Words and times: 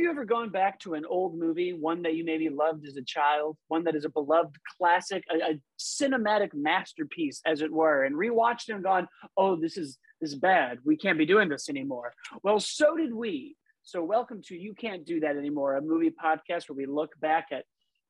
you 0.00 0.10
ever 0.10 0.24
gone 0.24 0.48
back 0.48 0.78
to 0.80 0.94
an 0.94 1.04
old 1.04 1.38
movie, 1.38 1.72
one 1.72 2.02
that 2.02 2.14
you 2.14 2.24
maybe 2.24 2.48
loved 2.48 2.86
as 2.86 2.96
a 2.96 3.02
child, 3.02 3.56
one 3.68 3.84
that 3.84 3.94
is 3.94 4.04
a 4.04 4.08
beloved 4.08 4.56
classic, 4.78 5.22
a, 5.30 5.52
a 5.52 5.60
cinematic 5.78 6.50
masterpiece, 6.54 7.40
as 7.44 7.60
it 7.60 7.70
were, 7.70 8.04
and 8.04 8.16
rewatched 8.16 8.68
it 8.68 8.74
and 8.74 8.82
gone, 8.82 9.06
"Oh, 9.36 9.56
this 9.56 9.76
is 9.76 9.98
this 10.20 10.30
is 10.30 10.38
bad. 10.38 10.78
We 10.84 10.96
can't 10.96 11.18
be 11.18 11.26
doing 11.26 11.48
this 11.48 11.68
anymore." 11.68 12.14
Well, 12.42 12.60
so 12.60 12.96
did 12.96 13.12
we. 13.12 13.56
So, 13.82 14.02
welcome 14.02 14.40
to 14.46 14.56
You 14.56 14.74
Can't 14.74 15.04
Do 15.04 15.20
That 15.20 15.36
Anymore, 15.36 15.76
a 15.76 15.82
movie 15.82 16.10
podcast 16.10 16.68
where 16.68 16.76
we 16.76 16.86
look 16.86 17.10
back 17.20 17.48
at 17.52 17.64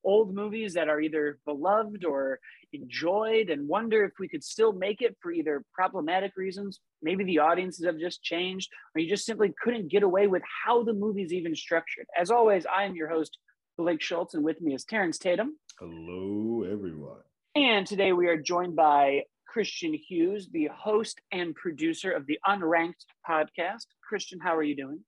old 0.04 0.34
movies 0.34 0.74
that 0.74 0.88
are 0.88 1.00
either 1.00 1.38
beloved 1.44 2.04
or 2.04 2.38
enjoyed 2.72 3.50
and 3.50 3.68
wonder 3.68 4.04
if 4.04 4.12
we 4.18 4.28
could 4.28 4.44
still 4.44 4.72
make 4.72 5.02
it 5.02 5.16
for 5.20 5.32
either 5.32 5.64
problematic 5.74 6.32
reasons, 6.36 6.80
maybe 7.02 7.24
the 7.24 7.38
audiences 7.38 7.84
have 7.84 7.98
just 7.98 8.22
changed, 8.22 8.70
or 8.94 9.00
you 9.00 9.08
just 9.08 9.26
simply 9.26 9.52
couldn't 9.62 9.90
get 9.90 10.02
away 10.02 10.26
with 10.26 10.42
how 10.64 10.82
the 10.82 10.92
movie's 10.92 11.32
even 11.32 11.54
structured. 11.54 12.06
As 12.18 12.30
always, 12.30 12.66
I 12.66 12.84
am 12.84 12.94
your 12.94 13.08
host, 13.08 13.38
Blake 13.76 14.02
Schultz, 14.02 14.34
and 14.34 14.44
with 14.44 14.60
me 14.60 14.74
is 14.74 14.84
Terrence 14.84 15.18
Tatum. 15.18 15.56
Hello, 15.78 16.64
everyone. 16.64 17.20
And 17.54 17.86
today 17.86 18.12
we 18.12 18.28
are 18.28 18.36
joined 18.36 18.76
by 18.76 19.22
Christian 19.46 19.92
Hughes, 19.94 20.48
the 20.52 20.68
host 20.72 21.20
and 21.32 21.54
producer 21.54 22.12
of 22.12 22.26
the 22.26 22.38
Unranked 22.46 23.06
podcast. 23.28 23.86
Christian, 24.08 24.38
how 24.38 24.54
are 24.54 24.62
you 24.62 24.76
doing? 24.76 25.00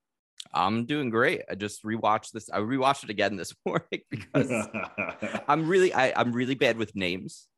I'm 0.53 0.87
doing 0.87 1.11
great. 1.11 1.43
I 1.51 1.55
just 1.55 1.85
rewatched 1.85 2.33
this. 2.33 2.51
I 2.51 2.59
rewatched 2.59 3.05
it 3.05 3.11
again 3.11 3.37
this 3.37 3.55
morning 3.67 4.03
because 4.11 4.51
I'm 5.49 5.69
really 5.69 5.93
I, 5.95 6.13
I'm 6.17 6.33
really 6.33 6.55
bad 6.55 6.77
with 6.77 6.95
names. 6.95 7.49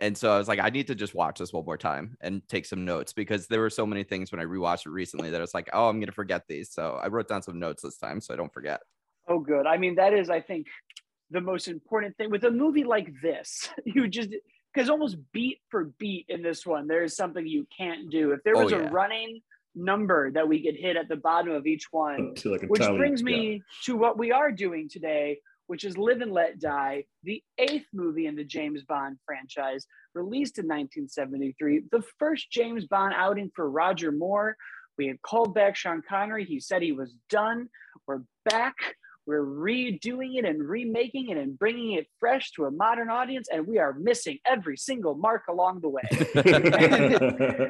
And 0.00 0.16
so 0.16 0.32
I 0.32 0.38
was 0.38 0.46
like, 0.46 0.60
I 0.60 0.70
need 0.70 0.86
to 0.86 0.94
just 0.94 1.14
watch 1.14 1.40
this 1.40 1.52
one 1.52 1.64
more 1.64 1.76
time 1.76 2.16
and 2.20 2.40
take 2.48 2.66
some 2.66 2.84
notes 2.84 3.12
because 3.12 3.48
there 3.48 3.60
were 3.60 3.70
so 3.70 3.84
many 3.84 4.04
things 4.04 4.30
when 4.30 4.40
I 4.40 4.44
rewatched 4.44 4.86
it 4.86 4.90
recently 4.90 5.30
that 5.30 5.38
I 5.38 5.40
was 5.40 5.54
like, 5.54 5.68
oh, 5.72 5.88
I'm 5.88 5.98
gonna 5.98 6.12
forget 6.12 6.42
these. 6.48 6.70
So 6.72 7.00
I 7.02 7.08
wrote 7.08 7.26
down 7.26 7.42
some 7.42 7.58
notes 7.58 7.82
this 7.82 7.98
time 7.98 8.20
so 8.20 8.32
I 8.32 8.36
don't 8.36 8.52
forget. 8.52 8.80
Oh, 9.26 9.40
good. 9.40 9.66
I 9.66 9.76
mean, 9.76 9.96
that 9.96 10.14
is, 10.14 10.30
I 10.30 10.40
think, 10.40 10.68
the 11.30 11.40
most 11.40 11.68
important 11.68 12.16
thing 12.16 12.30
with 12.30 12.44
a 12.44 12.50
movie 12.50 12.84
like 12.84 13.12
this. 13.22 13.68
You 13.84 14.06
just 14.06 14.30
because 14.72 14.88
almost 14.88 15.16
beat 15.32 15.58
for 15.68 15.90
beat 15.98 16.26
in 16.28 16.42
this 16.42 16.64
one, 16.64 16.86
there 16.86 17.02
is 17.02 17.16
something 17.16 17.44
you 17.44 17.66
can't 17.76 18.10
do. 18.10 18.32
If 18.32 18.42
there 18.44 18.56
oh, 18.56 18.64
was 18.64 18.72
oh, 18.72 18.78
yeah. 18.78 18.88
a 18.88 18.90
running 18.90 19.40
number 19.74 20.30
that 20.32 20.48
we 20.48 20.62
could 20.62 20.76
hit 20.76 20.96
at 20.96 21.08
the 21.08 21.16
bottom 21.16 21.52
of 21.52 21.66
each 21.66 21.84
one, 21.90 22.34
like 22.44 22.62
which 22.62 22.86
brings 22.96 23.22
me 23.22 23.52
yeah. 23.52 23.58
to 23.84 23.96
what 23.96 24.18
we 24.18 24.32
are 24.32 24.50
doing 24.50 24.88
today, 24.90 25.38
which 25.66 25.84
is 25.84 25.96
Live 25.96 26.20
and 26.20 26.32
Let 26.32 26.58
Die, 26.58 27.04
the 27.24 27.42
eighth 27.58 27.86
movie 27.92 28.26
in 28.26 28.34
the 28.34 28.44
James 28.44 28.82
Bond 28.84 29.18
franchise, 29.24 29.86
released 30.14 30.58
in 30.58 30.64
1973, 30.64 31.84
the 31.92 32.02
first 32.18 32.50
James 32.50 32.86
Bond 32.86 33.14
outing 33.16 33.50
for 33.54 33.70
Roger 33.70 34.12
Moore. 34.12 34.56
We 34.96 35.06
had 35.06 35.22
called 35.22 35.54
back 35.54 35.76
Sean 35.76 36.02
Connery. 36.08 36.44
He 36.44 36.58
said 36.58 36.82
he 36.82 36.92
was 36.92 37.14
done. 37.30 37.68
We're 38.06 38.22
back. 38.44 38.74
We're 39.28 39.44
redoing 39.44 40.38
it 40.38 40.46
and 40.46 40.66
remaking 40.66 41.28
it 41.28 41.36
and 41.36 41.58
bringing 41.58 41.92
it 41.92 42.06
fresh 42.18 42.50
to 42.52 42.64
a 42.64 42.70
modern 42.70 43.10
audience, 43.10 43.46
and 43.52 43.66
we 43.66 43.76
are 43.76 43.92
missing 43.92 44.38
every 44.46 44.78
single 44.78 45.16
mark 45.16 45.48
along 45.50 45.82
the 45.82 45.90
way. 45.90 46.00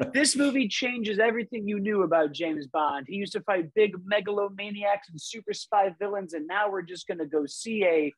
this 0.13 0.37
movie 0.37 0.69
changes 0.69 1.19
everything 1.19 1.67
you 1.67 1.81
knew 1.81 2.03
about 2.03 2.31
James 2.31 2.65
Bond. 2.67 3.07
He 3.09 3.17
used 3.17 3.33
to 3.33 3.41
fight 3.41 3.73
big 3.73 3.91
megalomaniacs 4.09 5.09
and 5.09 5.19
super 5.19 5.51
spy 5.51 5.93
villains, 5.99 6.33
and 6.33 6.47
now 6.47 6.71
we're 6.71 6.81
just 6.81 7.07
going 7.07 7.17
to 7.17 7.25
go 7.25 7.45
see 7.45 7.83
a 7.83 8.13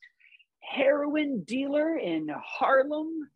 heroin 0.60 1.42
dealer 1.42 1.98
in 1.98 2.30
Harlem. 2.46 3.28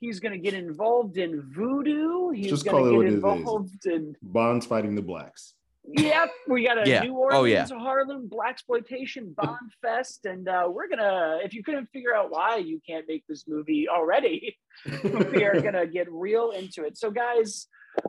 He's 0.00 0.20
going 0.20 0.32
to 0.32 0.38
get 0.38 0.52
involved 0.52 1.16
in 1.16 1.50
voodoo. 1.54 2.28
He's 2.28 2.62
going 2.62 2.84
to 2.84 3.04
get 3.04 3.14
involved 3.14 3.86
in 3.86 4.14
Bond's 4.20 4.66
fighting 4.66 4.94
the 4.94 5.00
blacks. 5.00 5.54
Yep, 5.88 6.30
we 6.48 6.64
got 6.64 6.84
a 6.84 6.88
yeah. 6.88 7.02
New 7.02 7.14
Orleans, 7.14 7.70
oh, 7.70 7.76
yeah. 7.76 7.80
Harlem 7.80 8.28
black 8.28 8.50
exploitation 8.50 9.34
Bond 9.36 9.70
fest, 9.80 10.24
and 10.24 10.48
uh, 10.48 10.68
we're 10.68 10.88
gonna. 10.88 11.38
If 11.44 11.54
you 11.54 11.62
couldn't 11.62 11.86
figure 11.92 12.14
out 12.14 12.30
why 12.30 12.56
you 12.56 12.80
can't 12.86 13.04
make 13.06 13.24
this 13.28 13.44
movie 13.46 13.88
already, 13.88 14.56
we 15.04 15.44
are 15.44 15.60
gonna 15.60 15.86
get 15.86 16.10
real 16.10 16.50
into 16.50 16.84
it. 16.84 16.98
So, 16.98 17.10
guys, 17.10 17.68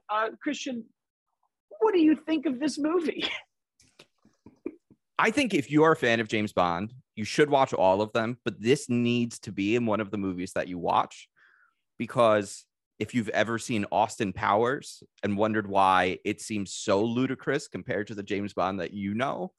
uh, 0.10 0.30
Christian, 0.42 0.86
what 1.80 1.94
do 1.94 2.00
you 2.00 2.16
think 2.16 2.46
of 2.46 2.60
this 2.60 2.80
movie? 2.80 3.26
I 5.20 5.32
think 5.32 5.54
if 5.54 5.72
you 5.72 5.84
are 5.84 5.92
a 5.94 5.96
fan 5.96 6.20
of 6.20 6.28
James 6.28 6.54
Bond, 6.54 6.94
you 7.16 7.26
should 7.26 7.50
watch 7.50 7.74
all 7.74 8.02
of 8.02 8.14
them, 8.14 8.38
but 8.46 8.62
this 8.62 8.88
needs 8.90 9.40
to 9.40 9.52
be 9.52 9.76
in 9.76 9.86
one 9.86 10.00
of 10.00 10.12
the 10.12 10.18
movies 10.18 10.54
that 10.54 10.68
you 10.68 10.78
watch 10.78 11.28
because 11.98 12.66
if 13.00 13.14
you've 13.14 13.30
ever 13.30 13.60
seen 13.60 13.86
Austin 13.92 14.34
Powers 14.34 15.04
and 15.24 15.38
wondered 15.38 15.68
why 15.68 16.18
it 16.26 16.42
seems 16.42 16.74
so 16.74 17.04
ludicrous 17.04 17.68
compared 17.68 18.08
to 18.08 18.16
the 18.16 18.24
James 18.24 18.54
Bond 18.54 18.80
that 18.80 18.94
you 18.94 19.14
know, 19.14 19.52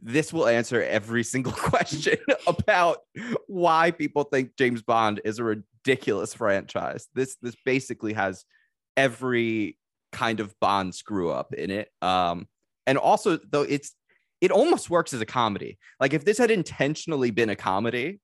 this 0.00 0.32
will 0.32 0.46
answer 0.46 0.82
every 0.82 1.24
single 1.24 1.52
question 1.52 2.16
about 2.46 2.98
why 3.46 3.90
people 3.90 4.24
think 4.24 4.56
James 4.56 4.82
Bond 4.82 5.20
is 5.24 5.38
a 5.38 5.44
ridiculous 5.44 6.34
franchise. 6.34 7.08
This 7.14 7.36
this 7.42 7.56
basically 7.64 8.12
has 8.12 8.44
every 8.96 9.76
kind 10.12 10.38
of 10.38 10.54
Bond 10.60 10.94
screw 10.94 11.30
up 11.30 11.54
in 11.54 11.70
it. 11.70 11.88
Um, 12.00 12.46
and 12.86 12.98
also 12.98 13.38
though 13.50 13.62
it's 13.62 13.94
it 14.40 14.52
almost 14.52 14.90
works 14.90 15.12
as 15.12 15.20
a 15.20 15.26
comedy. 15.26 15.78
Like 15.98 16.12
if 16.12 16.24
this 16.24 16.38
had 16.38 16.50
intentionally 16.50 17.30
been 17.30 17.50
a 17.50 17.56
comedy, 17.56 18.20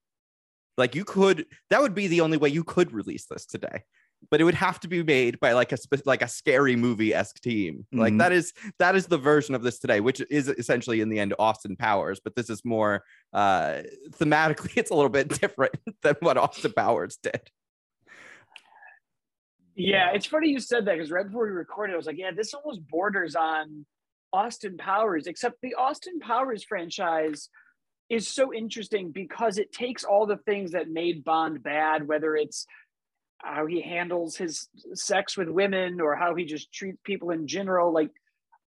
like 0.77 0.95
you 0.95 1.05
could 1.05 1.47
that 1.71 1.81
would 1.81 1.95
be 1.95 2.07
the 2.07 2.21
only 2.21 2.37
way 2.37 2.49
you 2.49 2.63
could 2.63 2.93
release 2.93 3.27
this 3.27 3.45
today 3.45 3.83
but 4.31 4.41
it 4.41 4.45
would 4.45 4.55
have 4.55 4.79
to 4.81 4.89
be 4.89 5.03
made 5.03 5.41
by 5.41 5.53
like 5.53 5.73
a 5.73 5.79
like 6.05 6.23
a 6.23 6.29
scary 6.29 6.77
movie 6.77 7.15
esque 7.15 7.41
team. 7.41 7.87
Mm-hmm. 7.93 8.01
Like 8.01 8.19
that 8.19 8.33
is 8.33 8.53
that 8.79 8.95
is 8.95 9.07
the 9.07 9.19
version 9.19 9.55
of 9.55 9.63
this 9.63 9.79
today, 9.79 10.01
which 10.01 10.21
is 10.31 10.49
essentially 10.49 11.01
in 11.01 11.09
the 11.09 11.19
end 11.19 11.35
Austin 11.39 11.77
Powers, 11.77 12.21
but 12.23 12.35
this 12.37 12.51
is 12.51 12.65
more 12.65 13.03
uh 13.33 13.83
thematically 14.19 14.73
it's 14.77 14.91
a 14.91 14.95
little 14.95 15.11
bit 15.11 15.29
different 15.41 15.75
than 16.03 16.17
what 16.21 16.37
Austin 16.37 16.73
Powers 16.73 17.19
did. 17.23 17.41
Yeah, 19.75 20.11
it's 20.13 20.27
funny 20.27 20.49
you 20.51 20.61
said 20.61 20.85
that 20.87 20.95
because 20.95 21.11
right 21.11 21.27
before 21.27 21.47
we 21.47 21.53
recorded, 21.53 21.95
I 21.95 21.97
was 21.97 22.07
like, 22.07 22.19
yeah, 22.19 22.33
this 22.37 22.53
almost 22.53 22.87
borders 22.89 23.35
on 23.35 23.87
Austin 24.33 24.77
Powers, 24.77 25.27
except 25.27 25.57
the 25.63 25.75
Austin 25.75 26.21
Powers 26.21 26.65
franchise 26.65 27.49
is 28.11 28.29
so 28.29 28.53
interesting 28.53 29.11
because 29.13 29.57
it 29.57 29.73
takes 29.73 30.05
all 30.05 30.27
the 30.27 30.37
things 30.39 30.73
that 30.73 30.91
made 30.91 31.25
Bond 31.25 31.63
bad, 31.63 32.07
whether 32.07 32.37
it's 32.37 32.67
how 33.43 33.67
he 33.67 33.81
handles 33.81 34.37
his 34.37 34.69
sex 34.95 35.37
with 35.37 35.49
women 35.49 36.01
or 36.01 36.15
how 36.15 36.35
he 36.35 36.45
just 36.45 36.73
treats 36.73 36.99
people 37.05 37.31
in 37.31 37.47
general. 37.47 37.93
Like 37.93 38.11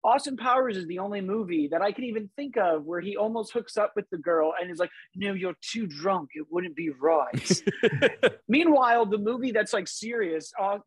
Austin 0.05 0.37
Powers 0.37 0.77
is 0.77 0.87
the 0.87 0.99
only 0.99 1.21
movie 1.21 1.69
that 1.69 1.83
I 1.83 1.93
can 1.93 2.05
even 2.05 2.29
think 2.35 2.57
of 2.57 2.85
where 2.85 3.01
he 3.01 3.17
almost 3.17 3.53
hooks 3.53 3.77
up 3.77 3.93
with 3.95 4.09
the 4.11 4.19
girl 4.19 4.53
and 4.61 4.71
is 4.71 4.79
like, 4.79 4.91
"No, 5.15 5.33
you're 5.33 5.57
too 5.61 5.87
drunk. 5.87 6.31
It 6.35 6.47
wouldn't 6.51 6.75
be 6.75 6.91
right." 6.91 7.63
Meanwhile, 8.49 9.07
the 9.07 9.19
movie 9.19 9.53
that's 9.53 9.73
like 9.73 9.87
serious, 9.87 10.53
uh, 10.61 10.79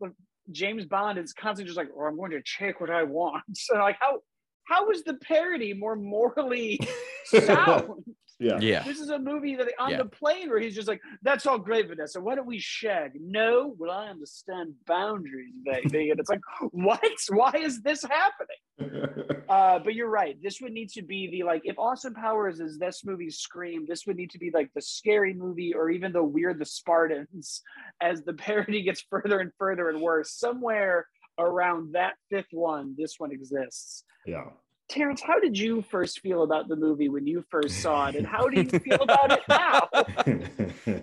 James 0.51 0.85
Bond 0.85 1.17
is 1.17 1.33
constantly 1.33 1.65
just 1.69 1.77
like, 1.77 1.89
"Oh, 1.95 2.03
I'm 2.03 2.17
going 2.17 2.31
to 2.31 2.41
check 2.43 2.81
what 2.81 2.89
I 2.89 3.03
want." 3.03 3.43
So 3.55 3.75
like, 3.75 3.97
how 3.99 4.19
how 4.67 4.89
is 4.89 5.03
the 5.03 5.13
parody 5.13 5.73
more 5.73 5.95
morally 5.95 6.79
sound? 7.25 8.03
Yeah. 8.39 8.59
Yeah. 8.59 8.83
This 8.83 8.99
is 8.99 9.09
a 9.09 9.19
movie 9.19 9.55
that 9.55 9.71
on 9.79 9.91
yeah. 9.91 9.97
the 9.97 10.05
plane 10.05 10.49
where 10.49 10.59
he's 10.59 10.75
just 10.75 10.87
like, 10.87 11.01
that's 11.21 11.45
all 11.45 11.57
great, 11.57 11.87
Vanessa. 11.87 12.19
Why 12.19 12.35
don't 12.35 12.47
we 12.47 12.59
shag? 12.59 13.13
No, 13.19 13.73
well, 13.77 13.91
I 13.91 14.07
understand 14.07 14.73
boundaries, 14.85 15.53
baby. 15.63 16.09
and 16.09 16.19
it's 16.19 16.29
like, 16.29 16.41
what? 16.71 17.01
Why 17.29 17.51
is 17.55 17.81
this 17.81 18.03
happening? 18.03 19.43
uh, 19.49 19.79
but 19.79 19.95
you're 19.95 20.09
right. 20.09 20.37
This 20.43 20.59
would 20.61 20.73
need 20.73 20.89
to 20.89 21.01
be 21.01 21.29
the 21.31 21.43
like, 21.43 21.61
if 21.63 21.79
Austin 21.79 22.13
Powers 22.13 22.59
is 22.59 22.77
this 22.77 23.05
movie's 23.05 23.37
Scream, 23.37 23.85
this 23.87 24.05
would 24.05 24.17
need 24.17 24.31
to 24.31 24.39
be 24.39 24.51
like 24.53 24.69
the 24.75 24.81
scary 24.81 25.33
movie 25.33 25.73
or 25.73 25.89
even 25.89 26.11
the 26.11 26.23
Meet 26.23 26.59
the 26.59 26.65
Spartans 26.65 27.61
as 28.01 28.23
the 28.23 28.33
parody 28.33 28.83
gets 28.83 29.05
further 29.09 29.39
and 29.39 29.51
further 29.57 29.89
and 29.89 30.01
worse. 30.01 30.33
Somewhere 30.33 31.07
around 31.37 31.93
that 31.93 32.15
fifth 32.29 32.51
one, 32.51 32.95
this 32.97 33.15
one 33.17 33.31
exists. 33.31 34.03
Yeah. 34.25 34.45
Terrence, 34.87 35.21
how 35.21 35.39
did 35.39 35.57
you 35.57 35.81
first 35.81 36.19
feel 36.19 36.43
about 36.43 36.67
the 36.67 36.75
movie 36.75 37.09
when 37.09 37.25
you 37.25 37.43
first 37.49 37.81
saw 37.81 38.07
it, 38.07 38.15
and 38.15 38.25
how 38.25 38.47
do 38.47 38.61
you 38.61 38.79
feel 38.79 39.01
about 39.01 39.31
it 39.31 39.43
now? 39.49 41.01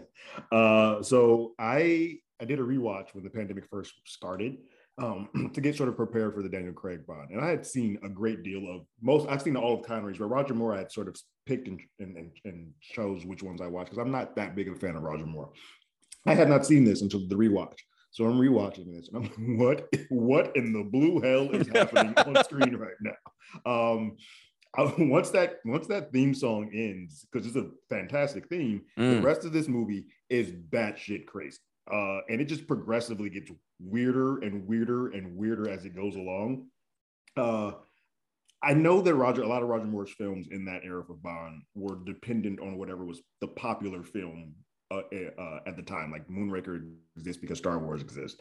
uh, 0.56 1.02
so 1.02 1.52
I 1.58 2.18
I 2.40 2.44
did 2.44 2.58
a 2.58 2.62
rewatch 2.62 3.14
when 3.14 3.24
the 3.24 3.30
pandemic 3.30 3.66
first 3.68 3.94
started 4.04 4.58
um, 4.98 5.28
to 5.54 5.60
get 5.60 5.76
sort 5.76 5.88
of 5.88 5.96
prepared 5.96 6.34
for 6.34 6.42
the 6.42 6.48
Daniel 6.48 6.72
Craig 6.72 7.06
Bond, 7.06 7.30
and 7.30 7.40
I 7.40 7.48
had 7.48 7.66
seen 7.66 7.98
a 8.04 8.08
great 8.08 8.42
deal 8.42 8.68
of 8.68 8.82
most. 9.00 9.28
I've 9.28 9.42
seen 9.42 9.56
all 9.56 9.78
of 9.78 9.86
Connery's, 9.86 10.18
but 10.18 10.26
Roger 10.26 10.54
Moore 10.54 10.74
I 10.74 10.78
had 10.78 10.92
sort 10.92 11.08
of 11.08 11.16
picked 11.46 11.66
and 11.68 11.80
and, 11.98 12.30
and 12.44 12.72
chose 12.80 13.26
which 13.26 13.42
ones 13.42 13.60
I 13.60 13.66
watched 13.66 13.90
because 13.90 14.02
I'm 14.04 14.12
not 14.12 14.36
that 14.36 14.54
big 14.54 14.68
of 14.68 14.76
a 14.76 14.78
fan 14.78 14.96
of 14.96 15.02
Roger 15.02 15.26
Moore. 15.26 15.50
I 16.26 16.34
had 16.34 16.48
not 16.48 16.64
seen 16.64 16.84
this 16.84 17.02
until 17.02 17.26
the 17.26 17.34
rewatch. 17.34 17.74
So 18.12 18.26
I'm 18.26 18.38
rewatching 18.38 18.94
this, 18.94 19.08
and 19.08 19.16
I'm 19.16 19.58
like, 19.58 19.58
what 19.58 19.88
what 20.10 20.56
in 20.56 20.72
the 20.72 20.84
blue 20.84 21.20
hell 21.20 21.50
is 21.50 21.66
happening 21.68 22.14
on 22.18 22.44
screen 22.44 22.76
right 22.76 22.94
now? 23.00 23.12
Um, 23.64 24.16
I, 24.76 24.94
once 24.98 25.30
that 25.30 25.60
once 25.64 25.86
that 25.88 26.12
theme 26.12 26.34
song 26.34 26.70
ends, 26.74 27.26
because 27.32 27.46
it's 27.46 27.56
a 27.56 27.70
fantastic 27.88 28.48
theme, 28.48 28.82
mm. 28.98 29.16
the 29.16 29.22
rest 29.22 29.44
of 29.44 29.52
this 29.52 29.66
movie 29.66 30.06
is 30.28 30.52
batshit 30.52 31.26
crazy, 31.26 31.58
uh, 31.90 32.20
and 32.28 32.40
it 32.40 32.44
just 32.44 32.66
progressively 32.66 33.30
gets 33.30 33.50
weirder 33.80 34.38
and 34.38 34.66
weirder 34.66 35.08
and 35.12 35.34
weirder 35.34 35.70
as 35.70 35.86
it 35.86 35.96
goes 35.96 36.14
along. 36.14 36.66
Uh, 37.36 37.72
I 38.62 38.74
know 38.74 39.00
that 39.00 39.14
Roger, 39.14 39.42
a 39.42 39.48
lot 39.48 39.62
of 39.62 39.68
Roger 39.68 39.86
Moore's 39.86 40.12
films 40.12 40.48
in 40.50 40.66
that 40.66 40.82
era 40.84 41.02
for 41.04 41.14
Bond 41.14 41.62
were 41.74 41.96
dependent 42.04 42.60
on 42.60 42.76
whatever 42.76 43.04
was 43.04 43.20
the 43.40 43.48
popular 43.48 44.04
film 44.04 44.54
uh, 44.92 45.02
eh, 45.12 45.28
uh, 45.38 45.60
at 45.66 45.76
the 45.76 45.82
time. 45.82 46.10
Like 46.10 46.28
Moonraker 46.28 46.84
exists 47.16 47.40
because 47.40 47.58
Star 47.58 47.78
Wars 47.78 48.02
exists. 48.02 48.40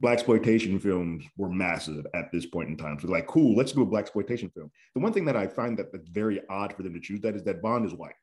Black 0.00 0.14
exploitation 0.14 0.78
films 0.78 1.24
were 1.36 1.48
massive 1.48 2.06
at 2.14 2.32
this 2.32 2.46
point 2.46 2.68
in 2.68 2.76
time. 2.76 2.98
So 3.00 3.08
like, 3.08 3.26
cool, 3.26 3.54
let's 3.56 3.72
do 3.72 3.82
a 3.82 3.86
black 3.86 4.02
exploitation 4.02 4.50
film. 4.50 4.70
The 4.94 5.00
one 5.00 5.12
thing 5.12 5.24
that 5.26 5.36
I 5.36 5.46
find 5.46 5.78
that 5.78 5.92
that's 5.92 6.08
very 6.08 6.40
odd 6.48 6.72
for 6.74 6.82
them 6.82 6.94
to 6.94 7.00
choose 7.00 7.20
that 7.20 7.36
is 7.36 7.44
that 7.44 7.62
Bond 7.62 7.86
is 7.86 7.94
white. 7.94 8.14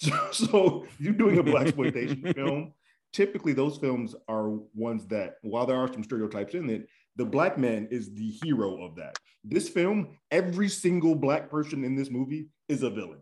So, 0.00 0.14
so 0.30 0.86
you're 1.00 1.12
doing 1.12 1.38
a 1.38 1.42
black 1.42 1.66
exploitation 1.66 2.32
film. 2.36 2.72
Typically, 3.12 3.52
those 3.52 3.78
films 3.78 4.14
are 4.28 4.50
ones 4.74 5.06
that, 5.06 5.36
while 5.42 5.66
there 5.66 5.76
are 5.76 5.92
some 5.92 6.04
stereotypes 6.04 6.54
in 6.54 6.70
it, 6.70 6.86
the 7.16 7.24
black 7.24 7.58
man 7.58 7.88
is 7.90 8.14
the 8.14 8.30
hero 8.30 8.84
of 8.84 8.94
that. 8.94 9.18
This 9.42 9.68
film, 9.68 10.18
every 10.30 10.68
single 10.68 11.16
black 11.16 11.50
person 11.50 11.82
in 11.82 11.96
this 11.96 12.10
movie 12.10 12.48
is 12.68 12.84
a 12.84 12.90
villain. 12.90 13.18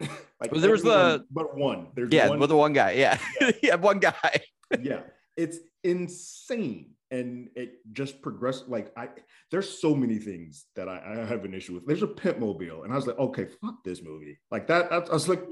like 0.40 0.52
well, 0.52 0.60
there 0.60 0.72
was 0.72 0.82
the 0.82 1.24
but 1.30 1.56
one. 1.56 1.88
There's 1.94 2.12
yeah, 2.12 2.28
one, 2.28 2.38
but 2.38 2.48
the 2.48 2.56
one 2.56 2.72
guy. 2.72 2.92
Yeah, 2.92 3.18
yeah, 3.40 3.50
yeah 3.62 3.74
one 3.76 3.98
guy. 3.98 4.42
yeah, 4.80 5.00
it's 5.36 5.58
insane. 5.84 6.92
And 7.12 7.48
it 7.56 7.80
just 7.92 8.22
progressed 8.22 8.68
like 8.68 8.92
i 8.96 9.08
there's 9.50 9.80
so 9.80 9.96
many 9.96 10.18
things 10.18 10.66
that 10.76 10.88
I, 10.88 11.02
I, 11.04 11.24
have 11.24 11.44
an 11.44 11.54
issue 11.54 11.74
with. 11.74 11.84
There's 11.84 12.04
a 12.04 12.06
pimp 12.06 12.38
mobile 12.38 12.84
and 12.84 12.92
i 12.92 12.96
was 12.96 13.08
like 13.08 13.18
okay 13.18 13.46
fuck 13.60 13.82
this 13.84 14.00
movie. 14.00 14.38
Like 14.52 14.68
that 14.68 14.92
i, 14.92 14.98
I 14.98 15.12
was 15.12 15.28
like 15.28 15.42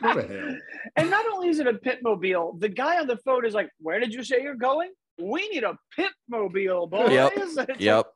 go 0.00 0.14
to 0.14 0.22
hell. 0.22 0.56
And 0.94 1.10
not 1.10 1.26
only 1.26 1.48
is 1.48 1.58
it 1.58 1.66
a 1.66 1.74
pit 1.74 2.04
mobile 2.04 2.56
the 2.60 2.68
guy 2.68 3.00
on 3.00 3.08
the 3.08 3.16
phone 3.16 3.44
is 3.44 3.52
like 3.52 3.68
where 3.80 3.98
did 3.98 4.14
you 4.14 4.22
say 4.22 4.40
you're 4.42 4.54
going? 4.54 4.92
We 5.20 5.48
need 5.48 5.64
a 5.64 5.76
pit 5.96 6.12
mobile 6.28 6.86
boys. 6.86 7.10
Yep, 7.10 7.80
yep. 7.80 8.06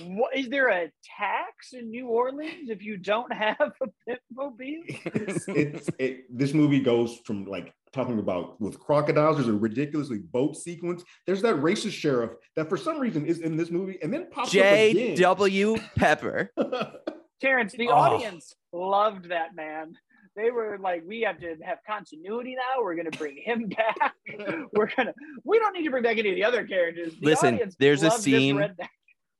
Like, 0.00 0.08
what, 0.10 0.36
is 0.36 0.48
there 0.48 0.68
a 0.68 0.90
tax 1.18 1.72
in 1.72 1.90
New 1.90 2.08
Orleans 2.08 2.70
if 2.70 2.82
you 2.82 2.96
don't 2.96 3.32
have 3.32 3.72
a 3.80 3.86
pit 4.06 4.20
mobile? 4.32 4.56
it's, 4.88 5.44
it's 5.48 5.90
it, 5.98 6.24
this 6.30 6.54
movie 6.54 6.80
goes 6.80 7.18
from 7.24 7.44
like 7.44 7.72
talking 7.92 8.18
about 8.18 8.60
with 8.60 8.78
crocodiles. 8.78 9.36
There's 9.36 9.48
a 9.48 9.52
ridiculously 9.52 10.18
boat 10.18 10.56
sequence. 10.56 11.04
There's 11.26 11.42
that 11.42 11.56
racist 11.56 11.92
sheriff 11.92 12.32
that 12.56 12.68
for 12.68 12.76
some 12.76 12.98
reason 12.98 13.26
is 13.26 13.40
in 13.40 13.56
this 13.56 13.70
movie 13.70 13.98
and 14.02 14.12
then 14.12 14.28
pops 14.30 14.48
up 14.48 14.52
J. 14.52 15.14
W. 15.16 15.76
Pepper. 15.96 16.52
Terrence, 17.40 17.72
the 17.72 17.88
oh. 17.88 17.94
audience 17.94 18.54
loved 18.72 19.30
that 19.30 19.54
man. 19.54 19.94
They 20.34 20.50
were 20.50 20.78
like, 20.80 21.02
we 21.06 21.22
have 21.22 21.38
to 21.40 21.56
have 21.62 21.78
continuity 21.86 22.54
now. 22.54 22.82
We're 22.82 22.94
gonna 22.94 23.10
bring 23.10 23.36
him 23.36 23.68
back. 23.76 24.14
We're 24.72 24.88
gonna. 24.96 25.12
We 25.44 25.58
don't 25.58 25.74
need 25.74 25.84
to 25.84 25.90
bring 25.90 26.04
back 26.04 26.16
any 26.16 26.30
of 26.30 26.36
the 26.36 26.44
other 26.44 26.66
characters. 26.66 27.12
The 27.20 27.26
Listen, 27.26 27.60
there's 27.78 28.02
a 28.02 28.10
scene 28.10 28.56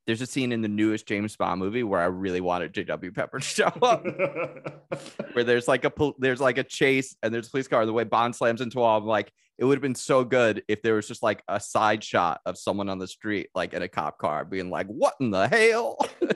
there's 0.05 0.21
a 0.21 0.25
scene 0.25 0.51
in 0.51 0.61
the 0.61 0.67
newest 0.67 1.07
James 1.07 1.35
Bond 1.35 1.59
movie 1.59 1.83
where 1.83 2.01
I 2.01 2.05
really 2.05 2.41
wanted 2.41 2.73
J.W. 2.73 3.11
Pepper 3.11 3.39
to 3.39 3.45
show 3.45 3.71
up, 3.81 4.05
where 5.33 5.43
there's 5.43 5.67
like 5.67 5.85
a 5.85 5.91
there's 6.19 6.41
like 6.41 6.57
a 6.57 6.63
chase 6.63 7.15
and 7.23 7.33
there's 7.33 7.47
a 7.47 7.51
police 7.51 7.67
car. 7.67 7.85
The 7.85 7.93
way 7.93 8.03
Bond 8.03 8.35
slams 8.35 8.61
into 8.61 8.81
all, 8.81 8.97
I'm 8.97 9.05
like, 9.05 9.31
it 9.57 9.65
would 9.65 9.77
have 9.77 9.81
been 9.81 9.95
so 9.95 10.23
good 10.23 10.63
if 10.67 10.81
there 10.81 10.95
was 10.95 11.07
just 11.07 11.23
like 11.23 11.43
a 11.47 11.59
side 11.59 12.03
shot 12.03 12.41
of 12.45 12.57
someone 12.57 12.89
on 12.89 12.97
the 12.97 13.07
street, 13.07 13.49
like 13.55 13.73
in 13.73 13.81
a 13.81 13.87
cop 13.87 14.17
car, 14.17 14.43
being 14.45 14.69
like, 14.69 14.87
"What 14.87 15.15
in 15.19 15.31
the 15.31 15.47
hell?" 15.47 15.97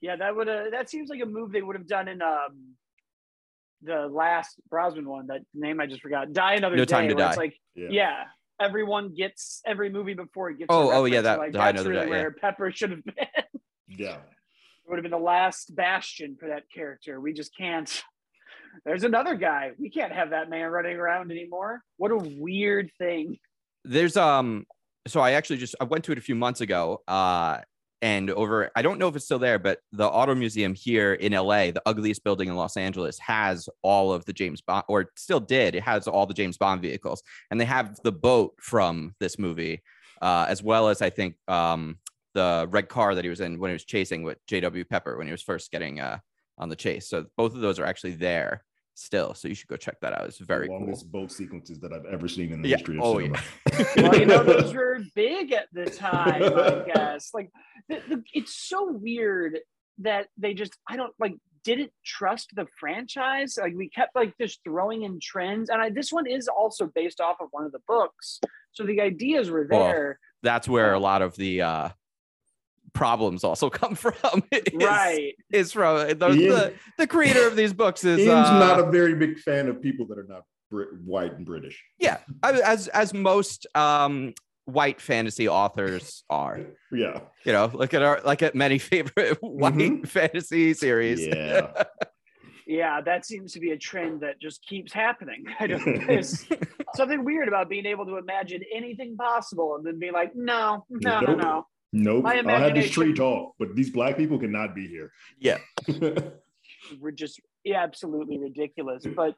yeah, 0.00 0.16
that 0.16 0.34
would 0.34 0.48
have. 0.48 0.70
That 0.70 0.88
seems 0.88 1.10
like 1.10 1.20
a 1.20 1.26
move 1.26 1.52
they 1.52 1.62
would 1.62 1.76
have 1.76 1.86
done 1.86 2.08
in 2.08 2.22
um 2.22 2.74
the 3.82 4.06
last 4.06 4.56
Brosnan 4.70 5.06
one. 5.06 5.26
That 5.26 5.42
name 5.52 5.78
I 5.80 5.86
just 5.86 6.00
forgot. 6.00 6.32
Die 6.32 6.54
another 6.54 6.76
no 6.76 6.84
day. 6.86 6.94
Time 6.94 7.08
to 7.08 7.14
die. 7.14 7.28
It's 7.28 7.36
like 7.36 7.58
yeah. 7.74 7.88
yeah 7.90 8.24
everyone 8.60 9.14
gets 9.14 9.60
every 9.66 9.90
movie 9.90 10.14
before 10.14 10.50
it 10.50 10.58
gets. 10.58 10.68
Oh, 10.70 10.90
oh 10.92 11.04
yeah, 11.04 11.22
that 11.22 11.38
like, 11.38 11.52
that's 11.52 11.82
really 11.84 12.00
that, 12.00 12.08
where 12.08 12.30
Pepper 12.30 12.70
should 12.70 12.90
have 12.90 13.04
been. 13.04 13.26
Yeah, 13.88 14.16
it 14.16 14.88
would 14.88 14.96
have 14.96 15.02
been 15.02 15.10
the 15.10 15.18
last 15.18 15.74
bastion 15.74 16.36
for 16.38 16.48
that 16.48 16.64
character. 16.74 17.20
We 17.20 17.32
just 17.32 17.56
can't. 17.56 18.02
There's 18.84 19.04
another 19.04 19.36
guy. 19.36 19.70
We 19.78 19.90
can't 19.90 20.12
have 20.12 20.30
that 20.30 20.50
man 20.50 20.68
running 20.70 20.96
around 20.96 21.30
anymore. 21.30 21.80
What 21.96 22.10
a 22.10 22.16
weird 22.16 22.90
thing. 22.98 23.38
There's 23.84 24.16
um. 24.16 24.66
So 25.06 25.20
I 25.20 25.32
actually 25.32 25.58
just 25.58 25.74
I 25.80 25.84
went 25.84 26.04
to 26.04 26.12
it 26.12 26.18
a 26.18 26.22
few 26.22 26.34
months 26.34 26.60
ago. 26.60 27.02
Uh, 27.06 27.58
and 28.04 28.30
over 28.30 28.70
i 28.76 28.82
don't 28.82 28.98
know 28.98 29.08
if 29.08 29.16
it's 29.16 29.24
still 29.24 29.38
there 29.38 29.58
but 29.58 29.78
the 29.92 30.06
auto 30.06 30.34
museum 30.34 30.74
here 30.74 31.14
in 31.14 31.32
la 31.32 31.70
the 31.70 31.82
ugliest 31.86 32.22
building 32.22 32.48
in 32.48 32.54
los 32.54 32.76
angeles 32.76 33.18
has 33.18 33.66
all 33.82 34.12
of 34.12 34.24
the 34.26 34.32
james 34.32 34.60
bond 34.60 34.84
or 34.88 35.10
still 35.16 35.40
did 35.40 35.74
it 35.74 35.82
has 35.82 36.06
all 36.06 36.26
the 36.26 36.34
james 36.34 36.58
bond 36.58 36.82
vehicles. 36.82 37.22
And 37.50 37.58
they 37.58 37.64
have 37.64 37.98
the 38.04 38.12
boat 38.12 38.54
from 38.60 39.14
this 39.20 39.38
movie 39.38 39.82
uh, 40.20 40.44
as 40.48 40.62
well 40.62 40.88
as 40.88 41.00
i 41.00 41.08
think 41.08 41.36
um, 41.48 41.98
the 42.34 42.68
red 42.70 42.88
car 42.88 43.14
that 43.14 43.24
he 43.24 43.30
was 43.30 43.40
in 43.40 43.58
when 43.58 43.70
he 43.70 43.74
was 43.74 43.84
chasing 43.84 44.22
with 44.22 44.38
jw 44.46 44.88
pepper 44.88 45.16
when 45.16 45.26
he 45.26 45.32
was 45.32 45.42
first 45.42 45.70
getting 45.70 45.98
uh, 45.98 46.18
on 46.58 46.68
the 46.68 46.76
chase. 46.76 47.08
So 47.08 47.26
both 47.36 47.54
of 47.54 47.60
those 47.60 47.78
are 47.78 47.86
actually 47.86 48.12
there 48.12 48.64
still. 48.94 49.34
So 49.34 49.48
you 49.48 49.54
should 49.54 49.68
go 49.68 49.76
check 49.76 50.00
that 50.00 50.12
out. 50.12 50.26
It's 50.26 50.38
very 50.38 50.66
the 50.66 50.72
longest 50.72 51.02
cool. 51.10 51.22
boat 51.22 51.32
sequences 51.32 51.78
that 51.80 51.92
I've 51.92 52.06
ever 52.06 52.28
seen 52.28 52.52
in 52.52 52.62
the 52.62 52.68
yeah. 52.68 52.76
history 52.76 52.96
of 52.96 53.04
oh, 53.04 53.18
cinema. 53.18 53.42
Yeah. 53.72 53.84
well, 54.08 54.18
you 54.18 54.26
know, 54.26 54.42
those 54.44 54.74
were 54.74 55.00
big 55.14 55.52
at 55.52 55.68
the 55.72 55.86
time, 55.86 56.42
I 56.42 56.84
guess. 56.94 57.30
Like, 57.34 57.50
the, 57.88 58.00
the, 58.08 58.22
it's 58.32 58.54
so 58.68 58.90
weird 58.90 59.58
that 59.98 60.28
they 60.38 60.54
just, 60.54 60.76
I 60.88 60.96
don't 60.96 61.12
like, 61.18 61.34
didn't 61.64 61.92
trust 62.04 62.50
the 62.54 62.66
franchise. 62.78 63.58
Like, 63.60 63.74
we 63.74 63.88
kept 63.88 64.14
like 64.14 64.34
just 64.38 64.60
throwing 64.64 65.02
in 65.02 65.18
trends. 65.20 65.70
And 65.70 65.80
I, 65.80 65.90
this 65.90 66.12
one 66.12 66.26
is 66.26 66.48
also 66.48 66.90
based 66.94 67.20
off 67.20 67.36
of 67.40 67.48
one 67.50 67.64
of 67.64 67.72
the 67.72 67.80
books. 67.88 68.40
So 68.72 68.84
the 68.84 69.00
ideas 69.00 69.50
were 69.50 69.66
there. 69.68 70.18
Well, 70.42 70.52
that's 70.52 70.68
where 70.68 70.92
a 70.92 70.98
lot 70.98 71.22
of 71.22 71.36
the, 71.36 71.62
uh, 71.62 71.88
problems 72.94 73.44
also 73.44 73.68
come 73.80 73.94
from. 73.94 74.42
is, 74.50 74.72
right. 74.74 75.34
Is 75.52 75.72
from 75.72 76.08
the, 76.08 76.14
the, 76.14 76.74
the, 76.96 77.06
creator 77.06 77.46
of 77.46 77.56
these 77.56 77.72
books 77.72 78.04
is 78.04 78.20
Ian's 78.20 78.48
uh, 78.48 78.58
not 78.58 78.80
a 78.80 78.90
very 78.90 79.14
big 79.14 79.38
fan 79.38 79.68
of 79.68 79.82
people 79.82 80.06
that 80.06 80.18
are 80.18 80.26
not 80.26 80.44
Brit- 80.70 81.00
white 81.04 81.34
and 81.34 81.44
British. 81.44 81.82
Yeah, 81.98 82.18
as 82.42 82.88
as 82.88 83.12
most 83.12 83.66
um, 83.74 84.32
white 84.64 85.00
fantasy 85.00 85.48
authors 85.48 86.24
are. 86.30 86.60
Yeah. 86.92 87.22
You 87.44 87.52
know, 87.52 87.72
look 87.74 87.92
at 87.92 88.02
our 88.02 88.20
like 88.24 88.40
at 88.42 88.54
many 88.54 88.78
favorite 88.78 89.38
white 89.40 89.74
mm-hmm. 89.74 90.04
fantasy 90.04 90.74
series. 90.74 91.26
Yeah. 91.26 91.82
yeah, 92.68 93.00
that 93.00 93.26
seems 93.26 93.52
to 93.54 93.58
be 93.58 93.72
a 93.72 93.76
trend 93.76 94.20
that 94.20 94.40
just 94.40 94.64
keeps 94.64 94.92
happening. 94.92 95.44
I 95.58 95.66
don't 95.66 96.06
there's 96.06 96.46
something 96.94 97.24
weird 97.24 97.48
about 97.48 97.68
being 97.68 97.84
able 97.84 98.06
to 98.06 98.16
imagine 98.16 98.62
anything 98.72 99.16
possible 99.16 99.74
and 99.74 99.84
then 99.84 99.98
be 99.98 100.12
like, 100.12 100.36
no, 100.36 100.84
no, 100.88 101.18
nope. 101.18 101.28
no, 101.30 101.34
no. 101.34 101.66
Nope. 101.96 102.26
I'll 102.26 102.42
have 102.42 102.74
this 102.74 102.90
tree 102.90 103.14
talk, 103.14 103.54
but 103.56 103.76
these 103.76 103.90
black 103.90 104.16
people 104.16 104.36
cannot 104.40 104.74
be 104.74 104.88
here. 104.88 105.12
Yeah. 105.38 105.58
We're 107.00 107.12
just 107.12 107.40
yeah, 107.62 107.84
absolutely 107.84 108.36
ridiculous. 108.36 109.04
But 109.06 109.36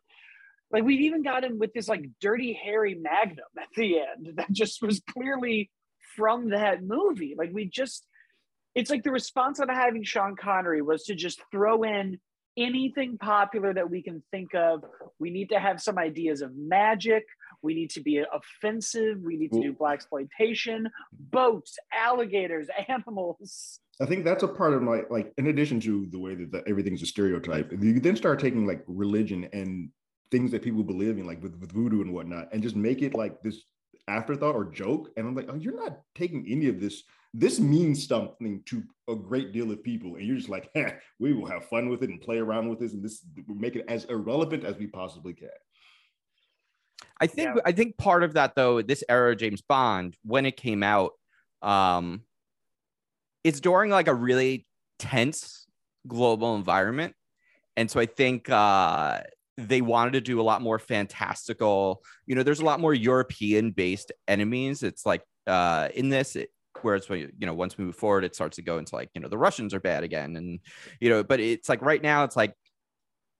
like 0.72 0.82
we've 0.82 1.02
even 1.02 1.22
got 1.22 1.44
him 1.44 1.58
with 1.58 1.74
this 1.74 1.86
like 1.86 2.06
dirty 2.18 2.58
Harry 2.64 2.94
Magnum 2.94 3.44
at 3.58 3.68
the 3.76 3.98
end 3.98 4.30
that 4.36 4.50
just 4.50 4.80
was 4.80 5.02
clearly 5.10 5.70
from 6.16 6.48
that 6.50 6.82
movie. 6.82 7.34
Like 7.36 7.50
we 7.52 7.66
just 7.66 8.06
it's 8.74 8.90
like 8.90 9.04
the 9.04 9.12
response 9.12 9.60
on 9.60 9.68
having 9.68 10.02
Sean 10.02 10.34
Connery 10.34 10.80
was 10.80 11.04
to 11.04 11.14
just 11.14 11.42
throw 11.52 11.82
in 11.82 12.18
anything 12.56 13.18
popular 13.18 13.74
that 13.74 13.90
we 13.90 14.02
can 14.02 14.22
think 14.30 14.54
of. 14.54 14.82
We 15.18 15.28
need 15.28 15.50
to 15.50 15.60
have 15.60 15.82
some 15.82 15.98
ideas 15.98 16.40
of 16.40 16.52
magic. 16.56 17.24
We 17.62 17.74
need 17.74 17.90
to 17.90 18.00
be 18.00 18.22
offensive. 18.32 19.18
We 19.22 19.36
need 19.36 19.52
to 19.52 19.60
do 19.60 19.72
black 19.72 19.94
exploitation, 19.94 20.88
boats, 21.12 21.78
alligators, 21.92 22.68
animals. 22.88 23.80
I 24.00 24.06
think 24.06 24.24
that's 24.24 24.42
a 24.42 24.48
part 24.48 24.74
of 24.74 24.82
my 24.82 25.02
like. 25.10 25.32
In 25.38 25.46
addition 25.46 25.80
to 25.80 26.06
the 26.10 26.18
way 26.18 26.34
that 26.34 26.52
the, 26.52 26.62
everything's 26.68 27.02
a 27.02 27.06
stereotype, 27.06 27.72
you 27.72 28.00
then 28.00 28.16
start 28.16 28.40
taking 28.40 28.66
like 28.66 28.84
religion 28.86 29.48
and 29.52 29.90
things 30.30 30.50
that 30.50 30.62
people 30.62 30.82
believe 30.82 31.18
in, 31.18 31.26
like 31.26 31.42
with, 31.42 31.56
with 31.58 31.72
voodoo 31.72 32.02
and 32.02 32.12
whatnot, 32.12 32.48
and 32.52 32.62
just 32.62 32.76
make 32.76 33.02
it 33.02 33.14
like 33.14 33.40
this 33.42 33.62
afterthought 34.08 34.54
or 34.54 34.64
joke. 34.64 35.10
And 35.16 35.26
I'm 35.26 35.34
like, 35.34 35.48
oh, 35.48 35.56
you're 35.56 35.76
not 35.76 36.00
taking 36.14 36.46
any 36.48 36.68
of 36.68 36.80
this. 36.80 37.04
This 37.32 37.58
means 37.60 38.06
something 38.06 38.62
to 38.66 38.82
a 39.08 39.14
great 39.14 39.52
deal 39.52 39.70
of 39.70 39.82
people, 39.82 40.16
and 40.16 40.26
you're 40.26 40.36
just 40.36 40.48
like, 40.48 40.70
we 41.18 41.32
will 41.32 41.46
have 41.46 41.68
fun 41.68 41.88
with 41.88 42.02
it 42.02 42.10
and 42.10 42.20
play 42.20 42.38
around 42.38 42.68
with 42.68 42.80
this, 42.80 42.92
and 42.92 43.04
this 43.04 43.24
make 43.48 43.76
it 43.76 43.84
as 43.88 44.04
irrelevant 44.06 44.64
as 44.64 44.76
we 44.76 44.86
possibly 44.86 45.34
can. 45.34 45.48
I 47.20 47.26
think 47.26 47.54
yeah. 47.54 47.62
I 47.64 47.72
think 47.72 47.96
part 47.96 48.22
of 48.22 48.34
that 48.34 48.54
though, 48.54 48.82
this 48.82 49.02
era 49.08 49.32
of 49.32 49.38
James 49.38 49.62
Bond, 49.62 50.16
when 50.24 50.46
it 50.46 50.56
came 50.56 50.82
out, 50.82 51.12
um, 51.62 52.22
it's 53.44 53.60
during 53.60 53.90
like 53.90 54.08
a 54.08 54.14
really 54.14 54.66
tense 54.98 55.66
global 56.06 56.56
environment. 56.56 57.14
And 57.76 57.90
so 57.90 58.00
I 58.00 58.06
think 58.06 58.50
uh 58.50 59.20
they 59.58 59.80
wanted 59.80 60.12
to 60.12 60.20
do 60.20 60.38
a 60.40 60.42
lot 60.42 60.60
more 60.60 60.78
fantastical, 60.78 62.02
you 62.26 62.34
know, 62.34 62.42
there's 62.42 62.60
a 62.60 62.64
lot 62.64 62.78
more 62.78 62.92
European 62.92 63.70
based 63.70 64.12
enemies. 64.28 64.82
It's 64.82 65.06
like 65.06 65.22
uh 65.46 65.88
in 65.94 66.10
this 66.10 66.36
it, 66.36 66.50
whereas 66.82 67.08
you 67.08 67.30
know 67.40 67.54
once 67.54 67.78
we 67.78 67.84
move 67.84 67.96
forward 67.96 68.24
it 68.24 68.34
starts 68.34 68.56
to 68.56 68.62
go 68.62 68.78
into 68.78 68.94
like 68.94 69.08
you 69.14 69.20
know 69.20 69.28
the 69.28 69.38
russians 69.38 69.72
are 69.72 69.80
bad 69.80 70.02
again 70.02 70.36
and 70.36 70.60
you 71.00 71.08
know 71.08 71.24
but 71.24 71.40
it's 71.40 71.68
like 71.68 71.80
right 71.82 72.02
now 72.02 72.24
it's 72.24 72.36
like 72.36 72.54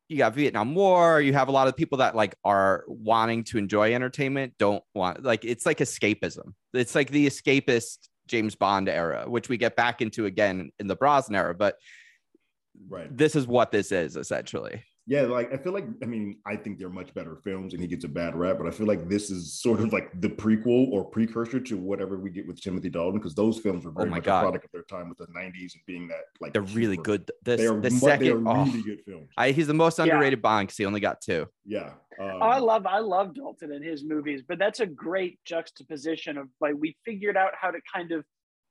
you 0.08 0.18
got 0.18 0.34
Vietnam 0.34 0.74
War, 0.74 1.20
you 1.20 1.32
have 1.32 1.48
a 1.48 1.52
lot 1.52 1.68
of 1.68 1.76
people 1.76 1.98
that 1.98 2.14
like 2.14 2.36
are 2.44 2.84
wanting 2.86 3.44
to 3.44 3.58
enjoy 3.58 3.94
entertainment, 3.94 4.54
don't 4.58 4.84
want 4.94 5.22
like 5.24 5.44
it's 5.44 5.66
like 5.66 5.78
escapism. 5.78 6.54
It's 6.72 6.94
like 6.94 7.10
the 7.10 7.26
escapist 7.26 8.08
James 8.28 8.54
Bond 8.54 8.88
era, 8.88 9.24
which 9.28 9.48
we 9.48 9.56
get 9.56 9.76
back 9.76 10.00
into 10.00 10.26
again 10.26 10.70
in 10.78 10.86
the 10.86 10.96
Brosnan 10.96 11.36
era. 11.36 11.54
But 11.54 11.76
right, 12.88 13.14
this 13.14 13.34
is 13.34 13.46
what 13.46 13.72
this 13.72 13.90
is 13.92 14.16
essentially 14.16 14.84
yeah, 15.08 15.22
like 15.22 15.52
I 15.52 15.56
feel 15.56 15.72
like 15.72 15.86
I 16.02 16.06
mean 16.06 16.38
I 16.44 16.56
think 16.56 16.78
they're 16.78 16.88
much 16.88 17.14
better 17.14 17.36
films, 17.36 17.72
and 17.74 17.80
he 17.80 17.86
gets 17.86 18.04
a 18.04 18.08
bad 18.08 18.34
rap, 18.34 18.58
but 18.58 18.66
I 18.66 18.70
feel 18.72 18.88
like 18.88 19.08
this 19.08 19.30
is 19.30 19.52
sort 19.52 19.78
of 19.78 19.92
like 19.92 20.10
the 20.20 20.28
prequel 20.28 20.90
or 20.90 21.04
precursor 21.04 21.60
to 21.60 21.76
whatever 21.76 22.18
we 22.18 22.28
get 22.28 22.46
with 22.46 22.60
Timothy 22.60 22.90
Dalton 22.90 23.20
because 23.20 23.34
those 23.34 23.58
films 23.58 23.84
were 23.84 23.92
oh 23.92 24.00
very 24.00 24.08
oh 24.08 24.10
much 24.10 24.24
God. 24.24 24.40
a 24.40 24.42
product 24.42 24.64
of 24.64 24.72
their 24.72 24.82
time 24.82 25.08
with 25.08 25.18
the 25.18 25.26
'90s 25.26 25.74
and 25.74 25.82
being 25.86 26.08
that 26.08 26.24
like 26.40 26.52
they're 26.52 26.66
super, 26.66 26.78
really 26.78 26.96
good. 26.96 27.30
This 27.44 27.60
they 27.60 27.68
are, 27.68 27.80
the 27.80 27.90
second, 27.90 28.26
they 28.26 28.32
are 28.32 28.48
oh, 28.48 28.64
really 28.64 28.82
good 28.82 29.00
films. 29.06 29.28
I, 29.36 29.52
he's 29.52 29.68
the 29.68 29.74
most 29.74 30.00
underrated 30.00 30.40
yeah. 30.40 30.42
Bond 30.42 30.66
because 30.66 30.78
he 30.78 30.84
only 30.86 31.00
got 31.00 31.20
two. 31.20 31.46
Yeah, 31.64 31.90
um, 32.20 32.42
I 32.42 32.58
love 32.58 32.84
I 32.86 32.98
love 32.98 33.32
Dalton 33.34 33.70
and 33.72 33.84
his 33.84 34.02
movies, 34.02 34.42
but 34.46 34.58
that's 34.58 34.80
a 34.80 34.86
great 34.86 35.38
juxtaposition 35.44 36.36
of 36.36 36.48
like 36.60 36.74
we 36.76 36.96
figured 37.04 37.36
out 37.36 37.52
how 37.60 37.70
to 37.70 37.78
kind 37.94 38.10
of 38.10 38.24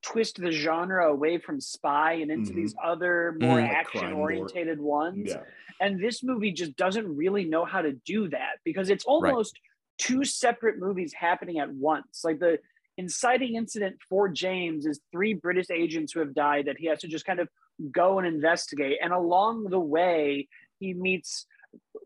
twist 0.06 0.40
the 0.40 0.52
genre 0.52 1.10
away 1.10 1.38
from 1.38 1.60
spy 1.60 2.14
and 2.14 2.30
into 2.30 2.52
mm-hmm. 2.52 2.62
these 2.62 2.76
other 2.84 3.36
more 3.42 3.58
mm, 3.58 3.70
action 3.70 4.14
orientated 4.14 4.80
ones. 4.80 5.30
Yeah. 5.30 5.42
And 5.82 6.02
this 6.02 6.24
movie 6.24 6.52
just 6.52 6.76
doesn't 6.76 7.16
really 7.16 7.46
know 7.46 7.66
how 7.66 7.82
to 7.82 7.94
do 7.94 8.30
that 8.30 8.60
because 8.64 8.90
it's 8.90 9.06
almost 9.06 9.56
right. 9.56 10.08
two 10.08 10.24
separate 10.24 10.80
movies 10.80 11.14
happening 11.14 11.60
at 11.60 11.72
once. 11.72 12.22
Like 12.24 12.40
the 12.40 12.60
inciting 12.98 13.56
incident 13.56 13.98
for 14.08 14.30
James 14.30 14.86
is 14.86 15.00
three 15.12 15.34
British 15.34 15.70
agents 15.70 16.14
who 16.14 16.20
have 16.20 16.34
died 16.34 16.68
that 16.68 16.78
he 16.78 16.88
has 16.88 17.00
to 17.00 17.08
just 17.08 17.26
kind 17.26 17.40
of 17.40 17.50
go 17.92 18.20
and 18.20 18.28
investigate. 18.28 19.00
And 19.02 19.12
along 19.12 19.66
the 19.66 19.80
way, 19.80 20.48
he 20.80 20.94
meets 20.94 21.46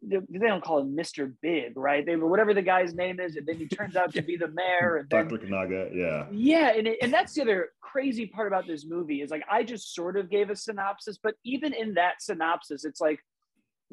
they 0.09 0.47
don't 0.47 0.63
call 0.63 0.79
him 0.79 0.95
Mr. 0.95 1.33
Big, 1.41 1.73
right? 1.75 2.05
They 2.05 2.15
were 2.15 2.27
whatever 2.27 2.53
the 2.53 2.61
guy's 2.61 2.93
name 2.93 3.19
is, 3.19 3.35
and 3.35 3.45
then 3.45 3.57
he 3.57 3.67
turns 3.67 3.95
out 3.95 4.13
to 4.13 4.21
be 4.21 4.37
the 4.37 4.47
mayor. 4.47 4.97
And 4.97 5.09
Dr. 5.09 5.37
Kananga, 5.37 5.89
yeah, 5.93 6.25
yeah, 6.31 6.77
and 6.77 6.87
it, 6.87 6.97
and 7.01 7.13
that's 7.13 7.33
the 7.33 7.41
other 7.41 7.69
crazy 7.81 8.25
part 8.25 8.47
about 8.47 8.67
this 8.67 8.85
movie 8.85 9.21
is 9.21 9.29
like 9.31 9.43
I 9.49 9.63
just 9.63 9.93
sort 9.93 10.17
of 10.17 10.29
gave 10.29 10.49
a 10.49 10.55
synopsis, 10.55 11.19
but 11.21 11.35
even 11.43 11.73
in 11.73 11.93
that 11.95 12.21
synopsis, 12.21 12.85
it's 12.85 13.01
like, 13.01 13.19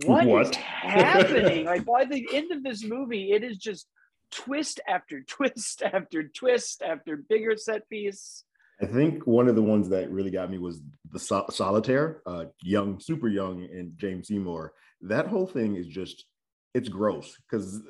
what, 0.04 0.26
what? 0.26 0.49
is 0.49 0.56
happening? 0.56 1.64
like 1.66 1.85
by 1.85 2.04
the 2.04 2.26
end 2.32 2.52
of 2.52 2.62
this 2.62 2.85
movie, 2.85 3.32
it 3.32 3.44
is 3.44 3.58
just 3.58 3.87
twist 4.30 4.80
after 4.88 5.23
twist 5.23 5.82
after 5.92 6.25
twist 6.28 6.82
after 6.82 7.16
bigger 7.16 7.56
set 7.56 7.88
piece. 7.88 8.44
I 8.80 8.87
think 8.87 9.26
one 9.26 9.49
of 9.49 9.54
the 9.54 9.62
ones 9.62 9.88
that 9.88 10.11
really 10.11 10.30
got 10.30 10.50
me 10.50 10.58
was 10.58 10.82
the 11.11 11.18
Sol- 11.18 11.50
solitaire, 11.50 12.20
uh, 12.26 12.44
young, 12.62 13.00
super 13.00 13.28
young, 13.28 13.64
and 13.64 13.96
Jane 13.96 14.23
Seymour 14.23 14.75
that 15.03 15.26
whole 15.26 15.47
thing 15.47 15.76
is 15.76 15.87
just 15.87 16.25
it's 16.75 16.88
gross 16.88 17.37
because 17.49 17.83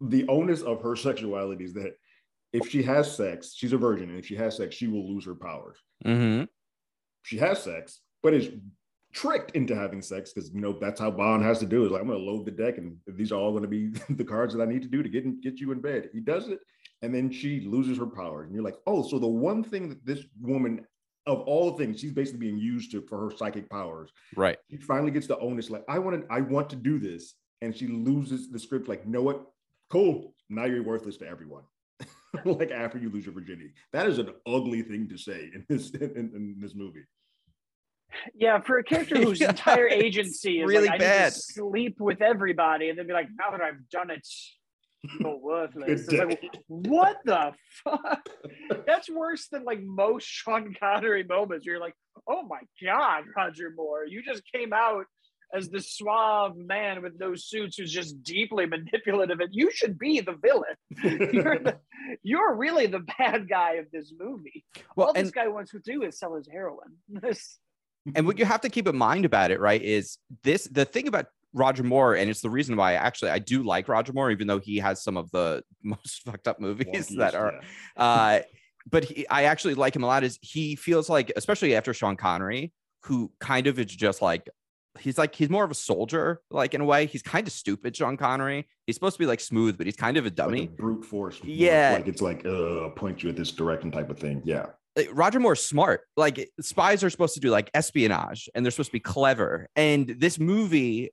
the 0.00 0.26
onus 0.28 0.62
of 0.62 0.82
her 0.82 0.96
sexuality 0.96 1.64
is 1.64 1.74
that 1.74 1.94
if 2.52 2.68
she 2.68 2.82
has 2.82 3.16
sex, 3.16 3.54
she's 3.54 3.72
a 3.72 3.78
virgin, 3.78 4.10
and 4.10 4.18
if 4.18 4.26
she 4.26 4.34
has 4.36 4.56
sex, 4.56 4.74
she 4.74 4.88
will 4.88 5.08
lose 5.08 5.24
her 5.24 5.34
powers. 5.34 5.78
Mm-hmm. 6.04 6.44
She 7.22 7.36
has 7.38 7.62
sex, 7.62 8.00
but 8.22 8.34
is 8.34 8.50
tricked 9.12 9.52
into 9.52 9.74
having 9.74 10.02
sex 10.02 10.32
because 10.32 10.50
you 10.52 10.60
know 10.60 10.76
that's 10.80 11.00
how 11.00 11.10
Bond 11.10 11.44
has 11.44 11.58
to 11.60 11.66
do. 11.66 11.84
Is 11.84 11.90
like 11.90 12.00
I'm 12.00 12.08
going 12.08 12.18
to 12.18 12.24
load 12.24 12.46
the 12.46 12.50
deck, 12.50 12.78
and 12.78 12.96
these 13.06 13.30
are 13.32 13.36
all 13.36 13.52
going 13.52 13.62
to 13.62 13.68
be 13.68 13.88
the 14.14 14.24
cards 14.24 14.54
that 14.54 14.62
I 14.62 14.66
need 14.66 14.82
to 14.82 14.88
do 14.88 15.02
to 15.02 15.08
get 15.08 15.24
in, 15.24 15.40
get 15.40 15.60
you 15.60 15.72
in 15.72 15.80
bed. 15.80 16.10
He 16.12 16.20
does 16.20 16.48
it, 16.48 16.58
and 17.02 17.14
then 17.14 17.30
she 17.30 17.60
loses 17.60 17.98
her 17.98 18.06
powers, 18.06 18.46
and 18.46 18.54
you're 18.54 18.64
like, 18.64 18.78
oh, 18.86 19.06
so 19.06 19.18
the 19.18 19.26
one 19.26 19.62
thing 19.62 19.88
that 19.88 20.04
this 20.04 20.24
woman 20.40 20.84
of 21.30 21.40
all 21.42 21.70
the 21.70 21.78
things, 21.78 22.00
she's 22.00 22.12
basically 22.12 22.40
being 22.40 22.58
used 22.58 22.90
to 22.92 23.02
for 23.02 23.18
her 23.18 23.36
psychic 23.36 23.70
powers. 23.70 24.10
Right. 24.36 24.58
She 24.70 24.76
finally 24.76 25.10
gets 25.10 25.26
the 25.26 25.38
onus, 25.38 25.70
like, 25.70 25.84
I 25.88 25.98
want 25.98 26.20
to, 26.20 26.32
I 26.32 26.40
want 26.40 26.68
to 26.70 26.76
do 26.76 26.98
this. 26.98 27.34
And 27.62 27.76
she 27.76 27.86
loses 27.86 28.50
the 28.50 28.58
script, 28.58 28.88
like, 28.88 29.06
know 29.06 29.22
what? 29.22 29.46
Cool. 29.90 30.34
Now 30.48 30.64
you're 30.64 30.82
worthless 30.82 31.18
to 31.18 31.28
everyone. 31.28 31.62
like 32.44 32.70
after 32.70 32.98
you 32.98 33.10
lose 33.10 33.26
your 33.26 33.34
virginity. 33.34 33.72
That 33.92 34.06
is 34.06 34.18
an 34.18 34.30
ugly 34.46 34.82
thing 34.82 35.08
to 35.08 35.18
say 35.18 35.50
in 35.54 35.64
this 35.68 35.90
in, 35.90 36.30
in 36.34 36.56
this 36.58 36.74
movie. 36.74 37.04
Yeah, 38.34 38.60
for 38.60 38.78
a 38.78 38.84
character 38.84 39.16
whose 39.22 39.40
yeah, 39.40 39.50
entire 39.50 39.88
agency 39.88 40.60
is 40.60 40.66
really 40.66 40.88
like, 40.88 40.98
bad. 40.98 41.20
I 41.20 41.24
need 41.26 41.30
to 41.34 41.40
sleep 41.40 42.00
with 42.00 42.22
everybody, 42.22 42.88
and 42.88 42.98
then 42.98 43.06
be 43.06 43.12
like, 43.12 43.28
now 43.38 43.50
that 43.50 43.60
I've 43.60 43.88
done 43.90 44.10
it, 44.10 44.26
feel 45.18 45.40
worthless. 45.40 46.10
Like, 46.10 46.42
what 46.68 47.18
the 47.24 47.52
fuck? 47.84 48.28
That's 48.86 49.08
worse 49.10 49.48
than 49.48 49.64
like 49.64 49.82
most 49.82 50.26
Sean 50.26 50.74
Connery 50.78 51.24
moments. 51.24 51.66
You're 51.66 51.80
like, 51.80 51.94
oh 52.28 52.42
my 52.42 52.60
god, 52.82 53.24
Roger 53.36 53.72
Moore, 53.74 54.04
you 54.06 54.22
just 54.22 54.42
came 54.52 54.72
out 54.72 55.06
as 55.52 55.68
the 55.68 55.80
suave 55.80 56.56
man 56.56 57.02
with 57.02 57.18
no 57.18 57.34
suits 57.34 57.76
who's 57.76 57.92
just 57.92 58.22
deeply 58.22 58.66
manipulative, 58.66 59.40
and 59.40 59.50
you 59.52 59.70
should 59.72 59.98
be 59.98 60.20
the 60.20 60.36
villain. 60.40 60.76
you're, 61.32 61.58
the, 61.58 61.76
you're 62.22 62.54
really 62.54 62.86
the 62.86 63.04
bad 63.18 63.48
guy 63.48 63.74
of 63.74 63.86
this 63.92 64.12
movie. 64.18 64.64
Well, 64.96 65.08
All 65.08 65.14
and, 65.14 65.26
this 65.26 65.32
guy 65.32 65.48
wants 65.48 65.72
to 65.72 65.80
do 65.80 66.02
is 66.02 66.18
sell 66.18 66.34
his 66.34 66.48
heroin. 66.50 66.96
and 68.14 68.26
what 68.26 68.38
you 68.38 68.44
have 68.44 68.60
to 68.62 68.68
keep 68.68 68.86
in 68.86 68.96
mind 68.96 69.24
about 69.24 69.50
it, 69.50 69.60
right, 69.60 69.82
is 69.82 70.18
this 70.44 70.68
the 70.70 70.84
thing 70.84 71.08
about 71.08 71.26
Roger 71.52 71.82
Moore, 71.82 72.14
and 72.14 72.30
it's 72.30 72.40
the 72.40 72.50
reason 72.50 72.76
why 72.76 72.94
actually 72.94 73.30
I 73.30 73.38
do 73.38 73.62
like 73.62 73.88
Roger 73.88 74.12
Moore, 74.12 74.30
even 74.30 74.46
though 74.46 74.58
he 74.58 74.78
has 74.78 75.02
some 75.02 75.16
of 75.16 75.30
the 75.30 75.62
most 75.82 76.22
fucked 76.24 76.48
up 76.48 76.60
movies 76.60 77.08
that 77.08 77.34
are. 77.34 77.60
Yeah. 77.96 78.02
uh, 78.02 78.40
but 78.90 79.04
he, 79.04 79.28
I 79.28 79.44
actually 79.44 79.74
like 79.74 79.94
him 79.94 80.02
a 80.02 80.06
lot. 80.06 80.24
Is 80.24 80.38
he 80.42 80.76
feels 80.76 81.08
like, 81.08 81.32
especially 81.36 81.74
after 81.74 81.92
Sean 81.92 82.16
Connery, 82.16 82.72
who 83.04 83.30
kind 83.40 83.66
of 83.66 83.78
is 83.78 83.86
just 83.86 84.22
like 84.22 84.48
he's 84.98 85.18
like 85.18 85.34
he's 85.34 85.50
more 85.50 85.64
of 85.64 85.70
a 85.70 85.74
soldier, 85.74 86.40
like 86.50 86.74
in 86.74 86.80
a 86.80 86.84
way. 86.84 87.06
He's 87.06 87.22
kind 87.22 87.46
of 87.46 87.52
stupid, 87.52 87.96
Sean 87.96 88.16
Connery. 88.16 88.66
He's 88.86 88.96
supposed 88.96 89.16
to 89.16 89.18
be 89.20 89.26
like 89.26 89.40
smooth, 89.40 89.76
but 89.76 89.86
he's 89.86 89.96
kind 89.96 90.16
of 90.16 90.26
a 90.26 90.30
dummy, 90.30 90.62
like 90.62 90.70
a 90.70 90.72
brute 90.72 91.04
force. 91.04 91.40
Yeah, 91.42 91.92
like 91.94 92.08
it's 92.08 92.22
like 92.22 92.44
uh, 92.46 92.88
point 92.90 93.22
you 93.22 93.30
at 93.30 93.36
this 93.36 93.52
direction 93.52 93.90
type 93.90 94.10
of 94.10 94.18
thing. 94.18 94.42
Yeah. 94.44 94.66
Roger 95.12 95.40
Moore's 95.40 95.62
smart. 95.62 96.02
Like 96.16 96.50
spies 96.60 97.04
are 97.04 97.10
supposed 97.10 97.34
to 97.34 97.40
do 97.40 97.50
like 97.50 97.70
espionage 97.74 98.50
and 98.54 98.64
they're 98.64 98.70
supposed 98.72 98.90
to 98.90 98.94
be 98.94 99.00
clever. 99.00 99.68
And 99.76 100.16
this 100.18 100.38
movie 100.38 101.10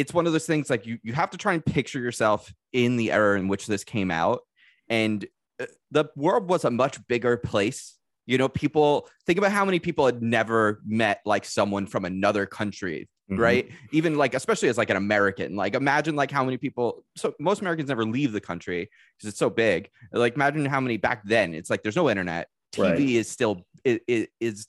it's 0.00 0.14
one 0.14 0.26
of 0.26 0.32
those 0.32 0.46
things 0.46 0.70
like 0.70 0.86
you 0.86 0.98
you 1.02 1.12
have 1.12 1.30
to 1.30 1.36
try 1.36 1.52
and 1.52 1.64
picture 1.64 2.00
yourself 2.00 2.52
in 2.72 2.96
the 2.96 3.12
era 3.12 3.38
in 3.38 3.48
which 3.48 3.66
this 3.66 3.84
came 3.84 4.10
out. 4.10 4.40
And 4.88 5.26
uh, 5.60 5.66
the 5.90 6.06
world 6.16 6.48
was 6.48 6.64
a 6.64 6.70
much 6.70 6.98
bigger 7.06 7.36
place. 7.36 7.96
You 8.26 8.38
know 8.38 8.48
people 8.48 9.08
think 9.26 9.38
about 9.38 9.52
how 9.52 9.64
many 9.64 9.78
people 9.78 10.06
had 10.06 10.22
never 10.22 10.80
met 10.86 11.20
like 11.26 11.44
someone 11.44 11.86
from 11.86 12.04
another 12.04 12.46
country 12.46 13.08
mm-hmm. 13.30 13.40
right? 13.40 13.70
Even 13.92 14.16
like 14.16 14.34
especially 14.34 14.68
as 14.68 14.78
like 14.78 14.90
an 14.90 14.96
american. 14.96 15.56
Like 15.56 15.74
imagine 15.74 16.16
like 16.16 16.30
how 16.30 16.44
many 16.44 16.56
people 16.56 17.04
so 17.16 17.34
most 17.38 17.60
americans 17.60 17.88
never 17.88 18.04
leave 18.04 18.32
the 18.32 18.40
country 18.40 18.90
because 19.18 19.30
it's 19.30 19.38
so 19.38 19.50
big. 19.50 19.90
Like 20.12 20.34
imagine 20.34 20.64
how 20.64 20.80
many 20.80 20.96
back 20.96 21.22
then 21.24 21.54
it's 21.54 21.70
like 21.70 21.82
there's 21.82 21.96
no 21.96 22.08
internet. 22.10 22.48
Tv 22.72 22.90
right. 22.90 23.00
is 23.00 23.28
still 23.28 23.66
it, 23.84 24.02
it 24.06 24.30
is 24.40 24.66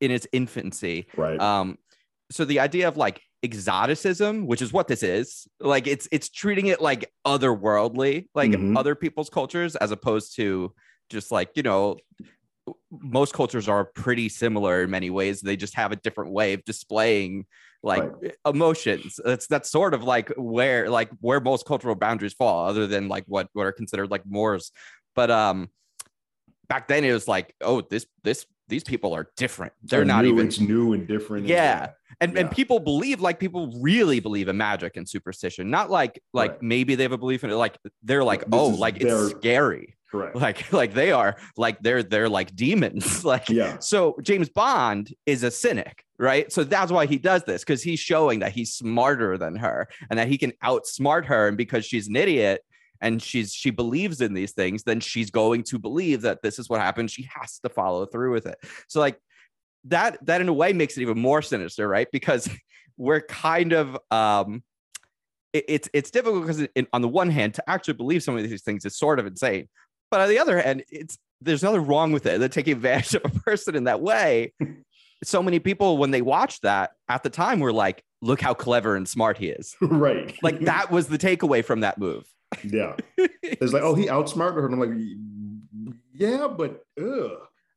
in 0.00 0.10
its 0.10 0.26
infancy. 0.32 1.06
Right. 1.16 1.40
Um 1.40 1.78
so 2.30 2.44
the 2.44 2.60
idea 2.60 2.88
of 2.88 2.96
like 2.96 3.20
exoticism, 3.42 4.46
which 4.46 4.62
is 4.62 4.72
what 4.72 4.88
this 4.88 5.02
is. 5.02 5.48
Like 5.60 5.86
it's 5.86 6.08
it's 6.12 6.28
treating 6.28 6.66
it 6.66 6.80
like 6.80 7.12
otherworldly, 7.26 8.28
like 8.34 8.50
mm-hmm. 8.50 8.76
other 8.76 8.94
people's 8.94 9.30
cultures, 9.30 9.76
as 9.76 9.90
opposed 9.90 10.36
to 10.36 10.72
just 11.08 11.32
like 11.32 11.50
you 11.54 11.62
know 11.62 11.96
most 12.90 13.32
cultures 13.32 13.68
are 13.68 13.84
pretty 13.84 14.28
similar 14.28 14.84
in 14.84 14.90
many 14.90 15.10
ways. 15.10 15.40
They 15.40 15.56
just 15.56 15.74
have 15.74 15.92
a 15.92 15.96
different 15.96 16.32
way 16.32 16.52
of 16.52 16.64
displaying 16.64 17.46
like 17.82 18.02
right. 18.22 18.34
emotions. 18.46 19.18
That's 19.24 19.46
that's 19.46 19.70
sort 19.70 19.94
of 19.94 20.04
like 20.04 20.32
where 20.36 20.90
like 20.90 21.10
where 21.20 21.40
most 21.40 21.66
cultural 21.66 21.94
boundaries 21.94 22.34
fall, 22.34 22.66
other 22.66 22.86
than 22.86 23.08
like 23.08 23.24
what 23.26 23.48
what 23.52 23.66
are 23.66 23.72
considered 23.72 24.10
like 24.10 24.26
mores. 24.26 24.72
But 25.14 25.30
um 25.30 25.70
back 26.68 26.88
then 26.88 27.04
it 27.04 27.12
was 27.12 27.26
like, 27.26 27.54
oh, 27.60 27.80
this 27.80 28.06
this 28.22 28.46
these 28.70 28.84
people 28.84 29.12
are 29.14 29.28
different. 29.36 29.72
They're, 29.82 30.04
not 30.04 30.24
new, 30.24 30.32
even 30.32 30.46
it's 30.46 30.60
new 30.60 30.94
and 30.94 31.06
different. 31.06 31.46
Yeah. 31.46 31.82
And, 31.82 31.92
and, 32.20 32.34
yeah. 32.34 32.40
and 32.40 32.50
people 32.50 32.80
believe 32.80 33.20
like 33.20 33.38
people 33.38 33.72
really 33.80 34.20
believe 34.20 34.48
in 34.48 34.56
magic 34.56 34.96
and 34.96 35.08
superstition. 35.08 35.70
Not 35.70 35.90
like 35.90 36.22
like 36.32 36.52
right. 36.52 36.62
maybe 36.62 36.94
they 36.94 37.02
have 37.02 37.12
a 37.12 37.18
belief 37.18 37.44
in 37.44 37.50
it. 37.50 37.54
Like 37.54 37.76
they're 38.02 38.24
like, 38.24 38.40
this 38.40 38.48
oh, 38.52 38.68
like 38.68 39.00
it's 39.00 39.30
scary. 39.30 39.96
Correct. 40.10 40.34
Like 40.40 40.72
like 40.72 40.94
they 40.94 41.12
are 41.12 41.36
like 41.56 41.78
they're 41.80 42.02
they're 42.02 42.28
like 42.28 42.54
demons. 42.56 43.24
like 43.32 43.48
yeah. 43.48 43.78
So 43.78 44.16
James 44.22 44.48
Bond 44.48 45.14
is 45.26 45.42
a 45.42 45.50
cynic, 45.50 46.04
right? 46.18 46.50
So 46.50 46.64
that's 46.64 46.90
why 46.90 47.06
he 47.06 47.18
does 47.18 47.44
this 47.44 47.62
because 47.62 47.82
he's 47.82 48.00
showing 48.00 48.40
that 48.40 48.52
he's 48.52 48.72
smarter 48.72 49.38
than 49.38 49.56
her 49.56 49.88
and 50.08 50.18
that 50.18 50.28
he 50.28 50.38
can 50.38 50.52
outsmart 50.64 51.26
her. 51.26 51.48
And 51.48 51.56
because 51.56 51.84
she's 51.84 52.08
an 52.08 52.16
idiot, 52.16 52.62
and 53.00 53.22
she's 53.22 53.52
she 53.52 53.70
believes 53.70 54.20
in 54.20 54.34
these 54.34 54.52
things 54.52 54.82
then 54.82 55.00
she's 55.00 55.30
going 55.30 55.62
to 55.62 55.78
believe 55.78 56.22
that 56.22 56.42
this 56.42 56.58
is 56.58 56.68
what 56.68 56.80
happened. 56.80 57.10
She 57.10 57.28
has 57.34 57.58
to 57.60 57.68
follow 57.68 58.06
through 58.06 58.32
with 58.32 58.46
it. 58.46 58.58
So 58.88 59.00
like 59.00 59.18
that 59.84 60.24
that 60.26 60.40
in 60.40 60.48
a 60.48 60.52
way 60.52 60.72
makes 60.72 60.96
it 60.96 61.02
even 61.02 61.18
more 61.18 61.42
sinister 61.42 61.88
right? 61.88 62.08
Because 62.12 62.48
we're 62.96 63.20
kind 63.20 63.72
of 63.72 63.98
um 64.10 64.62
it, 65.52 65.64
it's 65.68 65.88
it's 65.92 66.10
difficult 66.10 66.46
because 66.46 66.66
on 66.92 67.02
the 67.02 67.08
one 67.08 67.30
hand 67.30 67.54
to 67.54 67.70
actually 67.70 67.94
believe 67.94 68.22
some 68.22 68.36
of 68.36 68.42
these 68.42 68.62
things 68.62 68.84
is 68.84 68.96
sort 68.96 69.18
of 69.18 69.26
insane. 69.26 69.68
But 70.10 70.20
on 70.20 70.28
the 70.28 70.38
other 70.38 70.60
hand 70.60 70.84
it's 70.88 71.18
there's 71.40 71.62
nothing 71.62 71.86
wrong 71.86 72.12
with 72.12 72.26
it. 72.26 72.38
They're 72.38 72.48
taking 72.48 72.72
advantage 72.76 73.14
of 73.14 73.24
a 73.24 73.40
person 73.40 73.74
in 73.74 73.84
that 73.84 74.00
way. 74.00 74.52
So 75.24 75.42
many 75.42 75.58
people 75.58 75.98
when 75.98 76.10
they 76.10 76.22
watched 76.22 76.62
that 76.62 76.92
at 77.08 77.22
the 77.22 77.30
time 77.30 77.60
were 77.60 77.72
like 77.72 78.02
look 78.22 78.40
how 78.40 78.52
clever 78.52 78.96
and 78.96 79.08
smart 79.08 79.38
he 79.38 79.48
is. 79.48 79.74
Right. 79.82 80.36
Like 80.42 80.60
that 80.60 80.90
was 80.90 81.08
the 81.08 81.18
takeaway 81.18 81.64
from 81.64 81.80
that 81.80 81.98
move 81.98 82.26
yeah. 82.64 82.96
It's 83.42 83.72
like, 83.72 83.82
oh, 83.82 83.94
he 83.94 84.08
outsmarted 84.08 84.56
her. 84.56 84.66
And 84.66 84.74
I'm 84.74 84.80
like, 84.80 85.96
yeah, 86.14 86.48
but 86.48 86.84
ugh. 87.00 87.32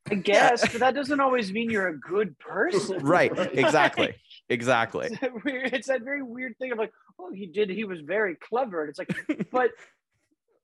I 0.09 0.15
guess, 0.15 0.61
but 0.61 0.79
that 0.79 0.95
doesn't 0.95 1.19
always 1.19 1.51
mean 1.51 1.69
you're 1.69 1.87
a 1.87 1.97
good 1.97 2.37
person. 2.39 2.99
right. 3.05 3.31
Exactly. 3.57 4.15
Exactly. 4.49 5.07
It's 5.07 5.19
that, 5.21 5.43
weird, 5.43 5.73
it's 5.73 5.87
that 5.87 6.01
very 6.01 6.21
weird 6.21 6.57
thing 6.57 6.71
of 6.71 6.77
like, 6.77 6.91
oh, 7.19 7.31
he 7.31 7.47
did. 7.47 7.69
He 7.69 7.85
was 7.85 8.01
very 8.01 8.35
clever, 8.35 8.81
and 8.81 8.89
it's 8.89 8.99
like, 8.99 9.15
but, 9.51 9.71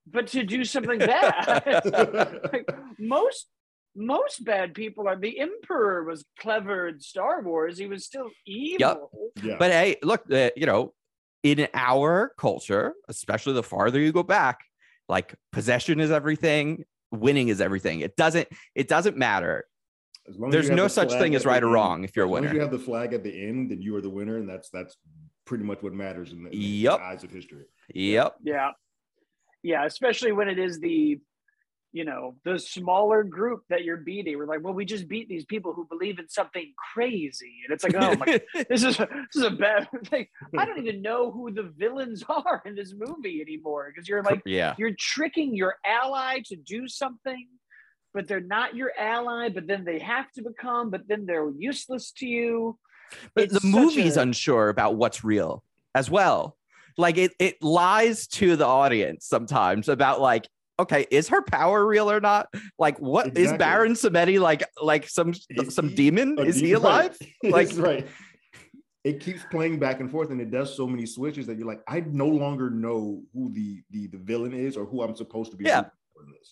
but 0.05 0.27
to 0.27 0.43
do 0.43 0.65
something 0.65 0.99
bad, 0.99 1.81
like, 2.51 2.69
most 2.99 3.47
most 3.95 4.43
bad 4.43 4.73
people 4.73 5.07
are. 5.07 5.17
The 5.17 5.39
Emperor 5.39 6.03
was 6.03 6.25
clever 6.39 6.89
in 6.89 6.99
Star 6.99 7.41
Wars. 7.41 7.77
He 7.77 7.87
was 7.87 8.05
still 8.05 8.29
evil. 8.45 9.09
Yep. 9.35 9.43
Yeah. 9.43 9.55
But 9.57 9.71
hey, 9.71 9.95
look, 10.03 10.23
uh, 10.31 10.49
you 10.55 10.65
know, 10.65 10.93
in 11.43 11.67
our 11.73 12.33
culture, 12.37 12.93
especially 13.07 13.53
the 13.53 13.63
farther 13.63 13.99
you 13.99 14.11
go 14.11 14.23
back, 14.23 14.59
like 15.07 15.35
possession 15.51 15.99
is 15.99 16.11
everything, 16.11 16.85
winning 17.11 17.47
is 17.47 17.61
everything. 17.61 18.01
It 18.01 18.15
doesn't. 18.15 18.47
It 18.75 18.87
doesn't 18.87 19.17
matter. 19.17 19.65
There's 20.49 20.69
no 20.69 20.83
the 20.83 20.89
such 20.89 21.11
thing 21.11 21.33
as 21.33 21.45
right 21.45 21.63
or 21.63 21.69
wrong 21.69 22.03
if 22.03 22.15
you're 22.15 22.25
a 22.25 22.29
winner. 22.29 22.53
you 22.53 22.59
have 22.59 22.71
the 22.71 22.77
flag 22.77 23.13
at 23.13 23.23
the 23.23 23.47
end, 23.47 23.71
then 23.71 23.81
you 23.81 23.95
are 23.95 24.01
the 24.01 24.09
winner, 24.09 24.37
and 24.37 24.47
that's 24.47 24.69
that's 24.69 24.95
pretty 25.45 25.63
much 25.63 25.81
what 25.81 25.93
matters 25.93 26.31
in 26.31 26.43
the, 26.43 26.51
in 26.51 26.61
yep. 26.61 26.97
the 26.99 27.03
eyes 27.03 27.23
of 27.23 27.31
history. 27.31 27.65
Yep. 27.93 28.35
Yeah. 28.43 28.71
Yeah, 29.63 29.85
especially 29.85 30.31
when 30.31 30.47
it 30.47 30.59
is 30.59 30.79
the 30.79 31.19
you 31.91 32.05
know 32.05 32.35
the 32.43 32.59
smaller 32.59 33.23
group 33.23 33.63
that 33.69 33.83
you're 33.83 33.97
beating. 33.97 34.37
We're 34.37 34.45
like 34.45 34.63
well 34.63 34.73
we 34.73 34.85
just 34.85 35.07
beat 35.07 35.27
these 35.27 35.45
people 35.45 35.73
who 35.73 35.85
believe 35.85 36.19
in 36.19 36.29
something 36.29 36.73
crazy. 36.93 37.53
And 37.65 37.73
it's 37.73 37.83
like 37.83 37.95
oh 37.95 38.15
my 38.15 38.41
this 38.69 38.83
is 38.83 38.99
a, 38.99 39.07
this 39.07 39.35
is 39.35 39.43
a 39.43 39.51
bad 39.51 39.87
thing. 40.05 40.27
I 40.57 40.65
don't 40.65 40.79
even 40.79 41.01
know 41.01 41.31
who 41.31 41.51
the 41.51 41.63
villains 41.63 42.23
are 42.29 42.61
in 42.65 42.75
this 42.75 42.93
movie 42.95 43.41
anymore 43.41 43.91
because 43.93 44.07
you're 44.07 44.23
like 44.23 44.41
yeah. 44.45 44.75
you're 44.77 44.95
tricking 44.97 45.55
your 45.55 45.75
ally 45.85 46.39
to 46.45 46.55
do 46.55 46.87
something 46.87 47.47
but 48.13 48.27
they're 48.27 48.39
not 48.39 48.75
your 48.75 48.91
ally 48.97 49.49
but 49.49 49.67
then 49.67 49.83
they 49.83 49.99
have 49.99 50.31
to 50.31 50.41
become 50.41 50.89
but 50.89 51.07
then 51.07 51.25
they're 51.25 51.51
useless 51.51 52.11
to 52.11 52.27
you. 52.27 52.77
But 53.33 53.45
it's 53.45 53.59
the 53.59 53.67
movie's 53.67 54.17
a... 54.17 54.21
unsure 54.21 54.69
about 54.69 54.95
what's 54.95 55.23
real 55.23 55.63
as 55.95 56.09
well. 56.09 56.55
Like 56.97 57.17
it, 57.17 57.31
it 57.39 57.63
lies 57.63 58.27
to 58.27 58.55
the 58.55 58.65
audience 58.65 59.25
sometimes 59.25 59.87
about 59.87 60.19
like 60.21 60.47
okay, 60.79 61.05
is 61.11 61.27
her 61.29 61.41
power 61.41 61.85
real 61.85 62.09
or 62.09 62.19
not? 62.19 62.47
Like, 62.77 62.97
what 62.99 63.27
exactly. 63.27 63.43
is 63.43 63.53
Baron 63.53 63.93
Samedi 63.93 64.39
like? 64.39 64.63
Like 64.81 65.07
some 65.07 65.33
is 65.49 65.75
some 65.75 65.89
he, 65.89 65.95
demon? 65.95 66.39
Is 66.39 66.55
he 66.55 66.73
alive? 66.73 67.17
Right. 67.43 67.53
Like, 67.53 67.77
right. 67.77 68.07
It 69.03 69.21
keeps 69.21 69.43
playing 69.49 69.79
back 69.79 70.01
and 70.01 70.11
forth, 70.11 70.29
and 70.29 70.41
it 70.41 70.51
does 70.51 70.75
so 70.75 70.85
many 70.85 71.05
switches 71.05 71.47
that 71.47 71.57
you're 71.57 71.67
like, 71.67 71.81
I 71.87 72.01
no 72.01 72.27
longer 72.27 72.69
know 72.69 73.21
who 73.33 73.51
the 73.53 73.81
the, 73.91 74.07
the 74.07 74.17
villain 74.17 74.53
is 74.53 74.75
or 74.75 74.85
who 74.85 75.01
I'm 75.03 75.15
supposed 75.15 75.51
to 75.51 75.57
be. 75.57 75.65
Yeah. 75.65 75.85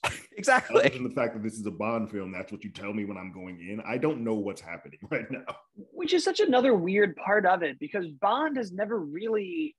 Exactly. 0.37 0.81
Other 0.81 0.89
than 0.89 1.03
the 1.03 1.09
fact 1.09 1.33
that 1.33 1.41
this 1.41 1.55
is 1.55 1.65
a 1.65 1.71
Bond 1.71 2.11
film, 2.11 2.31
that's 2.31 2.51
what 2.51 2.63
you 2.63 2.69
tell 2.69 2.93
me 2.93 3.05
when 3.05 3.17
I'm 3.17 3.31
going 3.31 3.59
in. 3.59 3.81
I 3.87 3.97
don't 3.97 4.23
know 4.23 4.35
what's 4.35 4.61
happening 4.61 4.99
right 5.11 5.29
now. 5.31 5.45
Which 5.91 6.13
is 6.13 6.23
such 6.23 6.39
another 6.39 6.75
weird 6.75 7.15
part 7.15 7.47
of 7.47 7.63
it 7.63 7.79
because 7.79 8.07
Bond 8.07 8.57
has 8.57 8.71
never 8.71 8.99
really 8.99 9.75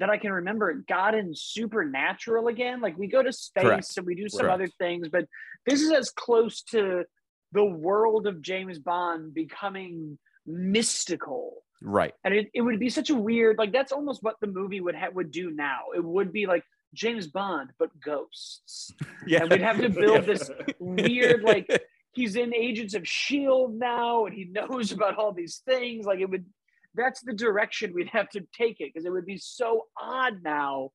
that 0.00 0.10
I 0.10 0.16
can 0.16 0.32
remember 0.32 0.72
gotten 0.88 1.34
supernatural 1.34 2.48
again. 2.48 2.80
Like 2.80 2.98
we 2.98 3.06
go 3.06 3.22
to 3.22 3.32
space 3.32 3.62
Correct. 3.62 3.96
and 3.98 4.06
we 4.06 4.14
do 4.14 4.28
some 4.28 4.40
Correct. 4.40 4.54
other 4.54 4.68
things, 4.78 5.08
but 5.08 5.26
this 5.66 5.82
is 5.82 5.92
as 5.92 6.10
close 6.10 6.62
to 6.70 7.04
the 7.52 7.64
world 7.64 8.26
of 8.26 8.40
James 8.40 8.78
Bond 8.78 9.34
becoming 9.34 10.18
mystical. 10.46 11.62
Right. 11.82 12.14
And 12.24 12.34
it, 12.34 12.48
it 12.54 12.62
would 12.62 12.80
be 12.80 12.88
such 12.88 13.10
a 13.10 13.14
weird, 13.14 13.58
like 13.58 13.72
that's 13.72 13.92
almost 13.92 14.22
what 14.22 14.36
the 14.40 14.46
movie 14.46 14.80
would 14.80 14.94
have 14.94 15.14
would 15.14 15.30
do 15.30 15.50
now. 15.50 15.80
It 15.94 16.02
would 16.02 16.32
be 16.32 16.46
like 16.46 16.64
James 16.94 17.26
Bond, 17.26 17.70
but 17.78 17.90
ghosts. 18.00 18.92
Yeah. 19.26 19.42
And 19.42 19.50
we'd 19.50 19.60
have 19.60 19.80
to 19.82 19.90
build 19.90 20.24
this 20.24 20.50
weird, 20.78 21.42
like 21.42 21.68
he's 22.12 22.36
in 22.36 22.54
Agents 22.54 22.94
of 22.94 23.06
Shield 23.06 23.74
now 23.74 24.24
and 24.24 24.34
he 24.34 24.44
knows 24.46 24.92
about 24.92 25.16
all 25.16 25.32
these 25.32 25.60
things. 25.66 26.06
Like 26.06 26.20
it 26.20 26.30
would 26.30 26.46
that's 26.94 27.20
the 27.22 27.32
direction 27.32 27.92
we'd 27.94 28.08
have 28.08 28.28
to 28.30 28.40
take 28.52 28.80
it 28.80 28.92
because 28.92 29.06
it 29.06 29.10
would 29.10 29.26
be 29.26 29.38
so 29.38 29.86
odd 30.00 30.42
now. 30.42 30.90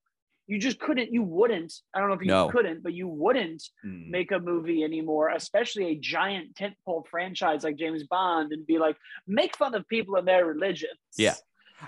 You 0.47 0.59
just 0.59 0.79
couldn't, 0.79 1.11
you 1.11 1.23
wouldn't, 1.23 1.73
I 1.93 1.99
don't 1.99 2.09
know 2.09 2.13
if 2.13 2.21
you 2.21 2.27
no. 2.27 2.49
couldn't, 2.49 2.83
but 2.83 2.93
you 2.93 3.07
wouldn't 3.07 3.63
mm. 3.83 4.09
make 4.09 4.31
a 4.31 4.39
movie 4.39 4.83
anymore, 4.83 5.29
especially 5.29 5.85
a 5.87 5.95
giant 5.95 6.55
tentpole 6.55 7.07
franchise 7.09 7.63
like 7.63 7.77
James 7.77 8.03
Bond 8.03 8.51
and 8.51 8.65
be 8.67 8.77
like, 8.77 8.95
make 9.25 9.57
fun 9.57 9.73
of 9.73 9.87
people 9.87 10.17
and 10.17 10.27
their 10.27 10.45
religions. 10.45 10.91
Yeah. 11.17 11.33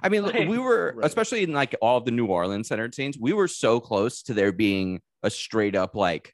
I 0.01 0.09
mean, 0.09 0.23
like, 0.23 0.49
we 0.49 0.57
were, 0.57 0.93
right. 0.95 1.05
especially 1.05 1.43
in 1.43 1.53
like 1.53 1.75
all 1.81 2.01
the 2.01 2.11
New 2.11 2.25
Orleans 2.25 2.67
centered 2.67 2.95
scenes, 2.95 3.17
we 3.19 3.31
were 3.31 3.47
so 3.47 3.79
close 3.79 4.23
to 4.23 4.33
there 4.33 4.51
being 4.51 5.01
a 5.21 5.29
straight 5.29 5.75
up 5.75 5.95
like 5.95 6.33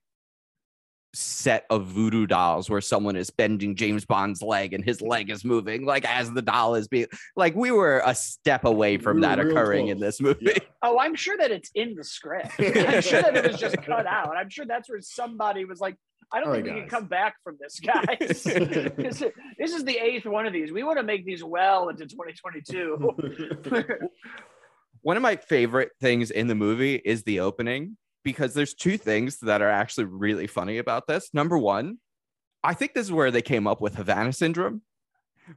set 1.13 1.65
of 1.69 1.85
voodoo 1.85 2.25
dolls 2.25 2.69
where 2.69 2.81
someone 2.81 3.15
is 3.15 3.29
bending 3.29 3.75
James 3.75 4.03
Bond's 4.03 4.41
leg 4.41 4.73
and 4.73 4.83
his 4.83 4.99
leg 5.01 5.29
is 5.29 5.45
moving 5.45 5.85
like 5.85 6.05
as 6.05 6.31
the 6.31 6.41
doll 6.41 6.73
is 6.73 6.87
being 6.87 7.05
like 7.35 7.55
we 7.55 7.69
were 7.69 8.01
a 8.03 8.15
step 8.15 8.65
away 8.65 8.97
from 8.97 9.17
we 9.17 9.21
that 9.21 9.39
occurring 9.39 9.85
close. 9.85 9.91
in 9.91 9.99
this 9.99 10.21
movie. 10.21 10.45
Yeah. 10.45 10.53
Oh, 10.85 10.99
I'm 10.99 11.15
sure 11.15 11.37
that 11.37 11.49
it's 11.49 11.71
in 11.75 11.95
the 11.95 12.03
script. 12.03 12.49
I'm 12.59 13.01
sure 13.01 13.21
that 13.21 13.37
it 13.37 13.49
was 13.49 13.57
just 13.57 13.77
cut 13.77 14.05
out. 14.05 14.35
I'm 14.35 14.49
sure 14.49 14.65
that's 14.65 14.89
where 14.89 14.99
somebody 14.99 15.63
was 15.63 15.79
like, 15.79 15.95
I 16.33 16.41
don't 16.41 16.49
All 16.49 16.55
think 16.55 16.65
right, 16.65 16.73
we 16.75 16.81
guys. 16.81 16.89
can 16.89 16.99
come 16.99 17.07
back 17.07 17.35
from 17.41 17.57
this, 17.57 17.79
guys. 17.79 18.43
this, 18.43 19.21
is, 19.21 19.31
this 19.57 19.73
is 19.73 19.85
the 19.85 19.97
eighth 19.97 20.25
one 20.25 20.45
of 20.45 20.51
these. 20.51 20.73
We 20.73 20.83
want 20.83 20.97
to 20.97 21.03
make 21.03 21.25
these 21.25 21.41
well 21.41 21.87
into 21.87 22.05
2022. 22.05 23.87
one 25.03 25.15
of 25.15 25.23
my 25.23 25.37
favorite 25.37 25.91
things 26.01 26.31
in 26.31 26.47
the 26.47 26.55
movie 26.55 26.95
is 26.95 27.23
the 27.23 27.39
opening 27.39 27.95
because 28.23 28.53
there's 28.53 28.73
two 28.73 28.97
things 28.97 29.39
that 29.39 29.61
are 29.61 29.69
actually 29.69 30.05
really 30.05 30.47
funny 30.47 30.77
about 30.77 31.07
this. 31.07 31.29
Number 31.33 31.57
one, 31.57 31.97
I 32.63 32.73
think 32.73 32.93
this 32.93 33.07
is 33.07 33.11
where 33.11 33.31
they 33.31 33.41
came 33.41 33.67
up 33.67 33.81
with 33.81 33.95
Havana 33.95 34.31
syndrome, 34.31 34.81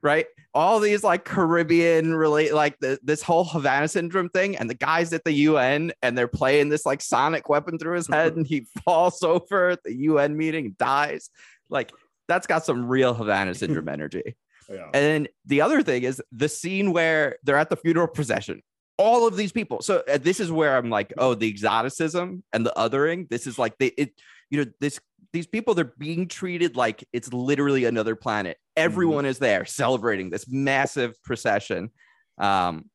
right? 0.02 0.26
All 0.52 0.80
these 0.80 1.04
like 1.04 1.24
Caribbean 1.24 2.14
relate, 2.14 2.52
like 2.52 2.78
the, 2.80 2.98
this 3.02 3.22
whole 3.22 3.44
Havana 3.44 3.88
syndrome 3.88 4.28
thing, 4.28 4.56
and 4.56 4.68
the 4.68 4.74
guys 4.74 5.12
at 5.12 5.24
the 5.24 5.32
UN 5.32 5.92
and 6.02 6.18
they're 6.18 6.26
playing 6.26 6.68
this 6.68 6.84
like 6.84 7.00
sonic 7.00 7.48
weapon 7.48 7.78
through 7.78 7.96
his 7.96 8.08
head, 8.08 8.32
and 8.36 8.46
he 8.46 8.66
falls 8.84 9.22
over 9.22 9.70
at 9.70 9.82
the 9.84 9.94
UN 9.94 10.36
meeting 10.36 10.66
and 10.66 10.78
dies. 10.78 11.30
Like 11.70 11.92
that's 12.26 12.46
got 12.46 12.64
some 12.64 12.86
real 12.86 13.14
Havana 13.14 13.54
syndrome 13.54 13.88
energy. 13.90 14.36
Yeah. 14.68 14.90
And 14.92 15.28
the 15.44 15.60
other 15.60 15.82
thing 15.82 16.02
is 16.02 16.20
the 16.32 16.48
scene 16.48 16.92
where 16.92 17.36
they're 17.44 17.56
at 17.56 17.70
the 17.70 17.76
funeral 17.76 18.08
procession 18.08 18.62
all 18.98 19.26
of 19.26 19.36
these 19.36 19.52
people. 19.52 19.82
So 19.82 20.02
uh, 20.10 20.18
this 20.18 20.40
is 20.40 20.50
where 20.50 20.76
I'm 20.76 20.90
like, 20.90 21.12
oh, 21.18 21.34
the 21.34 21.48
exoticism 21.48 22.42
and 22.52 22.64
the 22.64 22.72
othering. 22.76 23.28
This 23.28 23.46
is 23.46 23.58
like 23.58 23.76
they, 23.78 23.88
it, 23.88 24.12
you 24.50 24.64
know, 24.64 24.70
this 24.80 25.00
these 25.32 25.46
people 25.46 25.74
they're 25.74 25.92
being 25.98 26.28
treated 26.28 26.76
like 26.76 27.04
it's 27.12 27.32
literally 27.32 27.84
another 27.84 28.16
planet. 28.16 28.56
Everyone 28.76 29.24
mm-hmm. 29.24 29.30
is 29.30 29.38
there 29.38 29.64
celebrating 29.64 30.30
this 30.30 30.48
massive 30.48 31.20
procession, 31.22 31.90
um, 32.38 32.88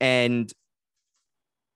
and 0.00 0.50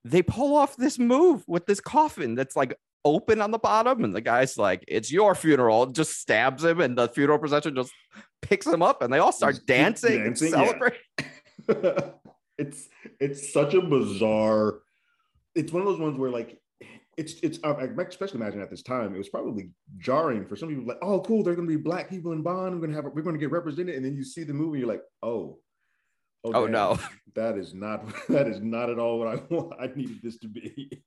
they 0.04 0.22
pull 0.22 0.56
off 0.56 0.76
this 0.76 0.98
move 0.98 1.44
with 1.46 1.66
this 1.66 1.80
coffin 1.80 2.34
that's 2.34 2.56
like 2.56 2.78
open 3.04 3.40
on 3.40 3.50
the 3.50 3.58
bottom, 3.58 4.04
and 4.04 4.14
the 4.14 4.20
guy's 4.20 4.56
like, 4.56 4.84
"It's 4.88 5.12
your 5.12 5.34
funeral." 5.34 5.86
Just 5.86 6.18
stabs 6.18 6.64
him, 6.64 6.80
and 6.80 6.96
the 6.96 7.08
funeral 7.08 7.38
procession 7.38 7.74
just 7.74 7.92
picks 8.40 8.66
him 8.66 8.82
up, 8.82 9.02
and 9.02 9.12
they 9.12 9.18
all 9.18 9.32
start 9.32 9.60
dancing, 9.66 10.22
dancing 10.24 10.54
and 10.54 10.54
celebrating. 10.54 10.98
Yeah. 11.68 12.10
it's 12.58 12.88
it's 13.20 13.52
such 13.52 13.74
a 13.74 13.80
bizarre. 13.80 14.80
It's 15.54 15.72
one 15.72 15.82
of 15.82 15.88
those 15.88 16.00
ones 16.00 16.18
where 16.18 16.30
like 16.30 16.60
it's 17.16 17.34
it's 17.42 17.58
uh, 17.62 17.74
I 17.74 17.84
especially 18.02 18.40
imagine 18.40 18.60
at 18.60 18.70
this 18.70 18.82
time 18.82 19.14
it 19.14 19.18
was 19.18 19.28
probably 19.28 19.70
jarring 19.98 20.46
for 20.46 20.56
some 20.56 20.68
people 20.68 20.84
like 20.84 20.98
oh 21.02 21.20
cool 21.20 21.42
they're 21.42 21.54
gonna 21.54 21.68
be 21.68 21.76
black 21.76 22.10
people 22.10 22.32
in 22.32 22.42
Bond 22.42 22.74
we're 22.74 22.86
gonna 22.86 23.00
have 23.00 23.12
we're 23.12 23.22
gonna 23.22 23.38
get 23.38 23.52
represented 23.52 23.94
and 23.94 24.04
then 24.04 24.16
you 24.16 24.24
see 24.24 24.42
the 24.42 24.52
movie 24.52 24.80
you're 24.80 24.88
like 24.88 25.02
oh 25.22 25.58
oh, 26.44 26.52
oh 26.52 26.66
no. 26.66 26.98
That 27.34 27.56
is 27.56 27.74
not 27.74 28.04
that 28.28 28.48
is 28.48 28.60
not 28.60 28.90
at 28.90 28.98
all 28.98 29.18
what 29.18 29.28
I 29.28 29.34
want 29.48 29.74
I 29.80 29.90
needed 29.94 30.20
this 30.22 30.38
to 30.38 30.48
be. 30.48 31.02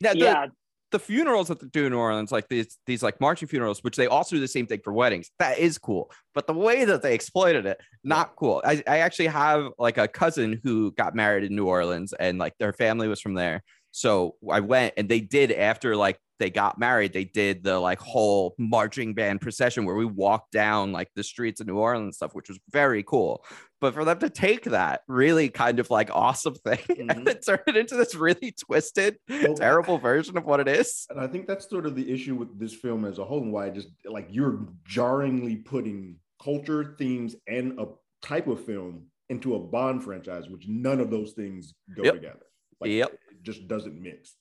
Yeah, 0.00 0.12
the, 0.14 0.18
yeah 0.18 0.46
the 0.92 0.98
funerals 0.98 1.48
that 1.48 1.60
they 1.60 1.66
do 1.66 1.86
in 1.86 1.92
New 1.92 1.98
Orleans, 1.98 2.30
like 2.30 2.48
these 2.48 2.78
these 2.86 3.02
like 3.02 3.20
marching 3.20 3.48
funerals, 3.48 3.82
which 3.82 3.96
they 3.96 4.06
also 4.06 4.36
do 4.36 4.40
the 4.40 4.48
same 4.48 4.66
thing 4.66 4.80
for 4.84 4.92
weddings. 4.92 5.30
That 5.38 5.58
is 5.58 5.78
cool, 5.78 6.10
but 6.34 6.46
the 6.46 6.54
way 6.54 6.84
that 6.84 7.02
they 7.02 7.14
exploited 7.14 7.66
it, 7.66 7.80
not 8.04 8.36
cool. 8.36 8.62
I, 8.64 8.82
I 8.86 8.98
actually 8.98 9.26
have 9.28 9.70
like 9.78 9.98
a 9.98 10.06
cousin 10.06 10.60
who 10.62 10.92
got 10.92 11.14
married 11.14 11.44
in 11.44 11.56
New 11.56 11.66
Orleans, 11.66 12.12
and 12.12 12.38
like 12.38 12.54
their 12.58 12.72
family 12.72 13.08
was 13.08 13.20
from 13.20 13.34
there. 13.34 13.62
So 13.90 14.36
I 14.50 14.60
went, 14.60 14.94
and 14.96 15.08
they 15.08 15.20
did 15.20 15.50
after 15.52 15.96
like 15.96 16.18
they 16.38 16.50
got 16.50 16.78
married, 16.78 17.12
they 17.12 17.24
did 17.24 17.62
the 17.62 17.78
like 17.78 18.00
whole 18.00 18.54
marching 18.58 19.14
band 19.14 19.40
procession 19.40 19.84
where 19.84 19.94
we 19.94 20.04
walked 20.04 20.52
down 20.52 20.92
like 20.92 21.08
the 21.14 21.22
streets 21.22 21.60
of 21.60 21.66
New 21.66 21.78
Orleans 21.78 22.16
stuff, 22.16 22.34
which 22.34 22.48
was 22.48 22.58
very 22.70 23.02
cool. 23.02 23.44
But 23.82 23.94
for 23.94 24.04
them 24.04 24.20
to 24.20 24.30
take 24.30 24.62
that 24.66 25.00
really 25.08 25.48
kind 25.48 25.80
of 25.80 25.90
like 25.90 26.08
awesome 26.12 26.54
thing 26.54 26.78
mm-hmm. 26.88 27.26
and 27.26 27.38
turn 27.44 27.58
it 27.66 27.76
into 27.76 27.96
this 27.96 28.14
really 28.14 28.54
twisted, 28.64 29.16
well, 29.28 29.54
terrible 29.54 29.98
version 29.98 30.38
of 30.38 30.44
what 30.44 30.60
it 30.60 30.68
is. 30.68 31.04
And 31.10 31.18
I 31.18 31.26
think 31.26 31.48
that's 31.48 31.68
sort 31.68 31.84
of 31.84 31.96
the 31.96 32.08
issue 32.08 32.36
with 32.36 32.60
this 32.60 32.72
film 32.72 33.04
as 33.04 33.18
a 33.18 33.24
whole 33.24 33.42
and 33.42 33.52
why 33.52 33.66
I 33.66 33.70
just 33.70 33.88
like 34.04 34.28
you're 34.30 34.68
jarringly 34.86 35.56
putting 35.56 36.14
culture, 36.40 36.94
themes, 36.96 37.34
and 37.48 37.76
a 37.80 37.86
type 38.22 38.46
of 38.46 38.64
film 38.64 39.06
into 39.28 39.56
a 39.56 39.58
Bond 39.58 40.04
franchise, 40.04 40.48
which 40.48 40.68
none 40.68 41.00
of 41.00 41.10
those 41.10 41.32
things 41.32 41.74
go 41.96 42.04
yep. 42.04 42.14
together. 42.14 42.46
Like, 42.80 42.90
yep. 42.90 43.12
It 43.32 43.42
just 43.42 43.66
doesn't 43.66 44.00
mix. 44.00 44.36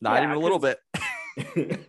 Not 0.00 0.18
yeah, 0.18 0.24
even 0.28 0.36
a 0.36 0.38
little 0.38 0.60
bit. 0.60 0.78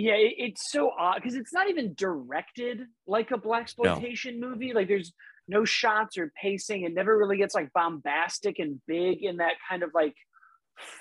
Yeah, 0.00 0.14
it, 0.14 0.34
it's 0.38 0.70
so 0.70 0.90
odd 0.96 1.16
because 1.16 1.34
it's 1.34 1.52
not 1.52 1.68
even 1.68 1.94
directed 1.94 2.86
like 3.06 3.32
a 3.32 3.38
black 3.38 3.62
exploitation 3.62 4.40
no. 4.40 4.48
movie. 4.48 4.72
Like 4.72 4.88
there's 4.88 5.12
no 5.50 5.64
shots 5.64 6.16
or 6.16 6.32
pacing. 6.40 6.84
It 6.84 6.94
never 6.94 7.16
really 7.16 7.36
gets 7.36 7.54
like 7.54 7.72
bombastic 7.72 8.58
and 8.58 8.80
big 8.86 9.22
in 9.22 9.38
that 9.38 9.54
kind 9.68 9.82
of 9.82 9.90
like 9.92 10.14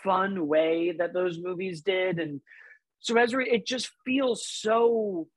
fun 0.03 0.47
way 0.47 0.93
that 0.97 1.13
those 1.13 1.39
movies 1.39 1.81
did. 1.81 2.19
And 2.19 2.41
so 2.99 3.17
as 3.17 3.33
it 3.33 3.65
just 3.65 3.89
feels 4.05 4.45
so 4.45 5.27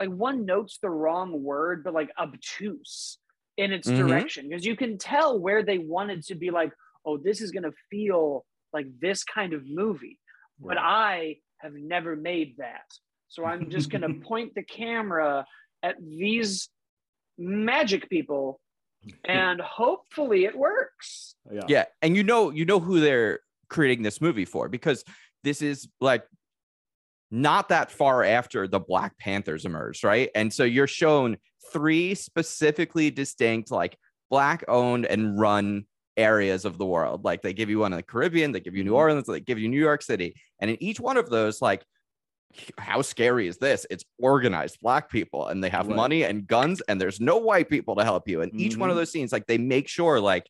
like 0.00 0.08
one 0.08 0.46
notes 0.46 0.78
the 0.82 0.90
wrong 0.90 1.42
word, 1.42 1.84
but 1.84 1.94
like 1.94 2.10
obtuse 2.18 3.18
in 3.56 3.70
its 3.70 3.86
mm-hmm. 3.86 4.08
direction 4.08 4.48
because 4.48 4.64
you 4.64 4.74
can 4.76 4.98
tell 4.98 5.38
where 5.38 5.62
they 5.62 5.78
wanted 5.78 6.24
to 6.24 6.34
be 6.34 6.50
like, 6.50 6.72
oh, 7.04 7.18
this 7.18 7.40
is 7.40 7.52
going 7.52 7.64
to 7.64 7.72
feel 7.90 8.44
like 8.72 8.86
this 9.00 9.22
kind 9.22 9.52
of 9.52 9.68
movie. 9.68 10.18
Right. 10.58 10.74
But 10.74 10.78
I 10.78 11.36
have 11.58 11.74
never 11.74 12.16
made 12.16 12.56
that. 12.58 12.86
So 13.28 13.44
I'm 13.44 13.70
just 13.70 13.90
going 13.90 14.02
to 14.08 14.26
point 14.26 14.54
the 14.54 14.62
camera 14.62 15.44
at 15.82 15.96
these 16.00 16.68
magic 17.38 18.08
people 18.08 18.60
and 19.24 19.60
hopefully 19.60 20.44
it 20.44 20.56
works. 20.56 21.34
Yeah. 21.50 21.62
yeah. 21.68 21.84
And 22.02 22.16
you 22.16 22.22
know, 22.22 22.50
you 22.50 22.64
know 22.64 22.80
who 22.80 23.00
they're 23.00 23.40
creating 23.68 24.02
this 24.02 24.20
movie 24.20 24.44
for 24.44 24.68
because 24.68 25.04
this 25.42 25.62
is 25.62 25.88
like 26.00 26.24
not 27.30 27.70
that 27.70 27.90
far 27.90 28.22
after 28.22 28.68
the 28.68 28.78
Black 28.78 29.16
Panthers 29.18 29.64
emerged, 29.64 30.04
right? 30.04 30.30
And 30.34 30.52
so 30.52 30.64
you're 30.64 30.86
shown 30.86 31.38
three 31.72 32.14
specifically 32.14 33.10
distinct, 33.10 33.70
like 33.70 33.96
black 34.30 34.64
owned 34.68 35.06
and 35.06 35.38
run 35.38 35.86
areas 36.16 36.64
of 36.64 36.78
the 36.78 36.86
world. 36.86 37.24
Like 37.24 37.42
they 37.42 37.54
give 37.54 37.70
you 37.70 37.80
one 37.80 37.92
in 37.92 37.96
the 37.96 38.02
Caribbean, 38.02 38.52
they 38.52 38.60
give 38.60 38.76
you 38.76 38.84
New 38.84 38.90
mm-hmm. 38.90 38.96
Orleans, 38.96 39.26
they 39.26 39.40
give 39.40 39.58
you 39.58 39.68
New 39.68 39.80
York 39.80 40.02
City. 40.02 40.34
And 40.60 40.70
in 40.70 40.82
each 40.82 41.00
one 41.00 41.16
of 41.16 41.30
those, 41.30 41.62
like, 41.62 41.84
how 42.78 43.02
scary 43.02 43.46
is 43.48 43.58
this? 43.58 43.86
It's 43.90 44.04
organized 44.18 44.78
black 44.80 45.10
people 45.10 45.48
and 45.48 45.62
they 45.62 45.70
have 45.70 45.88
right. 45.88 45.96
money 45.96 46.24
and 46.24 46.46
guns, 46.46 46.80
and 46.82 47.00
there's 47.00 47.20
no 47.20 47.38
white 47.38 47.68
people 47.68 47.96
to 47.96 48.04
help 48.04 48.28
you. 48.28 48.42
And 48.42 48.52
mm-hmm. 48.52 48.60
each 48.60 48.76
one 48.76 48.90
of 48.90 48.94
mm-hmm. 48.94 49.00
those 49.00 49.12
scenes, 49.12 49.32
like, 49.32 49.46
they 49.46 49.58
make 49.58 49.88
sure, 49.88 50.20
like, 50.20 50.46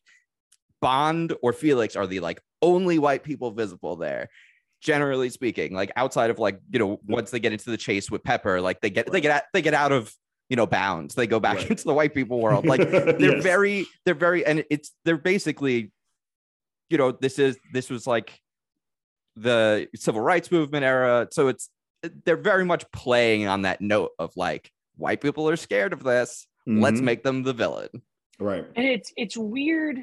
Bond 0.83 1.33
or 1.41 1.53
Felix 1.53 1.95
are 1.95 2.05
the 2.05 2.19
like 2.19 2.41
only 2.61 2.99
white 2.99 3.23
people 3.23 3.51
visible 3.51 3.95
there 3.95 4.27
generally 4.81 5.29
speaking 5.29 5.73
like 5.73 5.89
outside 5.95 6.29
of 6.29 6.39
like 6.39 6.59
you 6.71 6.77
know 6.77 6.99
once 7.07 7.31
they 7.31 7.39
get 7.39 7.53
into 7.53 7.69
the 7.69 7.77
chase 7.77 8.11
with 8.11 8.21
pepper 8.21 8.59
like 8.59 8.81
they 8.81 8.89
get 8.89 9.05
right. 9.05 9.13
they 9.13 9.21
get 9.21 9.31
out 9.31 9.43
they 9.53 9.61
get 9.61 9.73
out 9.73 9.93
of 9.93 10.13
you 10.49 10.57
know 10.57 10.65
bounds 10.65 11.15
they 11.15 11.25
go 11.25 11.39
back 11.39 11.55
right. 11.55 11.69
into 11.69 11.85
the 11.85 11.93
white 11.93 12.13
people 12.13 12.41
world 12.41 12.65
like 12.65 12.81
they're 12.91 13.35
yes. 13.35 13.43
very 13.43 13.85
they're 14.03 14.13
very 14.13 14.45
and 14.45 14.65
it's 14.69 14.91
they're 15.05 15.15
basically 15.15 15.89
you 16.89 16.97
know 16.97 17.13
this 17.13 17.39
is 17.39 17.57
this 17.71 17.89
was 17.89 18.05
like 18.05 18.37
the 19.37 19.87
civil 19.95 20.19
rights 20.19 20.51
movement 20.51 20.83
era 20.83 21.29
so 21.31 21.47
it's 21.47 21.69
they're 22.25 22.37
very 22.37 22.65
much 22.65 22.89
playing 22.91 23.47
on 23.47 23.63
that 23.63 23.81
note 23.81 24.11
of 24.19 24.35
like 24.35 24.71
white 24.97 25.21
people 25.21 25.49
are 25.49 25.55
scared 25.55 25.93
of 25.93 26.03
this. 26.03 26.47
Mm-hmm. 26.67 26.81
let's 26.81 27.01
make 27.01 27.23
them 27.23 27.43
the 27.43 27.53
villain. 27.53 27.89
Right. 28.39 28.65
And 28.75 28.85
it's 28.85 29.11
it's 29.17 29.35
weird 29.35 29.99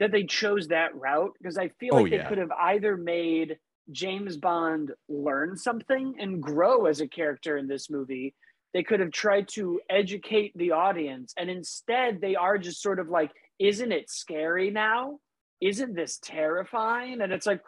that 0.00 0.10
they 0.10 0.24
chose 0.24 0.68
that 0.68 0.94
route 0.94 1.32
because 1.38 1.56
i 1.56 1.68
feel 1.80 1.94
oh, 1.94 2.02
like 2.02 2.10
they 2.10 2.18
yeah. 2.18 2.28
could 2.28 2.38
have 2.38 2.50
either 2.50 2.96
made 2.96 3.56
james 3.90 4.36
bond 4.36 4.92
learn 5.08 5.56
something 5.56 6.14
and 6.18 6.42
grow 6.42 6.84
as 6.86 7.00
a 7.00 7.08
character 7.08 7.56
in 7.56 7.68
this 7.68 7.88
movie. 7.88 8.34
They 8.74 8.82
could 8.82 9.00
have 9.00 9.12
tried 9.12 9.48
to 9.50 9.80
educate 9.88 10.52
the 10.54 10.72
audience 10.72 11.32
and 11.38 11.48
instead 11.48 12.20
they 12.20 12.34
are 12.34 12.58
just 12.58 12.82
sort 12.82 12.98
of 12.98 13.08
like 13.08 13.30
isn't 13.58 13.92
it 13.92 14.10
scary 14.10 14.70
now? 14.70 15.18
Isn't 15.62 15.94
this 15.94 16.18
terrifying? 16.22 17.22
And 17.22 17.32
it's 17.32 17.46
like 17.46 17.62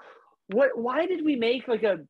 what 0.49 0.77
why 0.77 1.07
did 1.07 1.25
we 1.25 1.37
make 1.37 1.69
like 1.69 1.85
a 1.85 2.01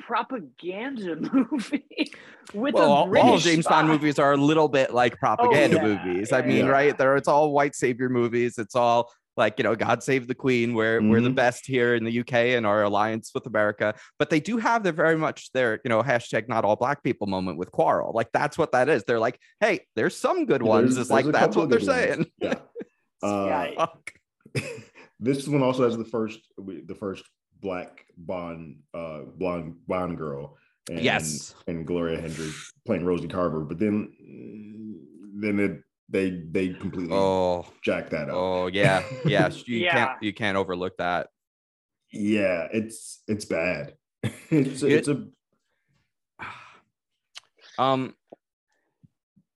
propaganda 0.00 1.16
movie 1.32 2.12
with 2.54 2.74
well, 2.74 2.90
all, 2.90 3.18
all 3.18 3.38
James 3.38 3.66
Bond 3.66 3.88
movies 3.88 4.18
are 4.18 4.32
a 4.32 4.36
little 4.36 4.68
bit 4.68 4.92
like 4.92 5.18
propaganda 5.18 5.80
oh, 5.80 5.86
yeah, 5.86 6.04
movies. 6.04 6.28
Yeah, 6.30 6.38
I 6.38 6.42
mean, 6.42 6.66
yeah. 6.66 6.70
right? 6.70 6.98
There, 6.98 7.16
it's 7.16 7.28
all 7.28 7.52
white 7.52 7.74
savior 7.74 8.08
movies. 8.08 8.58
It's 8.58 8.74
all 8.74 9.10
like 9.36 9.58
you 9.58 9.64
know 9.64 9.74
god 9.74 10.02
save 10.02 10.26
the 10.26 10.34
queen 10.34 10.74
we're 10.74 11.00
mm-hmm. 11.00 11.10
we're 11.10 11.20
the 11.20 11.30
best 11.30 11.66
here 11.66 11.94
in 11.94 12.04
the 12.04 12.20
uk 12.20 12.32
and 12.32 12.66
our 12.66 12.82
alliance 12.82 13.30
with 13.34 13.46
america 13.46 13.94
but 14.18 14.28
they 14.28 14.40
do 14.40 14.56
have 14.56 14.82
the 14.82 14.92
very 14.92 15.16
much 15.16 15.50
their 15.52 15.80
you 15.84 15.88
know 15.88 16.02
hashtag 16.02 16.48
not 16.48 16.64
all 16.64 16.76
black 16.76 17.02
people 17.02 17.26
moment 17.26 17.56
with 17.56 17.70
quarrel 17.70 18.12
like 18.12 18.28
that's 18.32 18.58
what 18.58 18.72
that 18.72 18.88
is 18.88 19.04
they're 19.04 19.20
like 19.20 19.38
hey 19.60 19.80
there's 19.96 20.16
some 20.16 20.46
good 20.46 20.62
ones 20.62 20.96
there's, 20.96 21.06
it's 21.06 21.10
like 21.10 21.26
that's 21.26 21.56
what 21.56 21.70
they're 21.70 21.80
saying 21.80 22.26
yeah 22.38 22.54
uh, 23.22 23.86
this 25.20 25.46
one 25.46 25.62
also 25.62 25.84
has 25.84 25.96
the 25.96 26.04
first 26.04 26.40
the 26.58 26.94
first 26.94 27.24
black 27.60 28.06
bond 28.16 28.76
uh 28.94 29.20
blonde 29.36 29.74
bond 29.86 30.16
girl 30.16 30.56
and, 30.88 31.00
yes 31.00 31.54
and 31.66 31.86
gloria 31.86 32.20
hendricks 32.20 32.72
playing 32.86 33.04
rosie 33.04 33.28
carver 33.28 33.60
but 33.60 33.78
then 33.78 34.12
then 35.34 35.58
it 35.58 35.82
they 36.10 36.42
they 36.50 36.70
completely 36.70 37.14
oh 37.14 37.66
jack 37.82 38.10
that 38.10 38.28
up. 38.28 38.34
Oh 38.34 38.66
yeah, 38.66 39.02
yeah. 39.24 39.48
You 39.66 39.78
yeah. 39.78 39.92
can't 39.92 40.22
you 40.22 40.32
can't 40.32 40.56
overlook 40.56 40.96
that. 40.98 41.28
Yeah, 42.12 42.66
it's 42.72 43.22
it's 43.28 43.44
bad. 43.44 43.94
it's 44.50 44.82
it, 44.82 44.92
it's 44.92 45.08
a 45.08 45.24
um 47.78 48.14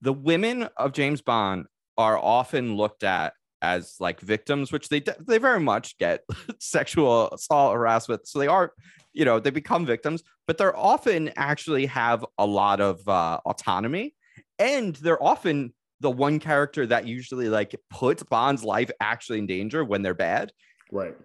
the 0.01 0.13
women 0.13 0.69
of 0.77 0.93
James 0.93 1.21
Bond 1.21 1.65
are 1.97 2.17
often 2.17 2.75
looked 2.75 3.03
at 3.03 3.33
as 3.65 3.95
like 3.99 4.19
victims, 4.19 4.71
which 4.71 4.89
they 4.89 5.01
they 5.19 5.37
very 5.37 5.59
much 5.59 5.97
get 5.97 6.23
sexual 6.59 7.29
assault 7.31 7.73
harassment. 7.73 8.27
So 8.27 8.39
they 8.39 8.47
are, 8.47 8.73
you 9.13 9.25
know, 9.25 9.39
they 9.39 9.49
become 9.49 9.85
victims, 9.85 10.23
but 10.47 10.57
they're 10.57 10.77
often 10.77 11.31
actually 11.35 11.87
have 11.87 12.25
a 12.37 12.45
lot 12.45 12.79
of 12.79 13.07
uh, 13.07 13.39
autonomy, 13.45 14.15
and 14.59 14.95
they're 14.95 15.21
often 15.21 15.73
the 16.01 16.11
one 16.11 16.39
character 16.39 16.85
that 16.85 17.07
usually 17.07 17.49
like 17.49 17.75
puts 17.89 18.23
Bond's 18.23 18.63
life 18.63 18.91
actually 18.99 19.39
in 19.39 19.47
danger 19.47 19.83
when 19.83 20.01
they're 20.01 20.13
bad. 20.13 20.51
Right. 20.91 21.15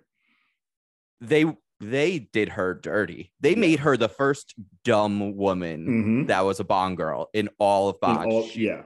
They 1.21 1.45
they 1.81 2.19
did 2.19 2.51
her 2.51 2.75
dirty. 2.75 3.33
They 3.41 3.51
yeah. 3.51 3.57
made 3.57 3.81
her 3.81 3.97
the 3.97 4.09
first 4.09 4.55
dumb 4.85 5.37
woman 5.37 5.87
mm-hmm. 5.87 6.27
that 6.27 6.45
was 6.45 6.61
a 6.61 6.65
Bond 6.65 6.97
girl 6.97 7.29
in 7.33 7.49
all 7.59 7.89
of 7.89 8.01
Bond. 8.01 8.31
All, 8.31 8.49
yeah. 8.55 8.83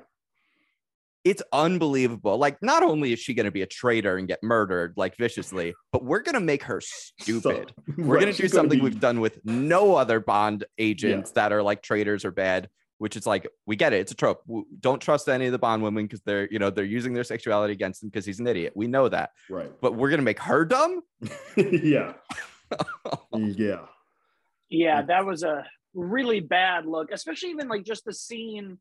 It's 1.25 1.43
unbelievable. 1.53 2.37
Like, 2.37 2.63
not 2.63 2.83
only 2.83 3.13
is 3.13 3.19
she 3.19 3.33
going 3.33 3.47
to 3.47 3.51
be 3.51 3.63
a 3.63 3.67
traitor 3.67 4.19
and 4.19 4.29
get 4.29 4.43
murdered 4.43 4.93
like 4.97 5.17
viciously, 5.17 5.75
but 5.91 6.05
we're 6.05 6.21
going 6.21 6.35
to 6.35 6.41
make 6.41 6.63
her 6.65 6.81
stupid. 6.83 7.73
So, 7.77 7.83
we're 7.99 8.17
right, 8.17 8.21
going 8.21 8.35
to 8.35 8.43
do 8.43 8.49
something 8.49 8.79
be... 8.79 8.85
we've 8.85 9.01
done 9.01 9.21
with 9.21 9.43
no 9.45 9.97
other 9.97 10.21
Bond 10.21 10.65
agents 10.79 11.31
yeah. 11.31 11.43
that 11.43 11.53
are 11.53 11.63
like 11.63 11.83
traitors 11.83 12.25
or 12.25 12.31
bad 12.31 12.69
which 12.99 13.17
is 13.17 13.27
like 13.27 13.47
we 13.67 13.77
get 13.77 13.93
it 13.93 13.99
it's 13.99 14.13
a 14.13 14.15
trope 14.15 14.43
don't 14.81 15.01
trust 15.01 15.29
any 15.29 15.47
of 15.47 15.53
the 15.53 15.59
bond 15.59 15.83
women 15.83 16.05
because 16.05 16.21
they're 16.23 16.49
you 16.51 16.59
know 16.59 16.71
they're 16.71 16.85
using 16.85 17.13
their 17.13 17.25
sexuality 17.25 17.73
against 17.73 18.03
him 18.03 18.09
because 18.09 18.25
he's 18.25 18.41
an 18.41 18.47
idiot 18.47 18.73
we 18.75 18.87
know 18.87 19.09
that 19.09 19.31
right 19.51 19.71
but 19.81 19.95
we're 19.95 20.11
gonna 20.11 20.23
make 20.23 20.39
her 20.39 20.65
dumb 20.65 21.01
yeah 21.57 22.15
yeah 23.33 23.81
yeah 24.71 25.03
that 25.03 25.27
was 25.27 25.43
a 25.43 25.67
really 25.93 26.41
bad 26.41 26.87
look 26.87 27.11
especially 27.13 27.51
even 27.51 27.69
like 27.69 27.85
just 27.85 28.05
the 28.05 28.13
scene 28.13 28.79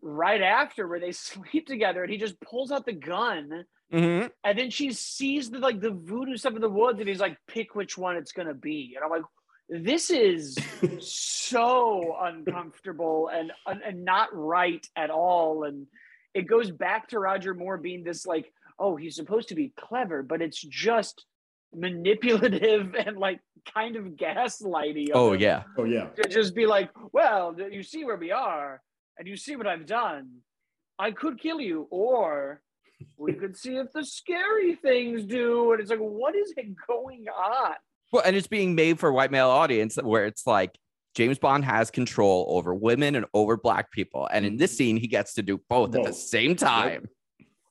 right 0.00 0.42
after 0.42 0.86
where 0.86 1.00
they 1.00 1.12
sleep 1.12 1.66
together 1.66 2.02
and 2.02 2.12
he 2.12 2.18
just 2.18 2.40
pulls 2.40 2.70
out 2.70 2.86
the 2.86 2.92
gun 2.92 3.64
mm-hmm. 3.92 4.26
and 4.44 4.58
then 4.58 4.70
she 4.70 4.92
sees 4.92 5.50
the 5.50 5.58
like 5.58 5.80
the 5.80 5.90
voodoo 5.90 6.36
stuff 6.36 6.54
in 6.54 6.60
the 6.60 6.68
woods 6.68 6.98
and 6.98 7.08
he's 7.08 7.20
like 7.20 7.36
pick 7.46 7.74
which 7.74 7.96
one 7.96 8.16
it's 8.16 8.32
gonna 8.32 8.54
be. 8.54 8.94
And 8.96 9.04
i'm 9.04 9.10
like 9.10 9.22
this 9.68 10.10
is 10.10 10.58
so 11.00 12.16
uncomfortable 12.20 13.30
and 13.32 13.52
and 13.66 14.04
not 14.04 14.28
right 14.32 14.86
at 14.96 15.10
all. 15.10 15.64
And 15.64 15.86
it 16.34 16.42
goes 16.42 16.70
back 16.70 17.08
to 17.08 17.18
roger 17.18 17.54
moore 17.54 17.78
being 17.78 18.04
this 18.04 18.26
like 18.26 18.52
oh 18.78 18.96
he's 18.96 19.16
supposed 19.16 19.48
to 19.48 19.54
be 19.54 19.72
clever 19.76 20.22
but 20.22 20.40
it's 20.40 20.60
just 20.60 21.26
manipulative 21.74 22.94
and 23.06 23.16
like 23.16 23.40
kind 23.74 23.96
of 23.96 24.04
gaslighty 24.04 25.10
of 25.10 25.16
oh 25.16 25.32
yeah. 25.32 25.62
Oh 25.78 25.84
yeah. 25.84 26.06
to 26.06 26.28
just 26.28 26.54
be 26.54 26.66
like 26.66 26.90
well 27.12 27.54
you 27.70 27.82
see 27.82 28.04
where 28.04 28.16
we 28.16 28.30
are 28.30 28.80
and 29.22 29.28
you 29.28 29.36
see 29.36 29.54
what 29.54 29.68
i've 29.68 29.86
done 29.86 30.28
i 30.98 31.12
could 31.12 31.38
kill 31.38 31.60
you 31.60 31.86
or 31.90 32.60
we 33.16 33.32
could 33.40 33.56
see 33.56 33.76
if 33.76 33.86
the 33.92 34.04
scary 34.04 34.74
things 34.74 35.24
do 35.24 35.70
and 35.70 35.80
it's 35.80 35.90
like 35.90 36.00
what 36.00 36.34
is 36.34 36.52
it 36.56 36.66
going 36.88 37.26
on 37.28 37.74
well, 38.12 38.22
and 38.26 38.36
it's 38.36 38.48
being 38.48 38.74
made 38.74 38.98
for 38.98 39.12
white 39.12 39.30
male 39.30 39.48
audience 39.48 39.96
where 39.96 40.26
it's 40.26 40.44
like 40.44 40.76
James 41.14 41.38
Bond 41.38 41.64
has 41.64 41.90
control 41.90 42.46
over 42.50 42.74
women 42.74 43.14
and 43.14 43.24
over 43.32 43.56
black 43.56 43.90
people, 43.90 44.28
and 44.30 44.44
in 44.44 44.56
this 44.56 44.76
scene, 44.76 44.96
he 44.96 45.06
gets 45.06 45.34
to 45.34 45.42
do 45.42 45.60
both, 45.68 45.92
both. 45.92 46.00
at 46.00 46.06
the 46.06 46.12
same 46.12 46.54
time. 46.54 47.08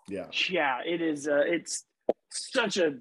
Yeah, 0.08 0.28
yeah, 0.50 0.80
it 0.86 1.02
is. 1.02 1.28
Uh, 1.28 1.42
it's 1.46 1.86
such 2.30 2.78
a 2.78 2.96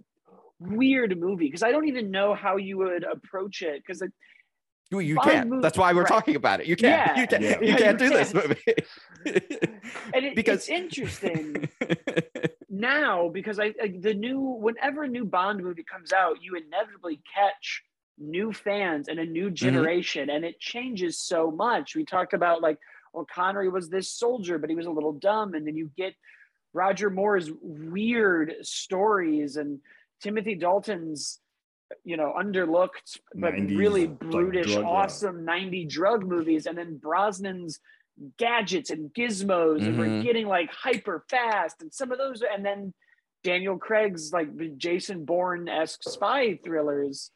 weird 0.59 1.19
movie 1.19 1.47
because 1.47 1.63
I 1.63 1.73
don't 1.73 1.89
even 1.89 2.11
know 2.11 2.35
how 2.35 2.57
you 2.57 2.79
would 2.79 3.05
approach 3.05 3.63
it 3.63 3.83
because 3.87 4.03
it. 4.91 4.95
You, 4.95 5.01
you 5.01 5.17
can't. 5.17 5.49
Movie, 5.49 5.63
That's 5.63 5.79
why 5.79 5.93
we're 5.93 6.03
right. 6.03 6.09
talking 6.09 6.37
about 6.37 6.61
it. 6.61 6.67
You 6.67 6.77
can't. 6.77 7.17
Yeah. 7.17 7.21
You 7.21 7.27
can't. 7.27 7.43
Yeah. 7.43 7.61
You 7.61 7.77
can't 7.83 7.99
do 7.99 8.11
this 8.11 8.35
movie. 8.35 8.75
and 10.15 10.25
it, 10.25 10.35
because 10.35 10.59
it's 10.61 10.69
interesting 10.69 11.69
now 12.69 13.29
because 13.29 13.59
I, 13.59 13.75
I, 13.83 13.95
the 13.99 14.15
new 14.15 14.41
whenever 14.41 15.05
a 15.05 15.09
new 15.09 15.25
Bond 15.25 15.63
movie 15.63 15.85
comes 15.85 16.13
out, 16.13 16.43
you 16.43 16.57
inevitably 16.57 17.21
catch 17.35 17.83
new 18.21 18.53
fans 18.53 19.09
and 19.09 19.19
a 19.19 19.25
new 19.25 19.47
mm-hmm. 19.47 19.55
generation 19.55 20.29
mm-hmm. 20.29 20.37
and 20.37 20.45
it 20.45 20.61
changes 20.61 21.19
so 21.19 21.51
much 21.51 21.97
we 21.97 22.05
talked 22.05 22.35
about 22.35 22.61
like 22.61 22.79
well 23.15 23.27
connery 23.33 23.69
was 23.69 23.89
this 23.89 24.13
soldier 24.13 24.59
but 24.59 24.69
he 24.69 24.77
was 24.77 24.87
a 24.87 24.91
little 24.91 25.13
dumb 25.13 25.55
and 25.55 25.67
then 25.67 25.77
you 25.77 25.91
get 25.97 26.15
roger 26.75 27.09
moore's 27.09 27.51
weird 27.63 28.55
stories 28.61 29.57
and 29.57 29.81
timothy 30.21 30.55
dalton's 30.55 31.41
you 32.05 32.17
know 32.17 32.35
underlooked 32.39 33.19
but 33.35 33.53
really 33.55 34.07
brutish 34.07 34.75
like 34.75 34.85
awesome 34.85 35.45
90 35.45 35.87
drug 35.87 36.27
movies 36.27 36.67
and 36.67 36.77
then 36.77 36.99
brosnan's 37.03 37.81
gadgets 38.39 38.91
and 38.91 39.13
gizmos 39.15 39.79
mm-hmm. 39.79 39.87
and 39.87 39.99
we're 39.99 40.07
mm-hmm. 40.07 40.23
getting 40.23 40.47
like 40.47 40.71
hyper 40.71 41.25
fast 41.29 41.81
and 41.81 41.93
some 41.93 42.13
of 42.13 42.19
those 42.19 42.43
and 42.43 42.65
then 42.65 42.93
daniel 43.43 43.79
craig's 43.79 44.33
like 44.33 44.49
jason 44.77 45.25
bourne-esque 45.25 46.03
spy 46.03 46.59
thrillers 46.65 47.31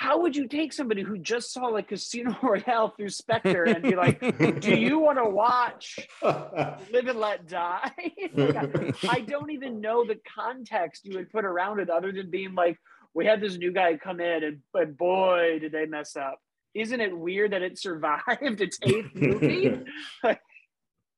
how 0.00 0.22
would 0.22 0.34
you 0.34 0.48
take 0.48 0.72
somebody 0.72 1.02
who 1.02 1.18
just 1.18 1.52
saw 1.52 1.66
like 1.66 1.88
Casino 1.88 2.34
Royale 2.42 2.88
through 2.96 3.10
Spectre 3.10 3.64
and 3.64 3.82
be 3.82 3.96
like, 3.96 4.18
"Do 4.60 4.74
you 4.74 4.98
want 4.98 5.18
to 5.18 5.28
watch 5.28 5.98
Live 6.22 7.06
and 7.06 7.18
Let 7.18 7.46
Die?" 7.46 7.90
like, 8.34 8.56
I, 8.56 8.92
I, 9.10 9.20
don't 9.20 9.50
even 9.50 9.82
know 9.82 10.06
the 10.06 10.18
context 10.34 11.04
you 11.04 11.18
would 11.18 11.30
put 11.30 11.44
around 11.44 11.80
it, 11.80 11.90
other 11.90 12.12
than 12.12 12.30
being 12.30 12.54
like, 12.54 12.78
"We 13.14 13.26
had 13.26 13.40
this 13.40 13.56
new 13.56 13.72
guy 13.72 13.96
come 13.96 14.20
in, 14.20 14.44
and 14.44 14.58
but 14.72 14.96
boy, 14.96 15.58
did 15.60 15.72
they 15.72 15.86
mess 15.86 16.16
up." 16.16 16.38
Isn't 16.74 17.00
it 17.00 17.16
weird 17.16 17.52
that 17.52 17.62
it 17.62 17.78
survived 17.78 18.60
its 18.60 18.78
eighth 18.82 19.14
movie? 19.14 19.80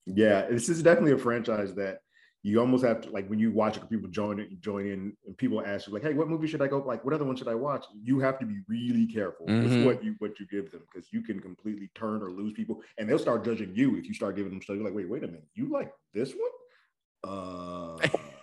yeah, 0.06 0.46
this 0.48 0.68
is 0.68 0.82
definitely 0.82 1.12
a 1.12 1.18
franchise 1.18 1.74
that 1.74 1.98
you 2.44 2.58
almost 2.58 2.84
have 2.84 3.00
to 3.00 3.10
like 3.10 3.28
when 3.28 3.38
you 3.38 3.52
watch 3.52 3.76
a 3.76 3.86
people 3.86 4.08
join 4.08 4.40
it, 4.40 4.60
join 4.60 4.86
in 4.86 5.16
and 5.26 5.38
people 5.38 5.64
ask 5.64 5.86
you 5.86 5.92
like 5.92 6.02
hey 6.02 6.12
what 6.12 6.28
movie 6.28 6.46
should 6.46 6.60
i 6.60 6.66
go 6.66 6.78
like 6.78 7.04
what 7.04 7.14
other 7.14 7.24
one 7.24 7.36
should 7.36 7.48
i 7.48 7.54
watch 7.54 7.84
you 8.02 8.18
have 8.18 8.38
to 8.38 8.46
be 8.46 8.58
really 8.68 9.06
careful 9.06 9.46
mm-hmm. 9.46 9.62
with 9.62 9.86
what 9.86 10.04
you 10.04 10.14
what 10.18 10.38
you 10.40 10.46
give 10.46 10.70
them 10.72 10.82
because 10.92 11.12
you 11.12 11.22
can 11.22 11.40
completely 11.40 11.90
turn 11.94 12.22
or 12.22 12.30
lose 12.30 12.52
people 12.52 12.80
and 12.98 13.08
they'll 13.08 13.18
start 13.18 13.44
judging 13.44 13.72
you 13.74 13.96
if 13.96 14.06
you 14.06 14.14
start 14.14 14.36
giving 14.36 14.50
them 14.50 14.60
stuff 14.60 14.76
you're 14.76 14.84
like 14.84 14.94
wait 14.94 15.08
wait 15.08 15.22
a 15.22 15.26
minute 15.26 15.46
you 15.54 15.70
like 15.70 15.92
this 16.12 16.34
one 16.34 16.50
uh 17.30 17.96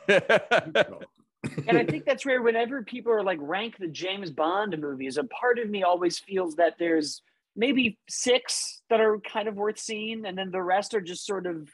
and 1.67 1.77
I 1.77 1.85
think 1.89 2.05
that's 2.05 2.25
where 2.25 2.41
whenever 2.41 2.83
people 2.83 3.11
are 3.11 3.23
like 3.23 3.39
rank 3.41 3.77
the 3.77 3.87
James 3.87 4.31
Bond 4.31 4.77
movies, 4.79 5.17
a 5.17 5.23
part 5.25 5.59
of 5.59 5.69
me 5.69 5.83
always 5.83 6.19
feels 6.19 6.55
that 6.55 6.75
there's 6.79 7.21
maybe 7.55 7.97
six 8.07 8.81
that 8.89 9.01
are 9.01 9.19
kind 9.19 9.47
of 9.47 9.55
worth 9.55 9.79
seeing, 9.79 10.25
and 10.25 10.37
then 10.37 10.51
the 10.51 10.61
rest 10.61 10.93
are 10.93 11.01
just 11.01 11.25
sort 11.25 11.45
of 11.45 11.69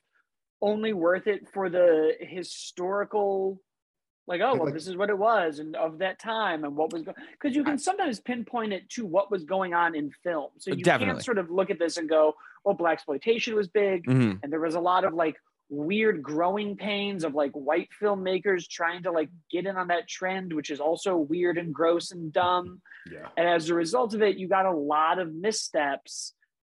only 0.62 0.93
worth 0.93 1.28
it 1.28 1.47
for 1.54 1.69
the 1.69 2.13
historical 2.19 3.60
like 4.28 4.41
oh 4.41 4.56
well 4.56 4.65
like, 4.65 4.73
this 4.73 4.88
is 4.88 4.97
what 4.97 5.10
it 5.10 5.17
was 5.17 5.60
and 5.60 5.75
of 5.75 5.99
that 5.99 6.19
time 6.19 6.63
and 6.63 6.75
what 6.75 6.91
was 6.91 7.04
going 7.04 7.15
because 7.34 7.56
you 7.56 7.63
can 7.63 7.78
sometimes 7.78 8.19
pinpoint 8.19 8.73
it 8.73 8.89
to 8.89 9.06
what 9.06 9.30
was 9.30 9.43
going 9.43 9.73
on 9.73 9.95
in 9.95 10.10
film 10.23 10.49
so 10.58 10.71
you 10.71 10.84
definitely. 10.84 11.13
can't 11.13 11.23
sort 11.23 11.38
of 11.38 11.51
look 11.51 11.69
at 11.69 11.78
this 11.78 11.97
and 11.97 12.10
go 12.10 12.34
oh 12.65 12.86
exploitation 12.88 13.54
was 13.56 13.67
big 13.67 14.06
mm-hmm. 14.06 14.38
and 14.41 14.51
there 14.51 14.60
was 14.60 14.75
a 14.75 14.80
lot 14.80 15.04
of 15.04 15.13
like 15.13 15.36
weird 15.69 16.21
growing 16.21 16.75
pains 16.75 17.23
of 17.23 17.34
like 17.34 17.51
white 17.54 17.89
filmmakers 18.01 18.67
trying 18.69 19.01
to 19.04 19.12
like 19.12 19.30
get 19.51 19.65
in 19.65 19.75
on 19.78 19.88
that 19.88 20.08
trend 20.08 20.54
which 20.54 20.69
is 20.69 20.80
also 20.80 21.17
weird 21.17 21.58
and 21.58 21.73
gross 21.73 22.12
and 22.12 22.32
dumb 22.32 22.80
yeah. 23.12 23.28
and 23.36 23.47
as 23.47 23.69
a 23.69 23.73
result 23.73 24.13
of 24.13 24.21
it 24.21 24.38
you 24.38 24.47
got 24.47 24.67
a 24.67 24.71
lot 24.71 25.17
of 25.17 25.34
missteps 25.34 26.34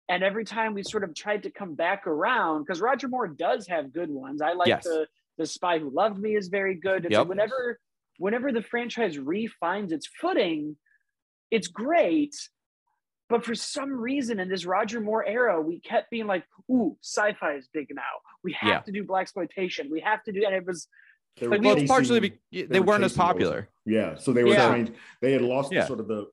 and 0.10 0.24
every 0.24 0.44
time 0.44 0.74
we 0.74 0.82
sort 0.82 1.04
of 1.04 1.14
tried 1.14 1.44
to 1.44 1.52
come 1.52 1.76
back 1.76 2.08
around, 2.08 2.64
because 2.64 2.82
Roger 2.82 3.08
Moore 3.08 3.28
does 3.28 3.68
have 3.68 3.94
good 3.94 4.10
ones. 4.10 4.42
I 4.42 4.54
like 4.54 4.68
yes. 4.68 4.84
the 4.84 5.06
the 5.38 5.46
Spy 5.46 5.78
Who 5.80 5.90
Loved 5.92 6.18
Me 6.18 6.36
is 6.36 6.50
very 6.50 6.76
good. 6.76 7.04
Yep. 7.04 7.14
so 7.14 7.24
whenever 7.24 7.80
whenever 8.18 8.52
the 8.52 8.64
franchise 8.64 9.18
refines 9.20 9.92
its 9.92 10.08
footing, 10.20 10.76
it's 11.52 11.68
great. 11.68 12.36
But 13.30 13.46
for 13.46 13.54
some 13.54 13.92
reason 13.94 14.40
in 14.40 14.50
this 14.50 14.66
Roger 14.66 15.00
Moore 15.00 15.26
era, 15.26 15.62
we 15.62 15.80
kept 15.80 16.10
being 16.10 16.26
like, 16.26 16.44
ooh, 16.70 16.98
sci-fi 17.04 17.54
is 17.54 17.70
big 17.72 17.88
now. 17.94 18.02
We 18.44 18.54
have 18.54 18.70
yeah. 18.70 18.80
to 18.80 18.92
do 18.92 19.04
black 19.04 19.24
exploitation. 19.24 19.90
We 19.92 20.02
have 20.02 20.24
to 20.24 20.32
do 20.32 20.44
and 20.46 20.56
it 20.56 20.66
was 20.66 20.88
like, 21.40 21.62
well, 21.62 21.78
partially 21.88 22.20
be, 22.20 22.34
they, 22.52 22.64
they 22.64 22.80
weren't 22.80 23.04
as 23.04 23.14
popular. 23.14 23.70
Those. 23.86 23.94
Yeah. 23.94 24.16
So 24.16 24.34
they 24.34 24.44
were 24.44 24.50
yeah. 24.50 24.68
trying 24.68 24.96
they 25.22 25.32
had 25.32 25.42
lost 25.42 25.72
yeah. 25.72 25.86
sort 25.86 26.00
of 26.00 26.08
the 26.08 26.28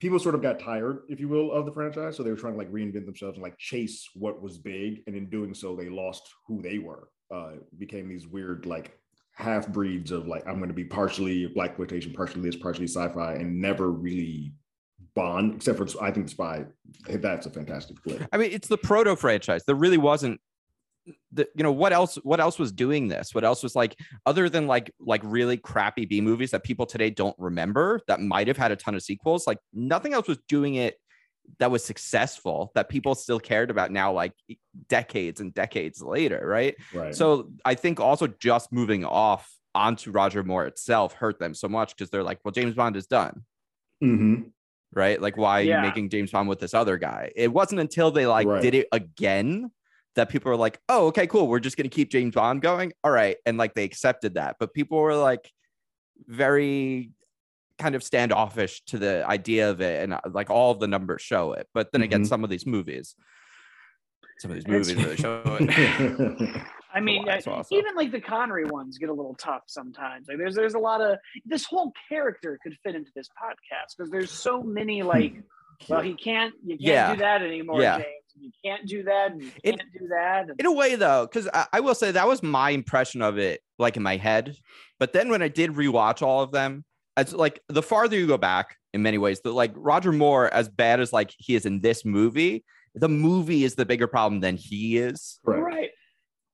people 0.00 0.18
sort 0.18 0.34
of 0.34 0.42
got 0.42 0.58
tired, 0.58 1.02
if 1.08 1.20
you 1.20 1.28
will, 1.28 1.52
of 1.52 1.64
the 1.64 1.72
franchise. 1.72 2.16
So 2.16 2.24
they 2.24 2.30
were 2.30 2.36
trying 2.36 2.54
to 2.54 2.58
like 2.58 2.72
reinvent 2.72 3.06
themselves 3.06 3.36
and 3.36 3.42
like 3.42 3.56
chase 3.56 4.08
what 4.14 4.42
was 4.42 4.58
big. 4.58 5.02
And 5.06 5.14
in 5.14 5.30
doing 5.30 5.54
so, 5.54 5.76
they 5.76 5.88
lost 5.88 6.28
who 6.48 6.60
they 6.60 6.78
were. 6.78 7.08
Uh, 7.32 7.52
became 7.78 8.08
these 8.08 8.26
weird 8.26 8.66
like 8.66 8.98
half 9.34 9.66
breeds 9.68 10.10
of 10.10 10.26
like 10.26 10.46
I'm 10.46 10.56
going 10.56 10.68
to 10.68 10.74
be 10.74 10.84
partially 10.84 11.48
blaxploitation, 11.56 12.14
partially 12.14 12.42
this, 12.42 12.56
partially 12.56 12.88
sci-fi, 12.88 13.34
and 13.34 13.60
never 13.60 13.90
really 13.90 14.52
Bond, 15.14 15.56
except 15.56 15.78
for 15.78 15.86
I 16.02 16.10
think 16.10 16.28
Spy. 16.28 16.64
That's 17.08 17.46
a 17.46 17.50
fantastic 17.50 18.00
flick. 18.02 18.26
I 18.32 18.36
mean, 18.36 18.50
it's 18.52 18.68
the 18.68 18.78
proto 18.78 19.16
franchise. 19.16 19.62
There 19.66 19.74
really 19.74 19.98
wasn't 19.98 20.40
the, 21.32 21.48
you 21.54 21.62
know 21.62 21.72
what 21.72 21.92
else 21.92 22.16
what 22.22 22.40
else 22.40 22.58
was 22.58 22.70
doing 22.70 23.08
this 23.08 23.34
what 23.34 23.44
else 23.44 23.62
was 23.62 23.74
like 23.74 23.98
other 24.24 24.48
than 24.48 24.66
like 24.66 24.92
like 25.00 25.20
really 25.24 25.56
crappy 25.56 26.06
b 26.06 26.20
movies 26.20 26.52
that 26.52 26.62
people 26.62 26.86
today 26.86 27.10
don't 27.10 27.34
remember 27.38 28.00
that 28.06 28.20
might 28.20 28.46
have 28.46 28.56
had 28.56 28.70
a 28.70 28.76
ton 28.76 28.94
of 28.94 29.02
sequels 29.02 29.46
like 29.46 29.58
nothing 29.72 30.14
else 30.14 30.28
was 30.28 30.38
doing 30.48 30.76
it 30.76 30.96
that 31.58 31.70
was 31.70 31.84
successful 31.84 32.70
that 32.74 32.88
people 32.88 33.14
still 33.14 33.40
cared 33.40 33.70
about 33.70 33.90
now 33.90 34.12
like 34.12 34.32
decades 34.88 35.40
and 35.40 35.52
decades 35.54 36.00
later 36.00 36.40
right, 36.46 36.76
right. 36.94 37.14
so 37.14 37.50
i 37.64 37.74
think 37.74 37.98
also 37.98 38.26
just 38.26 38.72
moving 38.72 39.04
off 39.04 39.50
onto 39.74 40.12
roger 40.12 40.44
moore 40.44 40.66
itself 40.66 41.14
hurt 41.14 41.38
them 41.40 41.54
so 41.54 41.68
much 41.68 41.96
because 41.96 42.10
they're 42.10 42.22
like 42.22 42.38
well 42.44 42.52
james 42.52 42.74
bond 42.74 42.96
is 42.96 43.06
done 43.06 43.42
mm-hmm. 44.02 44.42
Right 44.92 45.20
like 45.20 45.36
why 45.36 45.60
are 45.60 45.64
yeah. 45.64 45.76
you 45.76 45.88
making 45.88 46.08
james 46.08 46.30
bond 46.30 46.48
with 46.48 46.58
this 46.58 46.74
other 46.74 46.96
guy 46.98 47.30
it 47.34 47.52
wasn't 47.52 47.80
until 47.80 48.10
they 48.10 48.26
like 48.26 48.46
right. 48.46 48.62
did 48.62 48.74
it 48.74 48.88
again 48.92 49.70
that 50.14 50.28
people 50.28 50.50
were 50.50 50.56
like, 50.56 50.78
oh, 50.88 51.06
okay, 51.08 51.26
cool. 51.26 51.48
We're 51.48 51.60
just 51.60 51.76
going 51.76 51.88
to 51.88 51.94
keep 51.94 52.10
James 52.10 52.34
Bond 52.34 52.62
going. 52.62 52.92
All 53.02 53.10
right. 53.10 53.36
And 53.46 53.56
like 53.56 53.74
they 53.74 53.84
accepted 53.84 54.34
that. 54.34 54.56
But 54.58 54.74
people 54.74 54.98
were 54.98 55.16
like 55.16 55.50
very 56.26 57.10
kind 57.78 57.94
of 57.94 58.02
standoffish 58.02 58.82
to 58.86 58.98
the 58.98 59.26
idea 59.26 59.70
of 59.70 59.80
it. 59.80 60.02
And 60.02 60.14
uh, 60.14 60.20
like 60.30 60.50
all 60.50 60.70
of 60.70 60.80
the 60.80 60.88
numbers 60.88 61.22
show 61.22 61.52
it. 61.52 61.66
But 61.72 61.92
then 61.92 62.02
again, 62.02 62.20
mm-hmm. 62.20 62.28
some 62.28 62.44
of 62.44 62.50
these 62.50 62.66
movies, 62.66 63.14
some 64.38 64.50
of 64.50 64.56
these 64.56 64.66
movies 64.66 64.94
really 64.94 65.16
show 65.16 65.42
it. 65.60 66.62
I 66.94 67.00
mean, 67.00 67.28
uh, 67.28 67.40
awesome. 67.46 67.78
even 67.78 67.94
like 67.94 68.12
the 68.12 68.20
Connery 68.20 68.64
ones 68.64 68.98
get 68.98 69.08
a 69.08 69.12
little 69.12 69.34
tough 69.34 69.62
sometimes. 69.66 70.28
Like 70.28 70.38
there's 70.38 70.54
there's 70.54 70.74
a 70.74 70.78
lot 70.78 71.00
of 71.00 71.18
this 71.44 71.64
whole 71.64 71.92
character 72.08 72.58
could 72.62 72.76
fit 72.84 72.94
into 72.94 73.10
this 73.14 73.28
podcast 73.28 73.96
because 73.96 74.10
there's 74.10 74.30
so 74.30 74.62
many 74.62 75.00
hmm. 75.00 75.08
like 75.08 75.42
well, 75.88 76.00
he 76.00 76.14
can't. 76.14 76.54
You 76.64 76.76
can't 76.76 76.80
yeah. 76.80 77.14
do 77.14 77.20
that 77.20 77.42
anymore, 77.42 77.80
yeah. 77.80 77.98
James. 77.98 78.06
You 78.38 78.50
can't 78.64 78.86
do 78.86 79.02
that. 79.04 79.40
you 79.40 79.50
can't 79.64 79.80
it, 79.80 79.98
do 79.98 80.08
that. 80.08 80.46
In 80.58 80.66
a 80.66 80.72
way, 80.72 80.94
though, 80.94 81.26
because 81.26 81.48
I, 81.52 81.66
I, 81.74 81.80
will 81.80 81.94
say 81.94 82.12
that 82.12 82.26
was 82.26 82.42
my 82.42 82.70
impression 82.70 83.20
of 83.20 83.38
it, 83.38 83.60
like 83.78 83.96
in 83.96 84.02
my 84.02 84.16
head. 84.16 84.56
But 84.98 85.12
then 85.12 85.28
when 85.28 85.42
I 85.42 85.48
did 85.48 85.72
rewatch 85.72 86.22
all 86.22 86.42
of 86.42 86.50
them, 86.50 86.84
as 87.16 87.34
like 87.34 87.60
the 87.68 87.82
farther 87.82 88.16
you 88.16 88.26
go 88.26 88.38
back, 88.38 88.76
in 88.94 89.02
many 89.02 89.18
ways, 89.18 89.40
that 89.42 89.52
like 89.52 89.72
Roger 89.74 90.12
Moore, 90.12 90.52
as 90.52 90.68
bad 90.68 91.00
as 91.00 91.12
like 91.12 91.32
he 91.36 91.54
is 91.54 91.66
in 91.66 91.80
this 91.80 92.04
movie, 92.04 92.64
the 92.94 93.08
movie 93.08 93.64
is 93.64 93.74
the 93.74 93.86
bigger 93.86 94.06
problem 94.06 94.40
than 94.40 94.56
he 94.56 94.98
is. 94.98 95.38
Right. 95.44 95.90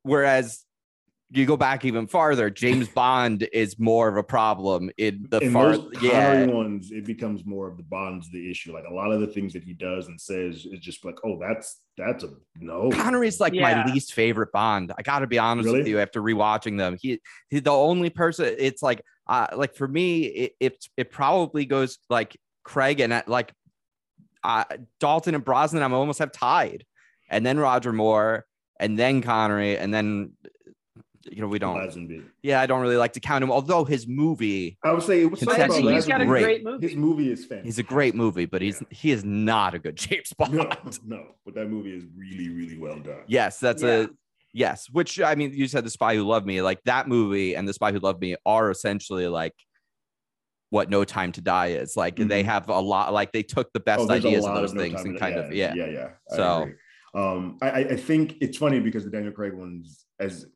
Whereas 0.02 0.64
you 1.30 1.44
go 1.44 1.56
back 1.56 1.84
even 1.84 2.06
farther, 2.06 2.48
James 2.48 2.88
Bond 2.88 3.46
is 3.52 3.78
more 3.78 4.08
of 4.08 4.16
a 4.16 4.22
problem 4.22 4.90
in 4.96 5.26
the 5.28 5.40
in 5.40 5.52
far 5.52 5.76
yeah 6.00 6.46
ones. 6.46 6.90
It 6.90 7.04
becomes 7.04 7.44
more 7.44 7.68
of 7.68 7.76
the 7.76 7.82
Bond's 7.82 8.30
the 8.30 8.50
issue. 8.50 8.72
Like 8.72 8.84
a 8.90 8.94
lot 8.94 9.12
of 9.12 9.20
the 9.20 9.26
things 9.26 9.52
that 9.52 9.62
he 9.62 9.74
does 9.74 10.08
and 10.08 10.18
says 10.18 10.66
is 10.66 10.80
just 10.80 11.04
like, 11.04 11.16
oh, 11.24 11.38
that's 11.38 11.80
that's 11.98 12.24
a 12.24 12.30
no. 12.58 12.90
Connery's 12.90 13.40
like 13.40 13.52
yeah. 13.52 13.84
my 13.84 13.92
least 13.92 14.14
favorite 14.14 14.52
Bond. 14.52 14.92
I 14.96 15.02
got 15.02 15.18
to 15.18 15.26
be 15.26 15.38
honest 15.38 15.66
really? 15.66 15.80
with 15.80 15.88
you. 15.88 16.00
After 16.00 16.22
rewatching 16.22 16.78
them, 16.78 16.96
he 16.98 17.20
he's 17.50 17.62
the 17.62 17.72
only 17.72 18.10
person. 18.10 18.54
It's 18.58 18.82
like 18.82 19.02
uh, 19.26 19.48
like 19.54 19.74
for 19.74 19.86
me, 19.86 20.22
it 20.22 20.52
it, 20.60 20.84
it 20.96 21.10
probably 21.10 21.66
goes 21.66 21.98
like 22.08 22.36
Craig 22.64 23.00
and 23.00 23.12
uh, 23.12 23.22
like 23.26 23.52
uh, 24.42 24.64
Dalton 24.98 25.34
and 25.34 25.44
Brosnan. 25.44 25.82
I'm 25.82 25.92
almost 25.92 26.20
have 26.20 26.32
tied, 26.32 26.86
and 27.28 27.44
then 27.44 27.58
Roger 27.58 27.92
Moore, 27.92 28.46
and 28.78 28.98
then 28.98 29.22
Connery, 29.22 29.76
and 29.76 29.92
then 29.92 30.32
you 31.30 31.40
know, 31.40 31.48
we 31.48 31.58
don't. 31.58 31.76
Lazenby. 31.76 32.24
Yeah, 32.42 32.60
I 32.60 32.66
don't 32.66 32.80
really 32.80 32.96
like 32.96 33.12
to 33.14 33.20
count 33.20 33.42
him. 33.42 33.50
Although 33.50 33.84
his 33.84 34.06
movie, 34.06 34.78
I 34.82 34.92
would 34.92 35.02
say 35.02 35.22
it 35.22 35.30
was 35.30 35.40
he's 35.40 36.06
got 36.06 36.20
a 36.20 36.26
great. 36.26 36.42
great. 36.42 36.64
movie. 36.64 36.88
His 36.88 36.96
movie 36.96 37.30
is 37.30 37.40
fantastic. 37.40 37.64
He's 37.64 37.78
a 37.78 37.82
great 37.82 38.14
movie, 38.14 38.46
but 38.46 38.62
he's 38.62 38.80
yeah. 38.80 38.86
he 38.90 39.10
is 39.10 39.24
not 39.24 39.74
a 39.74 39.78
good 39.78 39.96
James 39.96 40.32
Bond. 40.32 40.54
No, 40.54 40.70
no, 41.04 41.26
but 41.44 41.54
that 41.54 41.68
movie 41.68 41.94
is 41.94 42.04
really, 42.16 42.50
really 42.50 42.78
well 42.78 42.98
done. 42.98 43.22
Yes, 43.26 43.58
that's 43.60 43.82
yeah. 43.82 43.88
a 43.88 44.08
yes. 44.52 44.88
Which 44.90 45.20
I 45.20 45.34
mean, 45.34 45.52
you 45.52 45.68
said 45.68 45.84
the 45.84 45.90
Spy 45.90 46.14
Who 46.14 46.24
Loved 46.24 46.46
Me, 46.46 46.62
like 46.62 46.82
that 46.84 47.08
movie 47.08 47.54
and 47.54 47.68
the 47.68 47.72
Spy 47.72 47.92
Who 47.92 47.98
Loved 47.98 48.20
Me 48.20 48.36
are 48.46 48.70
essentially 48.70 49.28
like 49.28 49.54
what 50.70 50.90
No 50.90 51.04
Time 51.04 51.32
to 51.32 51.40
Die 51.40 51.68
is. 51.68 51.96
Like 51.96 52.16
mm-hmm. 52.16 52.28
they 52.28 52.42
have 52.42 52.68
a 52.68 52.80
lot. 52.80 53.12
Like 53.12 53.32
they 53.32 53.42
took 53.42 53.72
the 53.72 53.80
best 53.80 54.02
oh, 54.08 54.10
ideas 54.10 54.46
of 54.46 54.54
those 54.54 54.72
of 54.72 54.78
things 54.78 55.02
and 55.02 55.18
kind 55.18 55.36
yeah, 55.36 55.42
of 55.42 55.52
yeah, 55.52 55.74
yeah, 55.74 55.86
yeah. 55.86 56.08
so. 56.28 56.68
Um, 57.14 57.58
I, 57.62 57.70
I 57.70 57.96
think 57.96 58.36
it's 58.40 58.58
funny 58.58 58.80
because 58.80 59.04
the 59.04 59.10
Daniel 59.10 59.32
Craig 59.32 59.54
ones, 59.54 60.04
as 60.20 60.46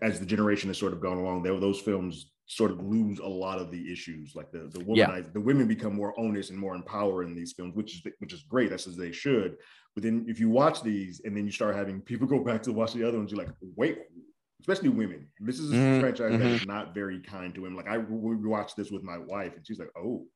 as 0.00 0.18
the 0.18 0.26
generation 0.26 0.70
has 0.70 0.78
sort 0.78 0.92
of 0.94 1.00
gone 1.00 1.18
along, 1.18 1.42
they, 1.42 1.50
those 1.58 1.80
films 1.80 2.32
sort 2.46 2.70
of 2.70 2.82
lose 2.82 3.18
a 3.18 3.26
lot 3.26 3.58
of 3.58 3.70
the 3.70 3.92
issues. 3.92 4.34
Like 4.34 4.50
the 4.50 4.70
the 4.72 4.80
woman, 4.80 4.96
yeah. 4.96 5.20
the 5.32 5.40
women 5.40 5.68
become 5.68 5.94
more 5.94 6.18
onus 6.18 6.50
and 6.50 6.58
more 6.58 6.74
empowered 6.74 7.26
in 7.26 7.34
these 7.34 7.52
films, 7.52 7.74
which 7.74 7.94
is 7.94 8.12
which 8.18 8.32
is 8.32 8.42
great. 8.42 8.70
That's 8.70 8.86
as 8.86 8.96
they 8.96 9.12
should. 9.12 9.56
But 9.94 10.04
then 10.04 10.24
if 10.28 10.40
you 10.40 10.48
watch 10.48 10.82
these 10.82 11.20
and 11.24 11.36
then 11.36 11.44
you 11.44 11.52
start 11.52 11.76
having 11.76 12.00
people 12.00 12.26
go 12.34 12.42
back 12.42 12.62
to 12.64 12.72
watch 12.72 12.94
the 12.94 13.06
other 13.06 13.18
ones, 13.18 13.30
you're 13.30 13.44
like, 13.44 13.54
wait, 13.76 13.98
especially 14.60 14.88
women. 14.88 15.28
This 15.40 15.58
is 15.58 15.72
a 15.72 15.74
mm-hmm. 15.74 16.00
franchise 16.00 16.32
mm-hmm. 16.32 16.42
that 16.42 16.52
is 16.52 16.66
not 16.66 16.94
very 16.94 17.20
kind 17.20 17.54
to 17.54 17.62
women. 17.62 17.76
Like 17.76 17.88
I 17.88 17.98
we 17.98 18.36
watched 18.36 18.76
this 18.76 18.90
with 18.90 19.02
my 19.02 19.18
wife, 19.18 19.54
and 19.56 19.66
she's 19.66 19.78
like, 19.78 19.92
oh, 19.96 20.26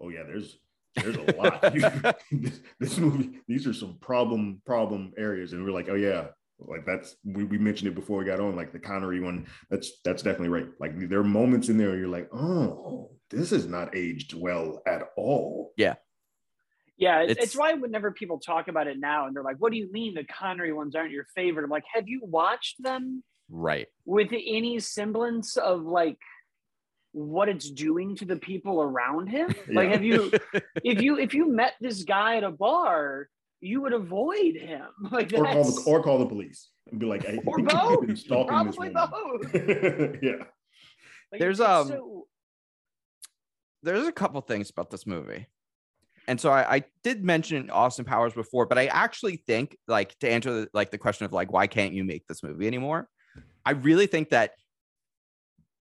oh 0.00 0.08
yeah, 0.08 0.24
there's 0.24 0.58
there's 0.96 1.16
a 1.16 1.36
lot. 1.36 1.60
this, 2.32 2.60
this, 2.78 2.98
movie, 2.98 3.40
these 3.46 3.66
are 3.66 3.72
some 3.72 3.98
problem 4.00 4.60
problem 4.64 5.12
areas, 5.16 5.52
and 5.52 5.64
we're 5.64 5.72
like, 5.72 5.88
oh 5.88 5.94
yeah, 5.94 6.28
like 6.58 6.84
that's 6.84 7.16
we, 7.24 7.44
we 7.44 7.58
mentioned 7.58 7.88
it 7.88 7.94
before 7.94 8.18
we 8.18 8.24
got 8.24 8.40
on, 8.40 8.56
like 8.56 8.72
the 8.72 8.78
Connery 8.78 9.20
one. 9.20 9.46
That's 9.70 10.00
that's 10.04 10.22
definitely 10.22 10.48
right. 10.48 10.68
Like 10.78 11.08
there 11.08 11.20
are 11.20 11.24
moments 11.24 11.68
in 11.68 11.78
there 11.78 11.96
you're 11.96 12.08
like, 12.08 12.28
oh, 12.34 13.10
this 13.30 13.52
is 13.52 13.66
not 13.66 13.96
aged 13.96 14.34
well 14.34 14.82
at 14.86 15.02
all. 15.16 15.72
Yeah. 15.76 15.94
Yeah, 16.96 17.22
it's, 17.22 17.42
it's, 17.42 17.56
why 17.56 17.72
whenever 17.72 18.10
people 18.10 18.38
talk 18.38 18.68
about 18.68 18.86
it 18.86 19.00
now 19.00 19.26
and 19.26 19.34
they're 19.34 19.42
like, 19.42 19.56
"What 19.56 19.72
do 19.72 19.78
you 19.78 19.90
mean 19.90 20.12
the 20.12 20.24
Connery 20.24 20.70
ones 20.70 20.94
aren't 20.94 21.12
your 21.12 21.24
favorite?" 21.34 21.64
I'm 21.64 21.70
like, 21.70 21.84
"Have 21.94 22.08
you 22.08 22.20
watched 22.22 22.76
them?" 22.82 23.24
Right. 23.48 23.88
With 24.04 24.28
any 24.32 24.78
semblance 24.80 25.56
of 25.56 25.80
like 25.80 26.18
what 27.12 27.48
it's 27.48 27.70
doing 27.70 28.16
to 28.16 28.24
the 28.24 28.36
people 28.36 28.82
around 28.82 29.28
him. 29.28 29.54
Yeah. 29.68 29.76
Like, 29.76 29.90
have 29.90 30.04
you, 30.04 30.32
if 30.84 31.00
you 31.00 31.18
if 31.18 31.34
you 31.34 31.50
met 31.50 31.74
this 31.80 32.02
guy 32.02 32.36
at 32.36 32.44
a 32.44 32.50
bar, 32.50 33.28
you 33.60 33.82
would 33.82 33.92
avoid 33.92 34.56
him. 34.56 34.86
Like, 35.10 35.32
or 35.32 35.44
call 35.44 35.64
the 35.64 35.82
or 35.86 36.02
call 36.02 36.18
the 36.18 36.26
police 36.26 36.70
and 36.90 36.98
be 36.98 37.06
like, 37.06 37.28
I 37.28 37.38
or 37.46 37.58
both. 37.58 38.28
Probably 38.28 38.88
both. 38.88 39.54
yeah. 40.22 40.44
Like, 41.32 41.40
there's 41.40 41.60
um. 41.60 41.88
So... 41.88 42.26
There's 43.82 44.06
a 44.06 44.12
couple 44.12 44.40
things 44.42 44.68
about 44.68 44.90
this 44.90 45.06
movie. 45.06 45.46
And 46.28 46.38
so 46.38 46.50
I, 46.50 46.76
I, 46.76 46.84
did 47.02 47.24
mention 47.24 47.70
Austin 47.70 48.04
Powers 48.04 48.34
before, 48.34 48.66
but 48.66 48.78
I 48.78 48.86
actually 48.86 49.42
think, 49.46 49.74
like, 49.88 50.16
to 50.18 50.30
answer 50.30 50.52
the, 50.52 50.68
like 50.74 50.90
the 50.90 50.98
question 50.98 51.24
of 51.24 51.32
like, 51.32 51.50
why 51.50 51.66
can't 51.66 51.94
you 51.94 52.04
make 52.04 52.26
this 52.26 52.42
movie 52.42 52.66
anymore? 52.66 53.08
I 53.64 53.72
really 53.72 54.06
think 54.06 54.30
that 54.30 54.52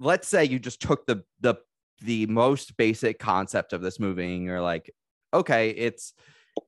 let's 0.02 0.28
say 0.28 0.44
you 0.44 0.58
just 0.58 0.80
took 0.80 1.06
the 1.06 1.22
the 1.40 1.54
the 2.00 2.26
most 2.26 2.76
basic 2.76 3.18
concept 3.18 3.72
of 3.72 3.80
this 3.80 4.00
movie 4.00 4.34
and 4.34 4.44
you're 4.44 4.60
like 4.60 4.92
okay 5.32 5.70
it's 5.70 6.12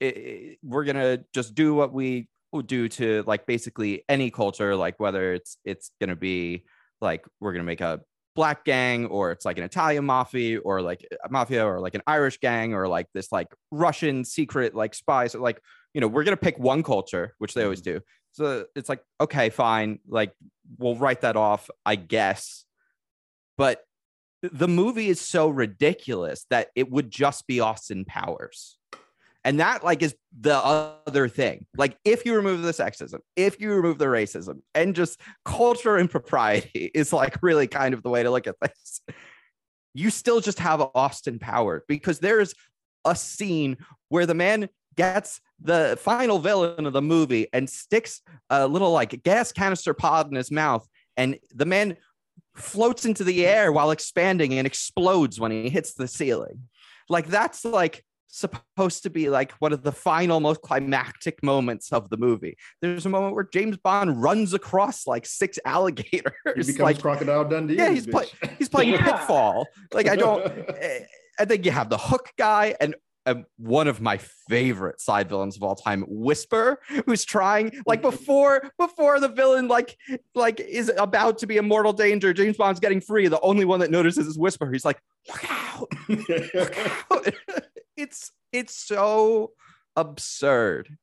it, 0.01 0.59
we're 0.63 0.85
gonna 0.85 1.19
just 1.35 1.55
do 1.55 1.75
what 1.75 1.93
we 1.93 2.29
do 2.67 2.89
to 2.89 3.25
like 3.27 3.47
basically 3.47 4.05
any 4.09 4.31
culture 4.31 4.77
like 4.77 4.99
whether 5.01 5.35
it's 5.35 5.59
it's 5.65 5.91
gonna 6.01 6.15
be 6.15 6.65
like 7.01 7.25
we're 7.41 7.53
gonna 7.53 7.65
make 7.65 7.81
a 7.81 8.01
black 8.37 8.65
gang 8.65 9.07
or 9.07 9.33
it's 9.33 9.45
like 9.45 9.59
an 9.59 9.65
italian 9.65 10.05
mafia 10.05 10.61
or 10.61 10.81
like 10.81 11.07
a 11.25 11.29
mafia 11.29 11.67
or 11.67 11.81
like 11.81 11.95
an 11.97 12.03
irish 12.07 12.39
gang 12.39 12.73
or 12.73 12.87
like 12.87 13.09
this 13.13 13.33
like 13.33 13.49
russian 13.73 14.25
secret 14.25 14.75
like 14.75 14.95
spies 14.95 15.35
like 15.35 15.61
you 15.93 16.01
know 16.01 16.07
we're 16.09 16.25
gonna 16.25 16.37
pick 16.37 16.59
one 16.59 16.83
culture 16.83 17.35
which 17.39 17.55
they 17.55 17.65
always 17.65 17.83
mm-hmm. 17.83 17.99
do 17.99 18.05
so 18.33 18.65
it's 18.77 18.89
like 18.89 19.03
okay 19.21 19.51
fine 19.51 19.99
like 20.09 20.33
we'll 20.79 20.97
write 20.97 21.23
that 21.23 21.37
off 21.37 21.69
i 21.85 21.97
guess 21.97 22.65
but 23.57 23.81
the 24.43 24.69
movie 24.69 25.09
is 25.09 25.21
so 25.21 25.49
ridiculous 25.49 26.47
that 26.51 26.69
it 26.75 26.91
would 26.91 27.11
just 27.11 27.47
be 27.47 27.61
Austin 27.61 28.05
Powers. 28.05 28.77
And 29.45 29.61
that 29.61 29.85
like 29.85 30.03
is 30.03 30.15
the 30.39 30.57
other 30.57 31.29
thing. 31.29 31.67
Like 31.77 31.99
if 32.05 32.25
you 32.25 32.35
remove 32.35 32.63
the 32.63 32.73
sexism, 32.73 33.19
if 33.37 33.61
you 33.61 33.73
remove 33.73 33.99
the 33.99 34.07
racism 34.07 34.61
and 34.75 34.95
just 34.95 35.21
culture 35.45 35.97
and 35.97 36.11
propriety 36.11 36.91
is 36.95 37.13
like 37.13 37.43
really 37.43 37.67
kind 37.67 37.95
of 37.95 38.03
the 38.03 38.11
way 38.11 38.23
to 38.23 38.31
look 38.31 38.47
at 38.47 38.57
this. 38.61 39.01
You 39.93 40.11
still 40.11 40.41
just 40.41 40.59
have 40.59 40.83
Austin 40.95 41.39
Powers 41.39 41.83
because 41.87 42.19
there's 42.19 42.55
a 43.05 43.15
scene 43.15 43.77
where 44.09 44.27
the 44.27 44.35
man 44.35 44.69
gets 44.97 45.41
the 45.61 45.99
final 46.01 46.39
villain 46.39 46.87
of 46.87 46.93
the 46.93 47.03
movie 47.03 47.49
and 47.53 47.69
sticks 47.69 48.23
a 48.51 48.67
little 48.67 48.93
like 48.93 49.23
gas 49.23 49.53
canister 49.53 49.95
pod 49.95 50.29
in 50.29 50.35
his 50.35 50.51
mouth 50.51 50.87
and 51.17 51.39
the 51.55 51.65
man 51.65 51.97
floats 52.55 53.05
into 53.05 53.25
the 53.25 53.47
air 53.47 53.73
while 53.73 53.91
expanding 53.91 54.55
and 54.55 54.67
explodes 54.67 55.41
when 55.41 55.51
he 55.51 55.69
hits 55.69 55.95
the 55.95 56.09
ceiling. 56.09 56.69
Like 57.09 57.27
that's 57.27 57.65
like 57.65 58.05
supposed 58.35 59.05
to 59.05 59.11
be 59.11 59.31
like 59.31 59.53
one 59.61 59.73
of 59.73 59.83
the 59.83 59.93
final 59.93 60.41
most 60.41 60.61
climactic 60.61 61.43
moments 61.43 61.93
of 61.93 62.11
the 62.11 62.17
movie. 62.17 62.57
There's 62.83 63.07
a 63.07 63.09
moment 63.09 63.35
where 63.35 63.49
James 63.53 63.77
Bond 63.77 64.21
runs 64.21 64.55
across 64.55 65.07
like 65.07 65.25
six 65.25 65.59
alligators. 65.65 66.33
He 66.45 66.63
becomes 66.63 66.79
like, 66.81 67.01
Crocodile 67.01 67.45
Dundee. 67.45 67.77
Yeah, 67.77 67.91
he's, 67.91 68.07
play, 68.07 68.27
he's 68.59 68.69
playing 68.69 68.95
yeah. 68.95 69.05
Pitfall. 69.05 69.67
Like 69.93 70.09
I 70.09 70.17
don't. 70.17 70.45
Eh, 70.75 71.05
I 71.39 71.45
think 71.45 71.65
you 71.65 71.73
have 71.73 71.89
the 71.89 71.99
hook 71.99 72.31
guy, 72.39 72.77
and 72.81 72.95
um, 73.27 73.47
one 73.57 73.89
of 73.89 74.01
my 74.01 74.19
favorite 74.49 75.01
side 75.01 75.29
villains 75.29 75.57
of 75.57 75.63
all 75.63 75.75
time, 75.75 76.05
Whisper, 76.09 76.81
who's 77.07 77.25
trying 77.25 77.73
like 77.87 78.03
before 78.03 78.71
before 78.79 79.21
the 79.21 79.29
villain 79.29 79.69
like 79.69 79.97
like 80.35 80.61
is 80.61 80.93
about 80.99 81.39
to 81.39 81.47
be 81.47 81.57
in 81.57 81.67
mortal 81.67 81.93
danger. 81.93 82.33
James 82.33 82.57
Bond's 82.57 82.81
getting 82.81 83.01
free. 83.01 83.29
The 83.29 83.41
only 83.41 83.65
one 83.65 83.81
that 83.81 83.91
notices 83.91 84.27
is 84.27 84.39
Whisper. 84.39 84.71
He's 84.71 84.85
like, 84.85 85.01
look 85.29 85.51
out, 85.51 85.89
look 86.55 86.79
out. 87.11 87.35
it's 87.97 88.33
it's 88.53 88.77
so 88.77 89.53
absurd 89.97 90.97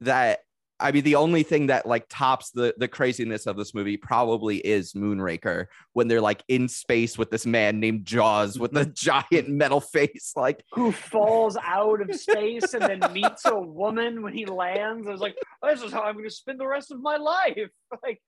that 0.00 0.40
I 0.80 0.92
mean, 0.92 1.04
the 1.04 1.16
only 1.16 1.42
thing 1.42 1.66
that 1.66 1.86
like 1.86 2.06
tops 2.08 2.50
the 2.50 2.74
the 2.78 2.88
craziness 2.88 3.46
of 3.46 3.56
this 3.56 3.74
movie 3.74 3.96
probably 3.96 4.58
is 4.58 4.92
Moonraker 4.94 5.66
when 5.92 6.08
they're 6.08 6.20
like 6.20 6.42
in 6.48 6.68
space 6.68 7.18
with 7.18 7.30
this 7.30 7.46
man 7.46 7.80
named 7.80 8.06
Jaws 8.06 8.58
with 8.58 8.76
a 8.76 8.86
mm-hmm. 8.86 8.92
giant 8.94 9.48
metal 9.48 9.80
face, 9.80 10.32
like 10.36 10.64
who 10.72 10.92
falls 10.92 11.56
out 11.62 12.00
of 12.00 12.14
space 12.14 12.74
and 12.74 12.82
then 12.82 13.12
meets 13.12 13.44
a 13.44 13.58
woman 13.58 14.22
when 14.22 14.32
he 14.32 14.46
lands. 14.46 15.06
I 15.06 15.12
was 15.12 15.20
like, 15.20 15.36
oh, 15.62 15.70
this 15.70 15.82
is 15.82 15.92
how 15.92 16.02
I'm 16.02 16.14
going 16.14 16.28
to 16.28 16.34
spend 16.34 16.58
the 16.58 16.66
rest 16.66 16.90
of 16.90 17.00
my 17.00 17.16
life. 17.16 17.56
Like 18.02 18.22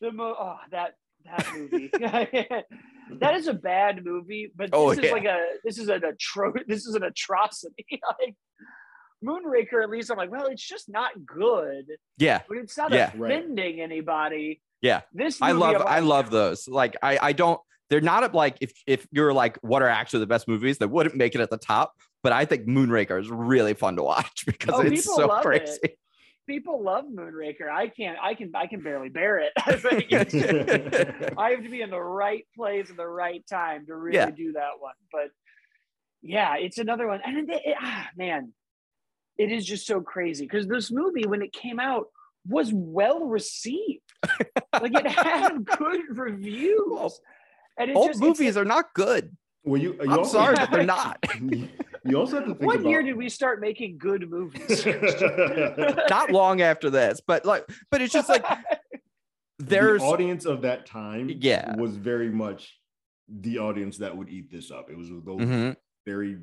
the 0.00 0.12
mo- 0.12 0.36
oh 0.38 0.56
that 0.70 0.92
that 1.24 1.46
movie. 1.54 1.90
that 3.18 3.34
is 3.34 3.48
a 3.48 3.54
bad 3.54 4.04
movie, 4.04 4.52
but 4.54 4.70
oh, 4.72 4.90
this 4.90 4.98
oh, 4.98 5.02
is 5.02 5.06
yeah. 5.06 5.12
like 5.12 5.24
a 5.24 5.46
this 5.64 5.78
is 5.78 5.88
an 5.88 6.00
atro 6.00 6.52
this 6.66 6.86
is 6.86 6.94
an 6.94 7.02
atrocity. 7.02 7.86
like 8.20 8.34
Moonraker, 9.24 9.82
at 9.82 9.90
least 9.90 10.10
I'm 10.10 10.16
like, 10.16 10.30
well, 10.30 10.46
it's 10.46 10.66
just 10.66 10.88
not 10.88 11.12
good. 11.26 11.86
Yeah, 12.18 12.40
but 12.48 12.58
it's 12.58 12.76
not 12.76 12.92
yeah. 12.92 13.08
offending 13.08 13.78
right. 13.78 13.84
anybody. 13.84 14.60
Yeah, 14.80 15.02
this 15.12 15.40
I 15.42 15.52
love 15.52 15.82
I 15.82 16.00
love 16.00 16.30
those. 16.30 16.68
Like 16.68 16.96
I 17.02 17.18
I 17.20 17.32
don't. 17.32 17.60
They're 17.90 18.00
not 18.00 18.34
like 18.34 18.56
if 18.60 18.72
if 18.86 19.06
you're 19.10 19.32
like 19.32 19.58
what 19.62 19.82
are 19.82 19.88
actually 19.88 20.20
the 20.20 20.26
best 20.26 20.48
movies 20.48 20.78
that 20.78 20.88
wouldn't 20.88 21.16
make 21.16 21.34
it 21.34 21.40
at 21.40 21.50
the 21.50 21.58
top. 21.58 21.92
But 22.22 22.32
I 22.32 22.44
think 22.44 22.66
Moonraker 22.66 23.20
is 23.20 23.30
really 23.30 23.74
fun 23.74 23.96
to 23.96 24.02
watch 24.02 24.44
because 24.46 24.74
oh, 24.74 24.80
it's 24.80 25.04
so 25.04 25.28
crazy. 25.40 25.78
It. 25.82 25.98
People 26.46 26.82
love 26.82 27.04
Moonraker. 27.04 27.68
I 27.70 27.88
can't. 27.88 28.18
I 28.20 28.34
can. 28.34 28.52
I 28.54 28.66
can 28.66 28.82
barely 28.82 29.08
bear 29.08 29.38
it. 29.38 29.52
I 31.38 31.50
have 31.50 31.62
to 31.62 31.68
be 31.68 31.82
in 31.82 31.90
the 31.90 32.00
right 32.00 32.46
place 32.56 32.90
at 32.90 32.96
the 32.96 33.06
right 33.06 33.46
time 33.46 33.86
to 33.86 33.94
really 33.94 34.16
yeah. 34.16 34.30
do 34.30 34.52
that 34.52 34.80
one. 34.80 34.94
But 35.12 35.30
yeah, 36.22 36.56
it's 36.56 36.78
another 36.78 37.06
one. 37.06 37.20
And 37.24 37.48
it, 37.48 37.62
it, 37.64 37.76
ah, 37.80 38.08
man, 38.16 38.52
it 39.38 39.50
is 39.50 39.64
just 39.64 39.86
so 39.86 40.00
crazy 40.00 40.44
because 40.44 40.66
this 40.66 40.90
movie, 40.90 41.26
when 41.26 41.42
it 41.42 41.52
came 41.52 41.80
out, 41.80 42.06
was 42.46 42.72
well 42.72 43.26
received. 43.26 44.02
like 44.80 44.94
it 44.94 45.06
had 45.06 45.64
good 45.64 46.00
reviews. 46.10 46.80
Well, 46.88 47.14
and 47.78 47.96
old 47.96 48.08
just, 48.08 48.20
movies 48.20 48.56
are 48.56 48.64
not 48.64 48.92
good. 48.94 49.36
Well, 49.64 49.80
you, 49.80 49.94
you 49.94 50.10
I'm 50.10 50.20
also, 50.20 50.38
sorry, 50.38 50.56
but 50.56 50.70
they're 50.70 50.82
not. 50.84 51.24
you 52.04 52.16
also 52.16 52.36
have 52.36 52.46
to 52.46 52.54
think 52.54 52.62
what 52.62 52.80
about... 52.80 52.90
year 52.90 53.02
did 53.02 53.16
we 53.16 53.28
start 53.28 53.60
making 53.60 53.98
good 53.98 54.28
movies? 54.28 54.86
not 56.08 56.30
long 56.30 56.60
after 56.60 56.90
this, 56.90 57.20
but 57.26 57.44
like, 57.44 57.66
but 57.90 58.00
it's 58.00 58.12
just 58.12 58.28
like 58.28 58.44
there's 59.58 60.00
the 60.00 60.06
audience 60.06 60.44
of 60.44 60.62
that 60.62 60.86
time. 60.86 61.30
Yeah, 61.40 61.76
was 61.76 61.96
very 61.96 62.30
much 62.30 62.78
the 63.28 63.58
audience 63.58 63.98
that 63.98 64.16
would 64.16 64.28
eat 64.28 64.50
this 64.50 64.70
up. 64.70 64.90
It 64.90 64.96
was 64.96 65.08
those 65.08 65.40
mm-hmm. 65.40 65.72
very 66.04 66.38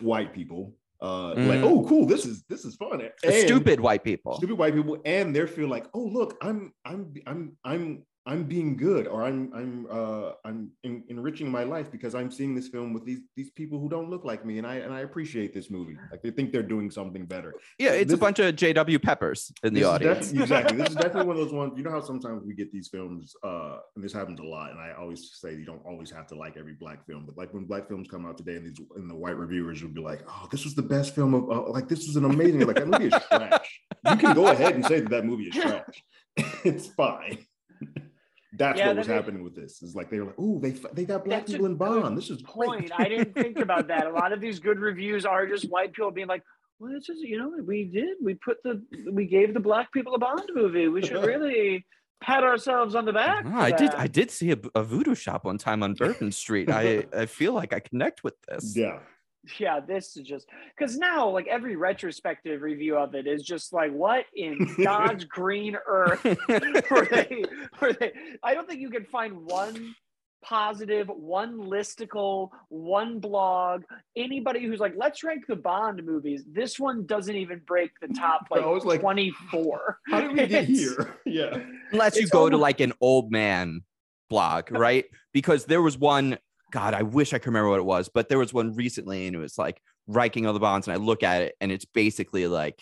white 0.00 0.32
people 0.32 0.74
uh 1.00 1.34
mm. 1.34 1.46
like 1.46 1.60
oh 1.60 1.84
cool 1.88 2.06
this 2.06 2.26
is 2.26 2.42
this 2.48 2.64
is 2.64 2.74
fun 2.76 3.00
and 3.00 3.34
stupid 3.34 3.78
white 3.78 4.02
people 4.02 4.36
stupid 4.36 4.58
white 4.58 4.74
people 4.74 4.98
and 5.04 5.34
they 5.34 5.46
feel 5.46 5.68
like 5.68 5.86
oh 5.94 6.00
look 6.00 6.36
i'm 6.42 6.72
i'm 6.84 7.12
i'm 7.26 7.56
i'm 7.64 8.02
I'm 8.28 8.44
being 8.44 8.76
good 8.76 9.08
or 9.08 9.24
I'm 9.24 9.50
I'm 9.54 9.86
uh, 9.90 10.32
I'm 10.44 10.70
in, 10.84 11.02
enriching 11.08 11.50
my 11.50 11.64
life 11.64 11.90
because 11.90 12.14
I'm 12.14 12.30
seeing 12.30 12.54
this 12.54 12.68
film 12.68 12.92
with 12.92 13.06
these 13.06 13.20
these 13.36 13.50
people 13.50 13.80
who 13.80 13.88
don't 13.88 14.10
look 14.10 14.22
like 14.22 14.44
me 14.44 14.58
and 14.58 14.66
I 14.66 14.76
and 14.76 14.92
I 14.92 15.00
appreciate 15.00 15.54
this 15.54 15.70
movie. 15.70 15.96
Like 16.10 16.22
they 16.22 16.30
think 16.30 16.52
they're 16.52 16.62
doing 16.62 16.90
something 16.90 17.24
better. 17.24 17.54
Yeah, 17.78 17.92
it's 17.92 18.10
this, 18.10 18.18
a 18.18 18.20
bunch 18.20 18.38
of 18.38 18.54
JW 18.54 19.02
Peppers 19.02 19.50
in 19.62 19.72
the 19.72 19.84
audience. 19.84 20.30
exactly. 20.30 20.76
This 20.76 20.90
is 20.90 20.94
definitely 21.02 21.26
one 21.26 21.36
of 21.36 21.42
those 21.42 21.54
ones. 21.54 21.72
You 21.78 21.84
know 21.84 21.90
how 21.90 22.02
sometimes 22.02 22.44
we 22.44 22.54
get 22.54 22.70
these 22.70 22.88
films, 22.88 23.34
uh, 23.42 23.78
and 23.96 24.04
this 24.04 24.12
happens 24.12 24.40
a 24.40 24.44
lot. 24.44 24.72
And 24.72 24.80
I 24.80 24.92
always 24.92 25.30
say 25.40 25.54
you 25.54 25.64
don't 25.64 25.82
always 25.86 26.10
have 26.10 26.26
to 26.26 26.34
like 26.34 26.58
every 26.58 26.74
black 26.74 27.06
film, 27.06 27.24
but 27.24 27.38
like 27.38 27.54
when 27.54 27.64
black 27.64 27.88
films 27.88 28.08
come 28.10 28.26
out 28.26 28.36
today, 28.36 28.56
and 28.56 28.66
these 28.66 28.78
and 28.96 29.10
the 29.10 29.16
white 29.16 29.38
reviewers 29.38 29.82
will 29.82 29.90
be 29.90 30.02
like, 30.02 30.20
"Oh, 30.28 30.48
this 30.50 30.64
was 30.64 30.74
the 30.74 30.82
best 30.82 31.14
film 31.14 31.32
of 31.32 31.50
uh, 31.50 31.70
like 31.70 31.88
this 31.88 32.06
was 32.06 32.16
an 32.16 32.26
amazing." 32.26 32.60
Like 32.66 32.76
that 32.76 32.88
movie 32.88 33.06
is 33.06 33.22
trash. 33.30 33.80
You 34.10 34.16
can 34.16 34.34
go 34.34 34.48
ahead 34.48 34.74
and 34.74 34.84
say 34.84 35.00
that 35.00 35.08
that 35.08 35.24
movie 35.24 35.44
is 35.44 35.54
trash. 35.62 36.04
it's 36.64 36.88
fine 36.88 37.38
That's 38.58 38.78
yeah, 38.78 38.88
what 38.88 38.96
was 38.96 39.06
happening 39.06 39.44
with 39.44 39.54
this. 39.54 39.80
It's 39.82 39.94
like 39.94 40.10
they 40.10 40.18
were 40.18 40.26
like, 40.26 40.34
"Oh, 40.38 40.58
they 40.58 40.72
they 40.92 41.04
got 41.04 41.24
black 41.24 41.46
people 41.46 41.66
in 41.66 41.76
Bond. 41.76 42.18
This 42.18 42.28
is 42.28 42.42
point. 42.42 42.90
I 42.96 43.08
didn't 43.08 43.34
think 43.34 43.58
about 43.60 43.88
that. 43.88 44.06
A 44.06 44.10
lot 44.10 44.32
of 44.32 44.40
these 44.40 44.58
good 44.58 44.78
reviews 44.78 45.24
are 45.24 45.46
just 45.46 45.70
white 45.70 45.92
people 45.92 46.10
being 46.10 46.26
like, 46.26 46.42
"Well, 46.78 46.92
it's 46.94 47.06
just 47.06 47.20
you 47.20 47.38
know, 47.38 47.52
we 47.64 47.84
did. 47.84 48.16
We 48.22 48.34
put 48.34 48.58
the 48.64 48.82
we 49.10 49.26
gave 49.26 49.54
the 49.54 49.60
black 49.60 49.92
people 49.92 50.14
a 50.14 50.18
Bond 50.18 50.50
movie. 50.54 50.88
We 50.88 51.02
should 51.02 51.24
really." 51.24 51.86
pat 52.20 52.42
ourselves 52.42 52.96
on 52.96 53.04
the 53.04 53.12
back. 53.12 53.44
Oh, 53.46 53.56
I 53.56 53.70
did. 53.70 53.90
I 53.90 54.08
did 54.08 54.32
see 54.32 54.50
a, 54.50 54.58
a, 54.74 54.82
voodoo 54.82 55.14
shop 55.14 55.44
one 55.44 55.56
time 55.56 55.84
on 55.84 55.94
Bourbon 55.98 56.32
Street. 56.32 56.68
I 56.68 57.06
I 57.16 57.26
feel 57.26 57.52
like 57.52 57.72
I 57.72 57.78
connect 57.78 58.24
with 58.24 58.34
this. 58.48 58.76
Yeah 58.76 58.98
yeah, 59.58 59.80
this 59.80 60.16
is 60.16 60.26
just 60.26 60.46
because 60.76 60.96
now, 60.96 61.28
like 61.28 61.46
every 61.46 61.76
retrospective 61.76 62.62
review 62.62 62.96
of 62.96 63.14
it 63.14 63.26
is 63.26 63.42
just 63.42 63.72
like, 63.72 63.92
what 63.92 64.24
in 64.34 64.74
God's 64.82 65.24
green 65.24 65.76
earth 65.86 66.24
were 66.90 67.04
they? 67.10 67.44
Were 67.80 67.92
they? 67.92 68.12
I 68.42 68.54
don't 68.54 68.68
think 68.68 68.80
you 68.80 68.90
can 68.90 69.04
find 69.04 69.44
one 69.44 69.94
positive, 70.42 71.08
one 71.08 71.58
listicle, 71.58 72.50
one 72.68 73.18
blog, 73.18 73.82
anybody 74.16 74.64
who's 74.64 74.80
like, 74.80 74.94
let's 74.96 75.24
rank 75.24 75.44
the 75.46 75.56
Bond 75.56 76.04
movies. 76.04 76.44
This 76.50 76.78
one 76.78 77.06
doesn't 77.06 77.34
even 77.34 77.60
break 77.66 77.90
the 78.00 78.08
top 78.08 78.46
like, 78.50 78.64
like 78.84 79.00
24. 79.00 79.98
How 80.08 80.20
did 80.20 80.32
we 80.32 80.46
get 80.46 80.64
here? 80.66 81.16
Yeah. 81.26 81.58
Unless 81.92 82.16
you 82.16 82.28
go 82.28 82.40
almost- 82.40 82.52
to 82.52 82.56
like 82.58 82.80
an 82.80 82.92
old 83.00 83.30
man 83.30 83.82
blog, 84.28 84.70
right? 84.70 85.06
Because 85.32 85.64
there 85.64 85.82
was 85.82 85.98
one 85.98 86.38
God, 86.70 86.94
I 86.94 87.02
wish 87.02 87.32
I 87.32 87.38
could 87.38 87.46
remember 87.46 87.70
what 87.70 87.78
it 87.78 87.84
was, 87.84 88.08
but 88.08 88.28
there 88.28 88.38
was 88.38 88.52
one 88.52 88.74
recently 88.74 89.26
and 89.26 89.34
it 89.34 89.38
was 89.38 89.58
like 89.58 89.80
ranking 90.06 90.46
all 90.46 90.52
the 90.52 90.60
bonds. 90.60 90.86
And 90.86 90.94
I 90.94 90.98
look 90.98 91.22
at 91.22 91.42
it 91.42 91.54
and 91.60 91.72
it's 91.72 91.84
basically 91.84 92.46
like 92.46 92.80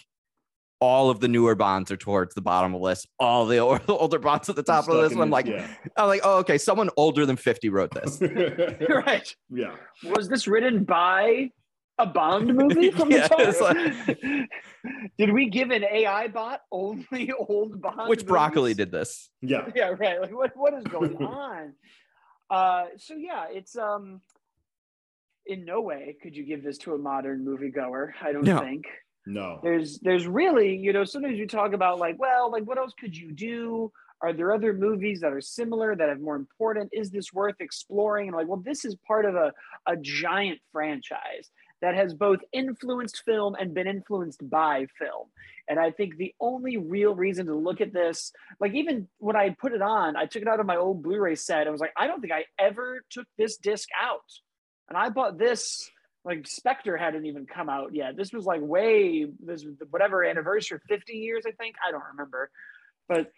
all 0.80 1.08
of 1.08 1.20
the 1.20 1.28
newer 1.28 1.54
bonds 1.54 1.90
are 1.90 1.96
towards 1.96 2.34
the 2.34 2.42
bottom 2.42 2.74
of 2.74 2.80
the 2.80 2.84
list, 2.84 3.08
all 3.18 3.46
the 3.46 3.58
older 3.88 4.18
bonds 4.18 4.48
at 4.48 4.56
the 4.56 4.62
top 4.62 4.88
of 4.88 4.94
the 4.94 5.00
list. 5.00 5.12
And 5.12 5.22
I'm 5.22 5.30
like, 5.30 5.46
yeah. 5.46 5.66
I'm 5.96 6.08
like, 6.08 6.20
oh, 6.24 6.38
okay, 6.38 6.58
someone 6.58 6.90
older 6.96 7.26
than 7.26 7.36
50 7.36 7.68
wrote 7.70 7.92
this. 7.92 8.20
right. 8.88 9.34
Yeah. 9.50 9.74
Was 10.04 10.28
this 10.28 10.46
written 10.46 10.84
by 10.84 11.50
a 11.98 12.06
Bond 12.06 12.54
movie 12.54 12.90
from 12.90 13.10
yeah, 13.10 13.26
the 13.26 13.56
like... 14.04 15.08
did 15.16 15.32
we 15.32 15.48
give 15.48 15.70
an 15.70 15.82
AI 15.82 16.28
bot 16.28 16.60
only 16.70 17.32
old 17.32 17.80
Bond? 17.80 18.08
Which 18.08 18.18
movies? 18.18 18.24
broccoli 18.24 18.74
did 18.74 18.90
this? 18.90 19.30
Yeah. 19.40 19.68
Yeah, 19.74 19.94
right. 19.98 20.20
Like 20.20 20.36
what, 20.36 20.54
what 20.56 20.74
is 20.74 20.84
going 20.84 21.16
on? 21.24 21.72
Uh, 22.50 22.86
so 22.96 23.14
yeah, 23.14 23.46
it's 23.50 23.76
um, 23.76 24.20
in 25.46 25.64
no 25.64 25.80
way 25.80 26.16
could 26.22 26.36
you 26.36 26.44
give 26.44 26.62
this 26.62 26.78
to 26.78 26.94
a 26.94 26.98
modern 26.98 27.44
moviegoer. 27.44 28.12
I 28.22 28.32
don't 28.32 28.44
no. 28.44 28.60
think. 28.60 28.86
No. 29.26 29.60
There's 29.62 29.98
there's 30.00 30.26
really 30.26 30.76
you 30.76 30.92
know 30.92 31.04
sometimes 31.04 31.38
you 31.38 31.46
talk 31.46 31.72
about 31.72 31.98
like 31.98 32.18
well 32.18 32.50
like 32.50 32.64
what 32.64 32.78
else 32.78 32.92
could 32.98 33.16
you 33.16 33.32
do? 33.32 33.90
Are 34.22 34.32
there 34.32 34.52
other 34.52 34.72
movies 34.72 35.20
that 35.20 35.32
are 35.32 35.40
similar 35.40 35.94
that 35.94 36.08
have 36.08 36.20
more 36.20 36.36
important? 36.36 36.90
Is 36.92 37.10
this 37.10 37.32
worth 37.32 37.56
exploring? 37.60 38.28
And 38.28 38.36
like 38.36 38.46
well 38.46 38.62
this 38.64 38.84
is 38.84 38.96
part 39.06 39.24
of 39.24 39.34
a 39.34 39.52
a 39.86 39.96
giant 39.96 40.60
franchise 40.72 41.50
that 41.82 41.94
has 41.94 42.14
both 42.14 42.40
influenced 42.52 43.22
film 43.24 43.54
and 43.58 43.74
been 43.74 43.86
influenced 43.86 44.48
by 44.48 44.86
film. 44.98 45.28
And 45.68 45.78
I 45.78 45.90
think 45.90 46.16
the 46.16 46.34
only 46.40 46.76
real 46.76 47.14
reason 47.14 47.46
to 47.46 47.54
look 47.54 47.80
at 47.80 47.92
this, 47.92 48.32
like 48.60 48.72
even 48.74 49.08
when 49.18 49.36
I 49.36 49.50
put 49.50 49.72
it 49.72 49.82
on, 49.82 50.16
I 50.16 50.26
took 50.26 50.42
it 50.42 50.48
out 50.48 50.60
of 50.60 50.66
my 50.66 50.76
old 50.76 51.02
Blu-ray 51.02 51.34
set. 51.34 51.66
I 51.66 51.70
was 51.70 51.80
like, 51.80 51.92
I 51.96 52.06
don't 52.06 52.20
think 52.20 52.32
I 52.32 52.44
ever 52.58 53.02
took 53.10 53.26
this 53.36 53.56
disc 53.56 53.88
out. 54.00 54.20
And 54.88 54.96
I 54.96 55.08
bought 55.08 55.38
this 55.38 55.90
like 56.26 56.46
Spectre 56.46 56.96
hadn't 56.96 57.24
even 57.24 57.46
come 57.46 57.68
out 57.68 57.94
yet. 57.94 58.16
This 58.16 58.32
was 58.32 58.44
like 58.44 58.60
way 58.60 59.26
this 59.38 59.64
whatever 59.90 60.24
anniversary, 60.24 60.80
50 60.88 61.12
years, 61.12 61.44
I 61.46 61.52
think. 61.52 61.76
I 61.86 61.92
don't 61.92 62.02
remember. 62.12 62.50
But 63.08 63.30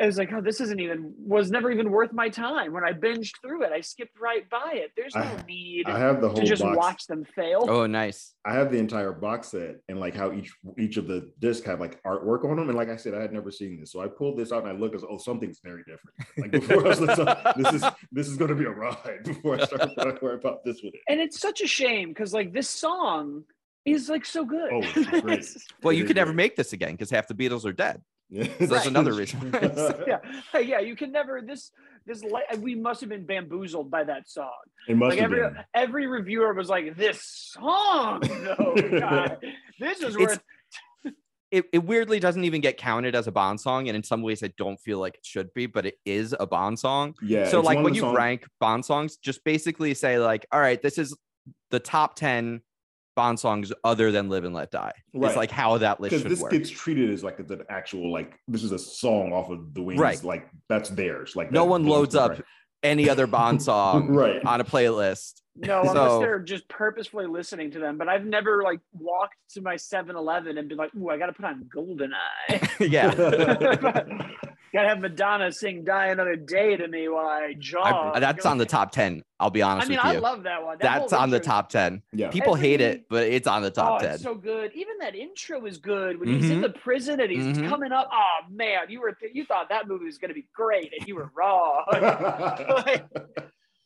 I 0.00 0.06
was 0.06 0.16
like, 0.16 0.32
oh, 0.32 0.40
this 0.40 0.60
isn't 0.60 0.80
even 0.80 1.12
was 1.18 1.50
never 1.50 1.70
even 1.70 1.90
worth 1.90 2.12
my 2.12 2.28
time. 2.28 2.72
When 2.72 2.84
I 2.84 2.92
binged 2.92 3.32
through 3.42 3.64
it, 3.64 3.72
I 3.72 3.80
skipped 3.80 4.18
right 4.18 4.48
by 4.48 4.72
it. 4.74 4.92
There's 4.96 5.14
no 5.14 5.22
I, 5.22 5.44
need 5.46 5.86
I 5.86 5.98
have 5.98 6.20
the 6.20 6.28
whole 6.28 6.38
to 6.38 6.46
just 6.46 6.62
box. 6.62 6.76
watch 6.76 7.06
them 7.06 7.24
fail. 7.36 7.66
Oh, 7.68 7.86
nice. 7.86 8.34
I 8.46 8.54
have 8.54 8.72
the 8.72 8.78
entire 8.78 9.12
box 9.12 9.48
set 9.48 9.76
and 9.88 10.00
like 10.00 10.14
how 10.14 10.32
each 10.32 10.52
each 10.78 10.96
of 10.96 11.06
the 11.06 11.30
discs 11.38 11.66
have 11.66 11.80
like 11.80 12.02
artwork 12.04 12.44
on 12.44 12.56
them. 12.56 12.68
And 12.68 12.78
like 12.78 12.88
I 12.88 12.96
said, 12.96 13.14
I 13.14 13.20
had 13.20 13.32
never 13.32 13.50
seen 13.50 13.78
this. 13.78 13.92
So 13.92 14.00
I 14.00 14.08
pulled 14.08 14.38
this 14.38 14.52
out 14.52 14.64
and 14.64 14.72
I 14.72 14.78
looked 14.78 14.94
as 14.94 15.04
oh, 15.08 15.18
something's 15.18 15.60
very 15.62 15.82
different. 15.82 16.16
Like 16.38 16.50
before 16.50 16.86
I 16.86 16.88
was 16.88 17.00
like, 17.00 17.54
this 17.56 17.74
is 17.74 17.84
this 18.10 18.28
is 18.28 18.36
gonna 18.36 18.54
be 18.54 18.64
a 18.64 18.70
ride 18.70 19.20
before 19.24 19.60
I 19.60 19.64
start 19.66 19.82
to 19.96 20.18
worry 20.22 20.36
about 20.36 20.64
this 20.64 20.80
with 20.82 20.94
it. 20.94 21.00
And 21.08 21.20
it's 21.20 21.40
such 21.40 21.60
a 21.60 21.66
shame 21.66 22.08
because 22.08 22.32
like 22.32 22.52
this 22.52 22.70
song 22.70 23.44
is 23.84 24.08
like 24.08 24.24
so 24.24 24.44
good. 24.44 24.70
Oh, 24.72 25.20
great. 25.20 25.46
well, 25.82 25.92
you 25.92 26.04
could 26.04 26.16
never 26.16 26.32
make 26.32 26.56
this 26.56 26.72
again 26.72 26.92
because 26.92 27.10
half 27.10 27.26
the 27.26 27.34
Beatles 27.34 27.64
are 27.64 27.72
dead. 27.72 28.02
Yeah, 28.30 28.48
that's 28.60 28.86
another 28.86 29.12
reason. 29.12 29.52
yeah, 30.06 30.18
yeah, 30.58 30.78
you 30.78 30.94
can 30.94 31.10
never. 31.10 31.42
This, 31.42 31.72
this, 32.06 32.22
we 32.58 32.74
must 32.76 33.00
have 33.00 33.10
been 33.10 33.26
bamboozled 33.26 33.90
by 33.90 34.04
that 34.04 34.28
song. 34.28 34.50
It 34.88 34.96
must 34.96 35.10
like 35.10 35.18
have 35.18 35.32
every 35.32 35.48
been. 35.48 35.64
every 35.74 36.06
reviewer 36.06 36.54
was 36.54 36.68
like, 36.68 36.96
"This 36.96 37.22
song, 37.22 38.22
no, 38.42 38.74
God, 39.00 39.38
this 39.78 40.00
is 40.00 40.16
worth." 40.16 40.40
It, 41.50 41.64
it 41.72 41.78
weirdly 41.78 42.20
doesn't 42.20 42.44
even 42.44 42.60
get 42.60 42.76
counted 42.76 43.16
as 43.16 43.26
a 43.26 43.32
Bond 43.32 43.60
song, 43.60 43.88
and 43.88 43.96
in 43.96 44.04
some 44.04 44.22
ways, 44.22 44.44
I 44.44 44.52
don't 44.56 44.78
feel 44.78 45.00
like 45.00 45.16
it 45.16 45.26
should 45.26 45.52
be, 45.52 45.66
but 45.66 45.84
it 45.84 45.96
is 46.06 46.32
a 46.38 46.46
Bond 46.46 46.78
song. 46.78 47.14
Yeah. 47.20 47.48
So, 47.48 47.60
like, 47.60 47.82
when 47.82 47.94
you 47.94 48.02
songs- 48.02 48.16
rank 48.16 48.46
Bond 48.60 48.84
songs, 48.84 49.16
just 49.16 49.42
basically 49.42 49.92
say 49.94 50.20
like, 50.20 50.46
"All 50.52 50.60
right, 50.60 50.80
this 50.80 50.96
is 50.96 51.16
the 51.70 51.80
top 51.80 52.14
ten 52.14 52.60
Bond 53.20 53.38
songs 53.38 53.70
other 53.84 54.10
than 54.10 54.30
"Live 54.30 54.44
and 54.44 54.54
Let 54.54 54.70
Die." 54.70 54.92
Right. 55.12 55.28
It's 55.28 55.36
like 55.36 55.50
how 55.50 55.76
that 55.76 56.00
list 56.00 56.16
should 56.16 56.30
this 56.30 56.40
work. 56.40 56.52
gets 56.52 56.70
treated 56.70 57.10
as 57.10 57.22
like 57.22 57.38
an 57.38 57.62
actual 57.68 58.10
like 58.10 58.32
this 58.48 58.64
is 58.64 58.72
a 58.72 58.78
song 58.78 59.34
off 59.34 59.50
of 59.50 59.74
the 59.74 59.82
wings. 59.82 60.00
Right. 60.00 60.24
Like 60.24 60.48
that's 60.70 60.88
theirs. 60.88 61.36
Like 61.36 61.52
no 61.52 61.66
one 61.66 61.84
loads 61.84 62.14
up 62.14 62.30
right. 62.30 62.44
any 62.82 63.10
other 63.10 63.26
Bond 63.26 63.62
song 63.70 64.08
right. 64.08 64.42
on 64.42 64.62
a 64.62 64.64
playlist. 64.64 65.42
No, 65.54 65.84
so, 65.84 65.90
unless 65.90 66.20
they're 66.20 66.38
just 66.38 66.66
purposefully 66.68 67.26
listening 67.26 67.70
to 67.72 67.78
them. 67.78 67.98
But 67.98 68.08
I've 68.08 68.24
never 68.24 68.62
like 68.62 68.80
walked 68.94 69.34
to 69.50 69.60
my 69.60 69.74
7-Eleven 69.74 70.56
and 70.56 70.66
been 70.66 70.78
like, 70.78 70.94
"Ooh, 70.94 71.10
I 71.10 71.18
got 71.18 71.26
to 71.26 71.34
put 71.34 71.44
on 71.44 71.68
Goldeneye." 71.74 72.70
yeah. 72.90 74.30
Gotta 74.72 74.88
have 74.88 75.00
Madonna 75.00 75.50
sing 75.50 75.84
"Die 75.84 76.06
Another 76.06 76.36
Day" 76.36 76.76
to 76.76 76.86
me 76.86 77.08
while 77.08 77.26
I 77.26 77.54
jog. 77.58 78.14
I, 78.14 78.20
that's 78.20 78.46
on 78.46 78.58
the 78.58 78.66
top 78.66 78.92
ten. 78.92 79.24
I'll 79.40 79.50
be 79.50 79.62
honest 79.62 79.86
I 79.86 79.88
mean, 79.88 79.98
with 79.98 80.12
you. 80.12 80.18
I 80.18 80.20
love 80.20 80.44
that 80.44 80.64
one. 80.64 80.78
That 80.80 81.00
that's 81.00 81.12
on 81.12 81.30
the 81.30 81.40
top 81.40 81.70
ten. 81.70 82.02
Yeah, 82.12 82.30
people 82.30 82.54
Every, 82.54 82.68
hate 82.68 82.80
it, 82.80 83.06
but 83.08 83.24
it's 83.24 83.48
on 83.48 83.62
the 83.62 83.70
top 83.70 84.00
oh, 84.00 84.06
ten. 84.06 84.18
so 84.18 84.34
good. 84.34 84.70
Even 84.74 84.98
that 85.00 85.16
intro 85.16 85.66
is 85.66 85.78
good 85.78 86.20
when 86.20 86.28
mm-hmm. 86.28 86.40
he's 86.40 86.50
in 86.50 86.56
mm-hmm. 86.58 86.62
the 86.62 86.78
prison 86.78 87.20
and 87.20 87.30
he's 87.30 87.56
mm-hmm. 87.56 87.68
coming 87.68 87.90
up. 87.90 88.08
Oh 88.12 88.48
man, 88.48 88.82
you 88.88 89.00
were 89.00 89.16
you 89.32 89.44
thought 89.44 89.70
that 89.70 89.88
movie 89.88 90.04
was 90.04 90.18
gonna 90.18 90.34
be 90.34 90.46
great, 90.54 90.92
and 90.96 91.08
you 91.08 91.16
were 91.16 91.30
wrong. 91.36 91.84
like, 91.92 93.04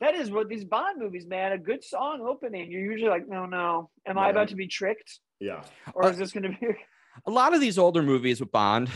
that 0.00 0.14
is 0.14 0.30
what 0.30 0.48
these 0.48 0.64
Bond 0.64 1.00
movies, 1.00 1.26
man. 1.26 1.52
A 1.52 1.58
good 1.58 1.82
song 1.82 2.20
opening. 2.28 2.70
You're 2.70 2.92
usually 2.92 3.08
like, 3.08 3.26
no, 3.26 3.46
no. 3.46 3.90
Am 4.06 4.18
I 4.18 4.28
about 4.28 4.48
to 4.48 4.54
be 4.54 4.66
tricked? 4.66 5.18
Yeah. 5.40 5.62
Or 5.94 6.04
uh, 6.04 6.10
is 6.10 6.18
this 6.18 6.32
gonna 6.32 6.50
be? 6.50 6.66
A 7.26 7.30
lot 7.30 7.54
of 7.54 7.60
these 7.60 7.78
older 7.78 8.02
movies 8.02 8.40
with 8.40 8.50
Bond, 8.50 8.90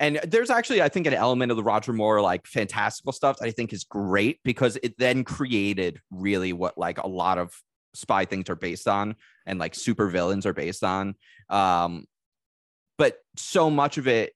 and 0.00 0.20
there's 0.24 0.50
actually, 0.50 0.80
I 0.80 0.88
think, 0.88 1.06
an 1.06 1.14
element 1.14 1.50
of 1.50 1.56
the 1.56 1.62
Roger 1.62 1.92
Moore 1.92 2.20
like 2.20 2.46
fantastical 2.46 3.12
stuff 3.12 3.38
that 3.38 3.46
I 3.46 3.50
think 3.50 3.72
is 3.72 3.84
great 3.84 4.38
because 4.44 4.78
it 4.82 4.96
then 4.98 5.24
created 5.24 6.00
really 6.10 6.52
what 6.52 6.78
like 6.78 6.98
a 6.98 7.08
lot 7.08 7.38
of 7.38 7.52
spy 7.94 8.24
things 8.24 8.48
are 8.48 8.56
based 8.56 8.86
on 8.86 9.16
and 9.46 9.58
like 9.58 9.74
super 9.74 10.08
villains 10.08 10.46
are 10.46 10.52
based 10.52 10.84
on. 10.84 11.14
Um, 11.48 12.04
but 12.96 13.18
so 13.36 13.70
much 13.70 13.98
of 13.98 14.06
it 14.06 14.34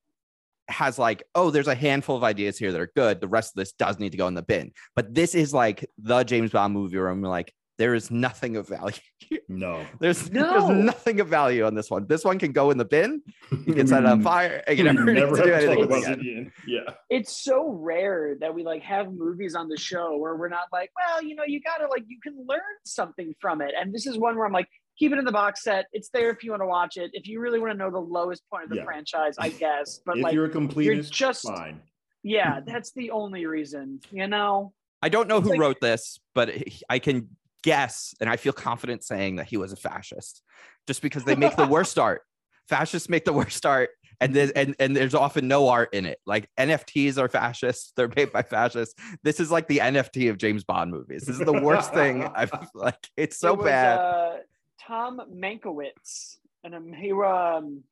has 0.68 0.98
like, 0.98 1.22
oh, 1.34 1.50
there's 1.50 1.68
a 1.68 1.74
handful 1.74 2.16
of 2.16 2.24
ideas 2.24 2.58
here 2.58 2.72
that 2.72 2.80
are 2.80 2.92
good. 2.96 3.20
The 3.20 3.28
rest 3.28 3.52
of 3.52 3.56
this 3.56 3.72
does 3.72 3.98
need 3.98 4.12
to 4.12 4.18
go 4.18 4.26
in 4.26 4.34
the 4.34 4.42
bin. 4.42 4.72
But 4.96 5.14
this 5.14 5.34
is 5.34 5.52
like 5.52 5.84
the 5.98 6.24
James 6.24 6.50
Bond 6.50 6.74
movie 6.74 6.98
where 6.98 7.08
I'm 7.08 7.22
like, 7.22 7.52
there 7.78 7.94
is 7.94 8.10
nothing 8.10 8.56
of 8.56 8.68
value. 8.68 8.96
No, 9.48 9.84
there's 9.98 10.30
no. 10.30 10.66
there's 10.66 10.84
nothing 10.84 11.20
of 11.20 11.28
value 11.28 11.64
on 11.64 11.74
this 11.74 11.90
one. 11.90 12.06
This 12.06 12.24
one 12.24 12.38
can 12.38 12.52
go 12.52 12.70
in 12.70 12.78
the 12.78 12.84
bin. 12.84 13.22
You 13.66 13.74
can 13.74 13.86
set 13.86 14.02
it 14.02 14.06
on 14.06 14.22
fire. 14.22 14.62
You 14.68 14.76
can 14.76 14.96
never, 14.96 15.12
never 15.12 15.36
do 15.42 15.52
anything 15.52 15.92
again. 15.92 16.52
Yeah, 16.66 16.94
it's 17.08 17.42
so 17.42 17.70
rare 17.70 18.36
that 18.40 18.54
we 18.54 18.62
like 18.62 18.82
have 18.82 19.12
movies 19.12 19.54
on 19.54 19.68
the 19.68 19.76
show 19.76 20.16
where 20.16 20.36
we're 20.36 20.48
not 20.48 20.64
like, 20.72 20.90
well, 20.96 21.22
you 21.22 21.34
know, 21.34 21.44
you 21.46 21.60
gotta 21.60 21.86
like 21.88 22.04
you 22.08 22.18
can 22.22 22.34
learn 22.46 22.60
something 22.84 23.34
from 23.40 23.62
it. 23.62 23.72
And 23.78 23.94
this 23.94 24.06
is 24.06 24.18
one 24.18 24.36
where 24.36 24.46
I'm 24.46 24.52
like, 24.52 24.68
keep 24.98 25.12
it 25.12 25.18
in 25.18 25.24
the 25.24 25.32
box 25.32 25.62
set. 25.62 25.86
It's 25.92 26.08
there 26.10 26.30
if 26.30 26.42
you 26.42 26.50
want 26.50 26.62
to 26.62 26.66
watch 26.66 26.96
it. 26.96 27.10
If 27.14 27.26
you 27.26 27.40
really 27.40 27.58
want 27.58 27.72
to 27.72 27.78
know 27.78 27.90
the 27.90 27.98
lowest 27.98 28.42
point 28.50 28.64
of 28.64 28.70
the 28.70 28.76
yeah. 28.76 28.84
franchise, 28.84 29.36
I 29.38 29.50
guess. 29.50 30.00
But 30.04 30.18
if 30.18 30.24
like, 30.24 30.34
you're 30.34 30.46
a 30.46 30.50
completist, 30.50 30.84
you're 30.84 31.02
just 31.02 31.46
fine. 31.46 31.80
Yeah, 32.22 32.60
that's 32.66 32.92
the 32.92 33.10
only 33.10 33.46
reason. 33.46 34.00
You 34.10 34.26
know. 34.28 34.72
I 35.00 35.08
don't 35.08 35.26
know 35.26 35.38
it's 35.38 35.46
who 35.46 35.52
like, 35.52 35.60
wrote 35.60 35.80
this, 35.80 36.20
but 36.34 36.50
I 36.88 36.98
can 37.00 37.28
guess, 37.62 38.14
and 38.20 38.28
I 38.28 38.36
feel 38.36 38.52
confident 38.52 39.04
saying 39.04 39.36
that 39.36 39.46
he 39.46 39.56
was 39.56 39.72
a 39.72 39.76
fascist, 39.76 40.42
just 40.86 41.02
because 41.02 41.24
they 41.24 41.36
make 41.36 41.56
the 41.56 41.66
worst 41.66 41.98
art. 41.98 42.22
Fascists 42.68 43.08
make 43.08 43.24
the 43.24 43.32
worst 43.32 43.66
art, 43.66 43.90
and 44.20 44.34
there's 44.34 44.50
and, 44.52 44.74
and 44.78 44.96
there's 44.96 45.14
often 45.14 45.48
no 45.48 45.68
art 45.68 45.92
in 45.92 46.06
it. 46.06 46.18
Like 46.26 46.48
NFTs 46.58 47.18
are 47.18 47.28
fascists; 47.28 47.92
they're 47.96 48.10
made 48.14 48.32
by 48.32 48.42
fascists. 48.42 48.94
This 49.22 49.40
is 49.40 49.50
like 49.50 49.68
the 49.68 49.78
NFT 49.78 50.30
of 50.30 50.38
James 50.38 50.64
Bond 50.64 50.90
movies. 50.90 51.24
This 51.24 51.40
is 51.40 51.44
the 51.44 51.60
worst 51.60 51.92
thing. 51.92 52.24
I've 52.34 52.52
like 52.74 52.96
it's 53.16 53.38
so 53.38 53.54
it 53.54 53.58
was, 53.58 53.66
bad. 53.66 53.98
Uh, 53.98 54.36
Tom 54.80 55.20
Mankiewicz, 55.32 56.36
and 56.64 56.74
um, 56.74 56.92
he 56.92 57.12
um, 57.12 57.82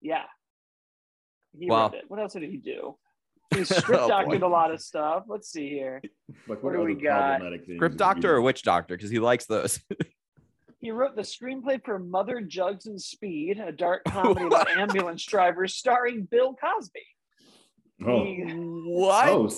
yeah, 0.00 0.24
he 1.58 1.68
well, 1.68 1.94
What 2.08 2.20
else 2.20 2.32
did 2.32 2.42
he 2.42 2.56
do? 2.56 2.96
He 3.58 3.64
script 3.64 4.08
doctored 4.08 4.42
a 4.42 4.48
lot 4.48 4.70
of 4.72 4.80
stuff. 4.80 5.24
Let's 5.28 5.50
see 5.50 5.68
here. 5.68 6.00
Like, 6.48 6.62
What 6.62 6.72
do 6.72 6.80
we 6.80 6.94
got? 6.94 7.38
problematic 7.38 7.66
things 7.66 7.76
Script 7.78 7.94
is 7.94 7.98
doctor 7.98 8.34
or 8.36 8.40
witch 8.42 8.62
doctor? 8.62 8.96
Because 8.96 9.10
he 9.10 9.18
likes 9.18 9.46
those. 9.46 9.80
He 10.80 10.90
wrote 10.90 11.14
the 11.14 11.22
screenplay 11.22 11.80
for 11.84 12.00
Mother 12.00 12.40
Jugs 12.40 12.86
and 12.86 13.00
Speed, 13.00 13.60
a 13.60 13.70
dark 13.70 14.02
comedy 14.08 14.46
about 14.46 14.68
ambulance 14.68 15.24
drivers 15.24 15.76
starring 15.76 16.24
Bill 16.28 16.56
Cosby. 16.56 17.00
Oh. 18.04 18.24
He- 18.24 18.42
what? 18.42 19.28
oh, 19.28 19.48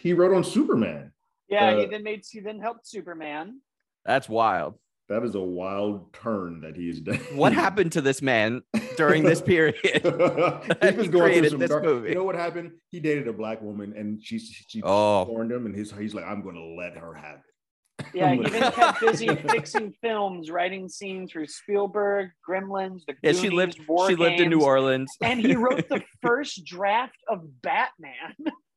he 0.00 0.12
wrote 0.12 0.32
on 0.32 0.44
Superman. 0.44 1.10
yeah, 1.48 1.74
he 1.76 1.86
Uh, 1.86 1.88
then 1.90 2.04
made 2.04 2.22
he 2.30 2.38
then 2.38 2.60
helped 2.60 2.86
Superman. 2.86 3.60
That's 4.04 4.28
wild. 4.28 4.78
That 5.08 5.22
is 5.24 5.34
a 5.34 5.40
wild 5.40 6.12
turn 6.12 6.60
that 6.60 6.76
he's 6.76 7.00
done. 7.08 7.16
What 7.34 7.52
happened 7.52 7.92
to 7.92 8.00
this 8.02 8.20
man 8.20 8.62
during 8.96 9.22
this 9.24 9.40
period? 9.40 9.76
he 9.82 9.88
He 9.92 10.00
was 10.00 10.04
going 10.04 11.10
through 11.10 11.20
created 11.20 11.50
some 11.50 11.60
this 11.60 11.70
dark. 11.70 11.82
movie. 11.84 12.10
You 12.10 12.14
know 12.16 12.24
what 12.24 12.34
happened? 12.34 12.72
He 12.90 13.00
dated 13.00 13.26
a 13.28 13.32
black 13.32 13.62
woman, 13.62 13.94
and 13.96 14.22
she 14.22 14.38
she 14.38 14.82
Oh. 14.84 15.24
scorned 15.24 15.50
him, 15.50 15.66
and 15.66 15.74
he's 15.74 15.90
he's 15.92 16.14
like, 16.14 16.24
I'm 16.26 16.42
going 16.42 16.56
to 16.56 16.62
let 16.78 16.96
her 16.98 17.14
have 17.14 17.36
it. 17.38 18.06
Yeah, 18.14 18.30
he 18.32 18.36
gonna- 18.36 18.50
then 18.50 18.72
kept 18.72 19.00
busy 19.00 19.26
fixing 19.34 19.92
films, 20.02 20.50
writing 20.50 20.88
scenes 20.88 21.32
through 21.32 21.46
Spielberg, 21.48 22.30
Gremlins, 22.48 23.00
The 23.06 23.14
Yeah, 23.22 23.32
Goonies, 23.32 23.40
she 23.40 23.50
lived. 23.50 23.80
War 23.88 24.08
She 24.08 24.14
lived 24.14 24.40
in 24.40 24.50
New 24.50 24.60
Orleans. 24.62 25.10
and 25.22 25.40
he 25.40 25.56
wrote 25.56 25.88
the 25.88 26.02
first 26.22 26.64
draft 26.64 27.16
of 27.28 27.40
Batman. 27.62 28.34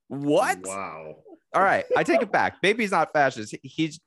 What? 0.08 0.60
Wow. 0.66 1.18
All 1.54 1.62
right, 1.62 1.86
I 1.98 2.04
take 2.04 2.22
it 2.22 2.32
back. 2.32 2.58
Maybe 2.64 2.84
he's 2.84 2.92
not 2.92 3.12
fascist. 3.14 3.56
He's 3.62 4.00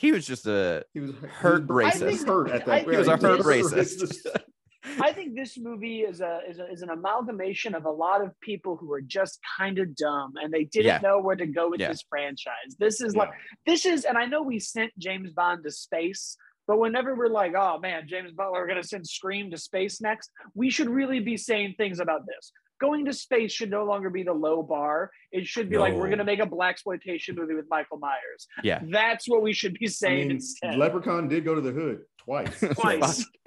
he 0.00 0.12
was 0.12 0.24
just 0.26 0.46
a 0.46 0.84
He 0.94 1.00
was 1.00 1.10
Hurt 1.42 1.62
he 1.66 1.72
was- 1.72 2.02
I 2.02 2.06
racist. 2.06 2.26
hurt 2.26 2.50
at 2.50 2.64
that. 2.66 2.72
I 2.72 2.78
think 2.80 2.90
he 2.92 2.96
was 2.98 3.08
a 3.08 3.10
yeah, 3.10 3.16
hurt 3.16 3.36
this- 3.44 4.02
racist. 4.02 4.26
I 5.00 5.12
think 5.12 5.34
this 5.34 5.58
movie 5.58 6.00
is 6.02 6.20
a, 6.20 6.40
is 6.48 6.60
a 6.60 6.66
is 6.70 6.82
an 6.82 6.90
amalgamation 6.90 7.74
of 7.74 7.84
a 7.84 7.90
lot 7.90 8.22
of 8.24 8.30
people 8.40 8.76
who 8.76 8.90
are 8.92 9.00
just 9.02 9.38
kind 9.58 9.78
of 9.78 9.94
dumb 9.96 10.32
and 10.40 10.52
they 10.54 10.64
didn't 10.64 10.86
Yeah. 10.86 11.00
know 11.02 11.20
where 11.20 11.36
to 11.36 11.46
go 11.46 11.68
with 11.70 11.80
Yeah. 11.80 11.88
this 11.88 12.04
franchise. 12.08 12.70
This 12.78 13.00
is 13.00 13.14
Yeah. 13.14 13.20
like 13.22 13.30
this 13.66 13.84
is, 13.84 14.04
and 14.04 14.16
I 14.16 14.24
know 14.26 14.40
we 14.42 14.58
sent 14.60 14.92
James 14.98 15.30
Bond 15.32 15.64
to 15.64 15.70
space, 15.72 16.36
but 16.68 16.78
whenever 16.78 17.14
we're 17.16 17.28
like, 17.28 17.54
oh 17.56 17.78
man, 17.80 18.06
James 18.06 18.32
Butler, 18.32 18.60
we're 18.60 18.68
gonna 18.68 18.82
send 18.84 19.06
Scream 19.06 19.50
to 19.50 19.58
space 19.58 20.00
next, 20.00 20.30
we 20.54 20.70
should 20.70 20.88
really 20.88 21.20
be 21.20 21.36
saying 21.36 21.74
things 21.76 21.98
about 21.98 22.22
this. 22.26 22.52
Going 22.80 23.04
to 23.06 23.12
space 23.12 23.50
should 23.52 23.70
no 23.70 23.84
longer 23.84 24.08
be 24.10 24.22
the 24.22 24.32
low 24.32 24.62
bar. 24.62 25.10
It 25.32 25.46
should 25.46 25.68
be 25.68 25.78
like 25.78 25.94
we're 25.94 26.08
gonna 26.10 26.24
make 26.24 26.38
a 26.38 26.46
black 26.46 26.74
exploitation 26.74 27.34
movie 27.34 27.54
with 27.54 27.66
Michael 27.68 27.98
Myers. 27.98 28.46
Yeah. 28.62 28.80
That's 28.84 29.28
what 29.28 29.42
we 29.42 29.52
should 29.52 29.74
be 29.74 29.86
I 29.86 29.88
saying 29.88 30.28
mean, 30.28 30.36
instead. 30.36 30.76
Leprechaun 30.76 31.28
did 31.28 31.44
go 31.44 31.54
to 31.54 31.60
the 31.60 31.72
hood 31.72 32.02
twice. 32.18 32.60
Twice. 32.74 33.24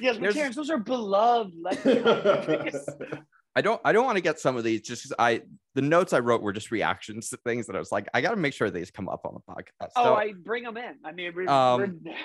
yes, 0.00 0.16
but 0.18 0.32
Terrence, 0.32 0.56
those 0.56 0.70
are 0.70 0.78
beloved 0.78 1.52
leprechauns. 1.60 2.88
I 3.56 3.62
don't 3.62 3.80
I 3.84 3.92
don't 3.92 4.04
want 4.04 4.16
to 4.16 4.22
get 4.22 4.38
some 4.38 4.56
of 4.56 4.64
these 4.64 4.82
just 4.82 5.02
because 5.02 5.16
I 5.18 5.42
the 5.74 5.82
notes 5.82 6.12
I 6.12 6.18
wrote 6.20 6.42
were 6.42 6.52
just 6.52 6.70
reactions 6.70 7.30
to 7.30 7.38
things 7.38 7.66
that 7.66 7.76
I 7.76 7.78
was 7.78 7.90
like 7.90 8.06
I 8.12 8.20
got 8.20 8.30
to 8.30 8.36
make 8.36 8.52
sure 8.52 8.70
these 8.70 8.90
come 8.90 9.08
up 9.08 9.22
on 9.24 9.34
the 9.34 9.40
podcast. 9.52 9.90
oh, 9.96 10.04
So, 10.04 10.14
I 10.14 10.32
bring 10.32 10.62
them 10.64 10.76
in. 10.76 10.96
I 11.04 11.12
mean, 11.12 11.32
we're, 11.34 11.48
Um, 11.48 11.80
we're- 12.04 12.16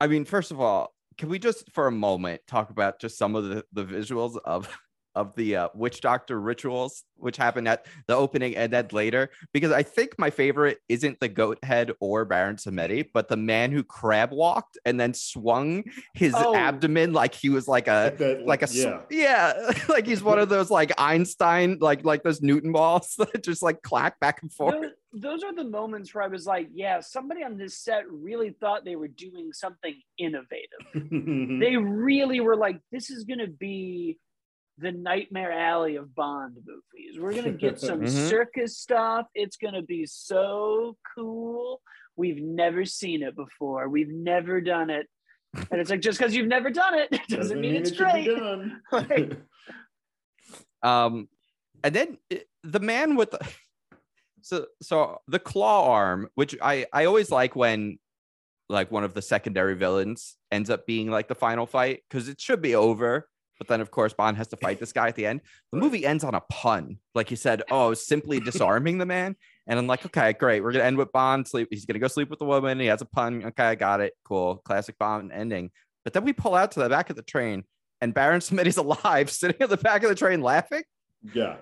I 0.00 0.06
mean, 0.06 0.24
first 0.26 0.50
of 0.50 0.60
all, 0.60 0.92
can 1.16 1.28
we 1.28 1.38
just 1.38 1.70
for 1.72 1.86
a 1.86 1.92
moment 1.92 2.40
talk 2.46 2.70
about 2.70 3.00
just 3.00 3.18
some 3.18 3.34
of 3.36 3.44
the, 3.48 3.64
the 3.72 3.84
visuals 3.84 4.38
of 4.44 4.68
of 5.16 5.32
the 5.36 5.54
uh, 5.54 5.68
witch 5.76 6.00
doctor 6.00 6.40
rituals, 6.40 7.04
which 7.18 7.36
happened 7.36 7.68
at 7.68 7.86
the 8.08 8.16
opening 8.16 8.56
and 8.56 8.72
then 8.72 8.88
later? 8.90 9.30
Because 9.52 9.70
I 9.70 9.84
think 9.84 10.18
my 10.18 10.28
favorite 10.28 10.78
isn't 10.88 11.20
the 11.20 11.28
goat 11.28 11.58
head 11.62 11.92
or 12.00 12.24
Baron 12.24 12.56
Samedi, 12.56 13.08
but 13.14 13.28
the 13.28 13.36
man 13.36 13.70
who 13.70 13.84
crab 13.84 14.32
walked 14.32 14.76
and 14.84 14.98
then 14.98 15.14
swung 15.14 15.84
his 16.14 16.34
Oh. 16.36 16.56
abdomen 16.56 17.12
like 17.12 17.32
he 17.32 17.48
was 17.48 17.68
like 17.68 17.86
a 17.86 18.12
Like 18.18 18.40
like 18.44 18.62
a 18.62 18.74
yeah. 18.74 19.02
yeah 19.08 19.70
like 19.88 20.04
he's 20.04 20.20
one 20.22 20.40
of 20.40 20.48
those 20.48 20.68
like 20.68 20.90
Einstein 20.98 21.78
like 21.80 22.04
like 22.04 22.24
those 22.24 22.42
Newton 22.42 22.72
balls 22.72 23.14
that 23.18 23.44
just 23.44 23.62
like 23.62 23.82
clack 23.82 24.18
back 24.18 24.42
and 24.42 24.52
forth. 24.52 24.90
Those, 25.14 25.40
those 25.40 25.44
are 25.44 25.54
the 25.54 25.64
moments 25.64 26.14
where 26.14 26.24
I 26.24 26.28
was 26.28 26.46
like, 26.46 26.68
yeah, 26.72 27.00
somebody 27.00 27.42
on 27.44 27.56
this 27.56 27.78
set 27.78 28.02
really 28.10 28.50
thought 28.60 28.84
they 28.84 28.96
were 28.96 29.08
doing 29.08 29.52
something 29.52 29.94
innovative. 30.18 30.68
Mm-hmm. 30.94 31.58
They 31.60 31.76
really 31.76 32.40
were 32.40 32.56
like, 32.56 32.80
this 32.92 33.10
is 33.10 33.24
going 33.24 33.38
to 33.40 33.46
be 33.48 34.18
the 34.78 34.90
nightmare 34.92 35.52
alley 35.52 35.96
of 35.96 36.14
Bond 36.14 36.56
movies. 36.66 37.18
We're 37.20 37.32
going 37.32 37.44
to 37.44 37.52
get 37.52 37.80
some 37.80 38.00
Mhm. 38.02 38.28
circus 38.28 38.76
stuff. 38.78 39.26
It's 39.34 39.56
going 39.56 39.74
to 39.74 39.82
be 39.82 40.04
so 40.06 40.96
cool. 41.14 41.80
We've 42.16 42.42
never 42.42 42.84
seen 42.84 43.22
it 43.22 43.36
before. 43.36 43.88
We've 43.88 44.08
never 44.10 44.60
done 44.60 44.90
it. 44.90 45.06
And 45.70 45.80
it's 45.80 45.90
like, 45.90 46.00
just 46.00 46.18
because 46.18 46.34
you've 46.34 46.48
never 46.48 46.70
done 46.70 46.94
it 46.98 47.20
doesn't, 47.28 47.60
mean, 47.60 47.76
it's 47.76 47.90
it 47.92 47.96
should 47.96 48.12
be 48.12 48.24
great. 48.24 48.36
done. 48.36 48.80
Like- 48.90 49.32
Um, 50.82 51.28
and 51.82 51.94
then 51.94 52.18
it- 52.28 52.48
the 52.62 52.80
man 52.80 53.14
with 53.16 53.30
the 53.30 53.38
so 54.44 54.66
so 54.82 55.22
the 55.26 55.38
claw 55.38 55.90
arm, 55.90 56.28
which 56.34 56.54
I 56.60 56.86
I 56.92 57.06
always 57.06 57.30
like 57.30 57.56
when 57.56 57.98
like 58.68 58.90
one 58.90 59.02
of 59.02 59.14
the 59.14 59.22
secondary 59.22 59.74
villains 59.74 60.36
ends 60.52 60.68
up 60.68 60.86
being 60.86 61.10
like 61.10 61.28
the 61.28 61.34
final 61.34 61.64
fight 61.66 62.02
because 62.08 62.28
it 62.28 62.40
should 62.40 62.60
be 62.60 62.74
over. 62.74 63.26
But 63.58 63.68
then, 63.68 63.80
of 63.80 63.90
course, 63.90 64.12
Bond 64.12 64.36
has 64.36 64.48
to 64.48 64.56
fight 64.56 64.80
this 64.80 64.92
guy 64.92 65.08
at 65.08 65.14
the 65.14 65.24
end. 65.26 65.40
The 65.72 65.78
movie 65.78 66.04
ends 66.04 66.24
on 66.24 66.34
a 66.34 66.40
pun. 66.50 66.98
Like 67.14 67.30
you 67.30 67.36
said, 67.36 67.62
oh, 67.70 67.94
simply 67.94 68.40
disarming 68.40 68.98
the 68.98 69.06
man. 69.06 69.36
And 69.66 69.78
I'm 69.78 69.86
like, 69.86 70.04
okay, 70.04 70.34
great. 70.34 70.62
We're 70.62 70.72
gonna 70.72 70.84
end 70.84 70.98
with 70.98 71.12
Bond 71.12 71.48
sleep. 71.48 71.68
He's 71.70 71.86
gonna 71.86 71.98
go 71.98 72.08
sleep 72.08 72.28
with 72.28 72.40
the 72.40 72.44
woman. 72.44 72.78
He 72.80 72.86
has 72.86 73.00
a 73.00 73.06
pun. 73.06 73.44
Okay, 73.46 73.64
I 73.64 73.74
got 73.76 74.00
it. 74.00 74.12
Cool. 74.24 74.56
Classic 74.66 74.98
Bond 74.98 75.32
ending. 75.32 75.70
But 76.04 76.12
then 76.12 76.24
we 76.24 76.34
pull 76.34 76.54
out 76.54 76.72
to 76.72 76.80
the 76.80 76.88
back 76.90 77.08
of 77.08 77.16
the 77.16 77.22
train, 77.22 77.64
and 78.02 78.12
Baron 78.12 78.40
Samedi's 78.40 78.76
alive, 78.76 79.30
sitting 79.30 79.62
at 79.62 79.70
the 79.70 79.78
back 79.78 80.02
of 80.02 80.10
the 80.10 80.14
train 80.14 80.42
laughing. 80.42 80.82
yeah. 81.32 81.56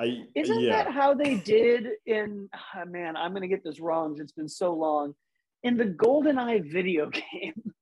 I 0.00 0.24
Isn't 0.34 0.60
yeah. 0.60 0.84
that 0.84 0.92
how 0.92 1.14
they 1.14 1.34
did 1.36 1.88
in 2.06 2.48
ah, 2.74 2.84
man, 2.86 3.16
I'm 3.16 3.32
gonna 3.32 3.48
get 3.48 3.62
this 3.64 3.80
wrong. 3.80 4.16
It's 4.20 4.32
been 4.32 4.48
so 4.48 4.72
long. 4.74 5.14
In 5.62 5.76
the 5.76 5.84
GoldenEye 5.84 6.72
video 6.72 7.10
game, 7.32 7.72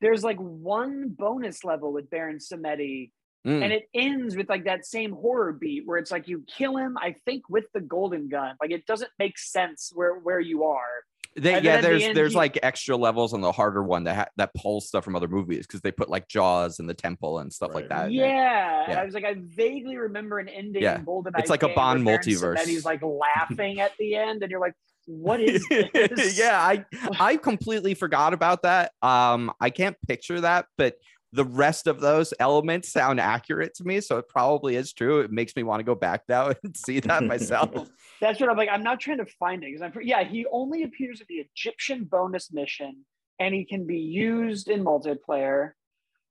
there's 0.00 0.24
like 0.24 0.38
one 0.38 1.10
bonus 1.10 1.64
level 1.64 1.92
with 1.92 2.10
Baron 2.10 2.38
Samedi, 2.38 3.12
Mm. 3.46 3.62
and 3.62 3.72
it 3.72 3.88
ends 3.94 4.36
with 4.36 4.48
like 4.48 4.64
that 4.64 4.84
same 4.84 5.12
horror 5.12 5.52
beat 5.52 5.86
where 5.86 5.98
it's 5.98 6.10
like 6.10 6.26
you 6.26 6.44
kill 6.48 6.76
him, 6.76 6.98
I 7.00 7.14
think, 7.24 7.48
with 7.48 7.66
the 7.72 7.80
golden 7.80 8.28
gun. 8.28 8.56
Like 8.60 8.72
it 8.72 8.86
doesn't 8.86 9.10
make 9.20 9.38
sense 9.38 9.92
where 9.94 10.14
where 10.14 10.40
you 10.40 10.64
are. 10.64 11.04
They, 11.38 11.60
yeah, 11.60 11.74
at 11.74 11.82
the 11.82 11.88
there's 11.88 12.02
end, 12.02 12.16
there's 12.16 12.32
he- 12.32 12.38
like 12.38 12.58
extra 12.62 12.96
levels 12.96 13.34
on 13.34 13.40
the 13.42 13.52
harder 13.52 13.82
one 13.82 14.04
that 14.04 14.16
ha- 14.16 14.28
that 14.36 14.54
pulls 14.54 14.88
stuff 14.88 15.04
from 15.04 15.14
other 15.14 15.28
movies 15.28 15.66
because 15.66 15.82
they 15.82 15.92
put 15.92 16.08
like 16.08 16.28
Jaws 16.28 16.78
and 16.80 16.88
the 16.88 16.94
Temple 16.94 17.40
and 17.40 17.52
stuff 17.52 17.74
like 17.74 17.88
that. 17.90 18.10
yeah. 18.10 18.84
it. 18.84 18.88
Yeah. 18.90 19.00
I 19.02 19.04
was 19.04 19.12
like, 19.14 19.24
I 19.24 19.34
vaguely 19.38 19.96
remember 19.98 20.38
an 20.38 20.48
ending 20.48 20.82
Yeah. 20.82 20.98
in 20.98 21.04
GoldenEye. 21.04 21.38
It's 21.38 21.50
like 21.50 21.62
a 21.62 21.68
Bond 21.68 22.02
multiverse. 22.06 22.58
And 22.58 22.58
multiverse. 22.58 22.74
Samedi's 22.76 22.84
like 22.86 23.02
laughing 23.02 23.80
at 23.80 23.92
the 23.98 24.14
end, 24.16 24.42
and 24.42 24.50
you're 24.50 24.60
like, 24.60 24.74
what 25.06 25.40
is 25.40 25.64
this? 25.70 26.38
yeah, 26.38 26.58
I 26.60 26.84
I 27.20 27.36
completely 27.36 27.94
forgot 27.94 28.32
about 28.32 28.62
that. 28.62 28.92
Um, 29.02 29.52
I 29.60 29.70
can't 29.70 29.96
picture 30.08 30.40
that, 30.40 30.66
but 30.78 30.96
the 31.32 31.44
rest 31.44 31.86
of 31.86 32.00
those 32.00 32.32
elements 32.38 32.90
sound 32.90 33.20
accurate 33.20 33.74
to 33.74 33.84
me, 33.84 34.00
so 34.00 34.18
it 34.18 34.28
probably 34.28 34.76
is 34.76 34.92
true. 34.92 35.20
It 35.20 35.32
makes 35.32 35.54
me 35.56 35.62
want 35.62 35.80
to 35.80 35.84
go 35.84 35.94
back 35.94 36.22
now 36.28 36.52
and 36.62 36.76
see 36.76 37.00
that 37.00 37.24
myself. 37.24 37.88
That's 38.20 38.40
what 38.40 38.50
I'm 38.50 38.56
like. 38.56 38.68
I'm 38.70 38.82
not 38.82 39.00
trying 39.00 39.18
to 39.18 39.26
find 39.38 39.62
it 39.62 39.72
because 39.72 39.82
I'm. 39.82 39.92
Yeah, 40.02 40.24
he 40.24 40.46
only 40.50 40.82
appears 40.82 41.20
in 41.20 41.26
the 41.28 41.46
Egyptian 41.54 42.04
bonus 42.04 42.52
mission, 42.52 43.04
and 43.38 43.54
he 43.54 43.64
can 43.64 43.86
be 43.86 43.98
used 43.98 44.68
in 44.68 44.84
multiplayer. 44.84 45.72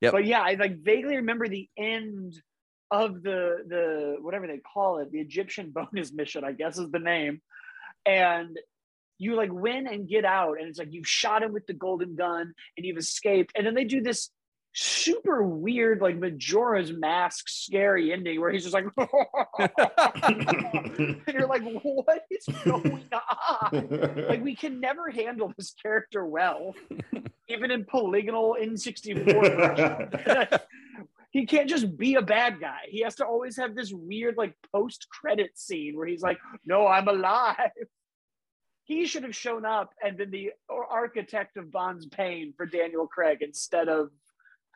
Yep. 0.02 0.12
But 0.12 0.26
yeah, 0.26 0.41
I 0.41 0.56
like 0.56 0.80
vaguely 0.80 1.18
remember 1.18 1.48
the 1.48 1.70
end 1.78 2.41
of 2.91 3.22
the 3.22 3.64
the 3.68 4.16
whatever 4.22 4.48
they 4.48 4.60
call 4.60 5.00
it, 5.00 5.12
the 5.12 5.20
Egyptian 5.20 5.72
bonus 5.76 6.14
mission. 6.14 6.43
I 6.43 6.54
guess 6.54 6.78
is 6.78 6.89
the 6.89 7.00
name, 7.00 7.41
and 8.06 8.58
you 9.18 9.36
like 9.36 9.52
win 9.52 9.88
and 9.88 10.08
get 10.08 10.26
out, 10.26 10.60
and 10.60 10.68
it's 10.68 10.80
like 10.80 10.91
you've 10.91 11.08
shot 11.08 11.43
him 11.43 11.54
with 11.54 11.68
the 11.68 11.74
golden 11.74 12.16
gun 12.16 12.54
and 12.78 12.86
you've 12.86 12.98
escaped, 12.98 13.52
and 13.56 13.66
then 13.66 13.76
they 13.76 13.86
do 13.86 14.02
this 14.02 14.30
super 14.76 15.41
weird 15.41 16.01
like 16.01 16.17
Majora's 16.17 16.91
Mask 16.91 17.47
scary 17.47 18.11
ending 18.11 18.41
where 18.41 18.51
he's 18.51 18.63
just 18.63 18.73
like 18.73 18.86
and 19.57 21.23
you're 21.34 21.47
like, 21.47 21.63
what 21.82 22.23
is 22.30 22.45
going 22.65 23.07
on? 23.11 24.26
Like, 24.28 24.43
we 24.43 24.55
can 24.55 24.82
never 24.82 25.09
handle 25.09 25.53
this 25.57 25.73
character 25.82 26.26
well, 26.26 26.76
even 27.47 27.71
in 27.71 27.86
polygonal 27.86 28.57
N64 28.61 30.59
he 31.32 31.45
can't 31.45 31.69
just 31.69 31.97
be 31.97 32.15
a 32.15 32.21
bad 32.21 32.59
guy. 32.59 32.82
He 32.88 33.01
has 33.01 33.15
to 33.15 33.26
always 33.26 33.57
have 33.57 33.76
this 33.76 33.91
weird, 33.93 34.38
like, 34.38 34.55
post 34.73 35.07
credit 35.09 35.57
scene 35.57 35.97
where 35.97 36.07
he's 36.07 36.21
like, 36.21 36.38
no, 36.65 36.86
I'm 36.86 37.07
alive. 37.07 37.71
He 38.84 39.05
should 39.05 39.23
have 39.23 39.36
shown 39.36 39.65
up 39.65 39.93
and 40.03 40.17
been 40.17 40.32
the 40.32 40.51
architect 40.69 41.57
of 41.57 41.71
Bond's 41.71 42.05
pain 42.05 42.53
for 42.55 42.65
Daniel 42.65 43.07
Craig 43.07 43.39
instead 43.41 43.89
of 43.89 44.11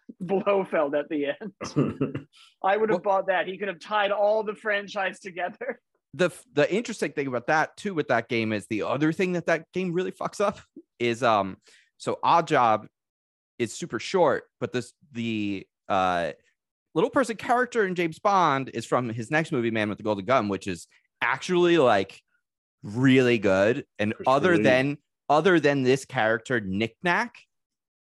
Blofeld 0.21 0.95
at 0.95 1.09
the 1.09 1.27
end. 1.27 2.27
I 2.63 2.77
would 2.77 2.89
have 2.89 3.03
bought 3.03 3.27
that. 3.27 3.47
He 3.47 3.57
could 3.57 3.67
have 3.67 3.79
tied 3.79 4.11
all 4.11 4.43
the 4.43 4.55
franchise 4.55 5.19
together. 5.19 5.79
the 6.15 6.31
the 6.53 6.71
interesting 6.73 7.11
thing 7.11 7.27
about 7.27 7.45
that 7.47 7.77
too 7.77 7.93
with 7.93 8.07
that 8.07 8.27
game 8.27 8.51
is 8.51 8.65
the 8.67 8.81
other 8.81 9.11
thing 9.13 9.33
that 9.33 9.45
that 9.45 9.71
game 9.73 9.93
really 9.93 10.11
fucks 10.11 10.41
up 10.41 10.59
is 10.97 11.21
um 11.21 11.55
so 11.97 12.17
Oddjob 12.25 12.87
is 13.59 13.77
super 13.77 13.99
short 13.99 14.45
but 14.59 14.73
this 14.73 14.91
the 15.11 15.67
uh 15.87 16.31
little 16.95 17.09
person 17.09 17.35
character 17.35 17.85
in 17.85 17.95
James 17.95 18.19
Bond 18.19 18.69
is 18.73 18.85
from 18.85 19.09
his 19.09 19.31
next 19.31 19.51
movie, 19.51 19.71
Man 19.71 19.89
with 19.89 19.97
the 19.97 20.03
Golden 20.03 20.25
Gun, 20.25 20.49
which 20.49 20.67
is 20.67 20.87
actually 21.21 21.77
like 21.77 22.21
really 22.83 23.37
good. 23.37 23.85
And 23.97 24.13
other 24.25 24.57
than 24.57 24.97
other 25.29 25.59
than 25.59 25.83
this 25.83 26.05
character, 26.05 26.59
Nick 26.59 26.95
Nack, 27.03 27.35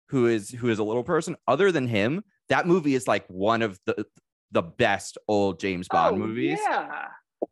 who 0.09 0.27
is 0.27 0.51
who 0.51 0.69
is 0.69 0.79
a 0.79 0.85
little 0.85 1.05
person, 1.05 1.37
other 1.47 1.71
than 1.73 1.87
him, 1.87 2.23
that 2.49 2.67
movie 2.67 2.95
is 2.95 3.07
like 3.07 3.27
one 3.29 3.63
of 3.63 3.79
the 3.87 4.07
the 4.51 4.63
best 4.63 5.19
old 5.29 5.61
James 5.61 5.89
Bond 5.89 6.17
oh, 6.17 6.27
movies. 6.27 6.59
Yeah. 6.63 7.09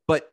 But 0.07 0.31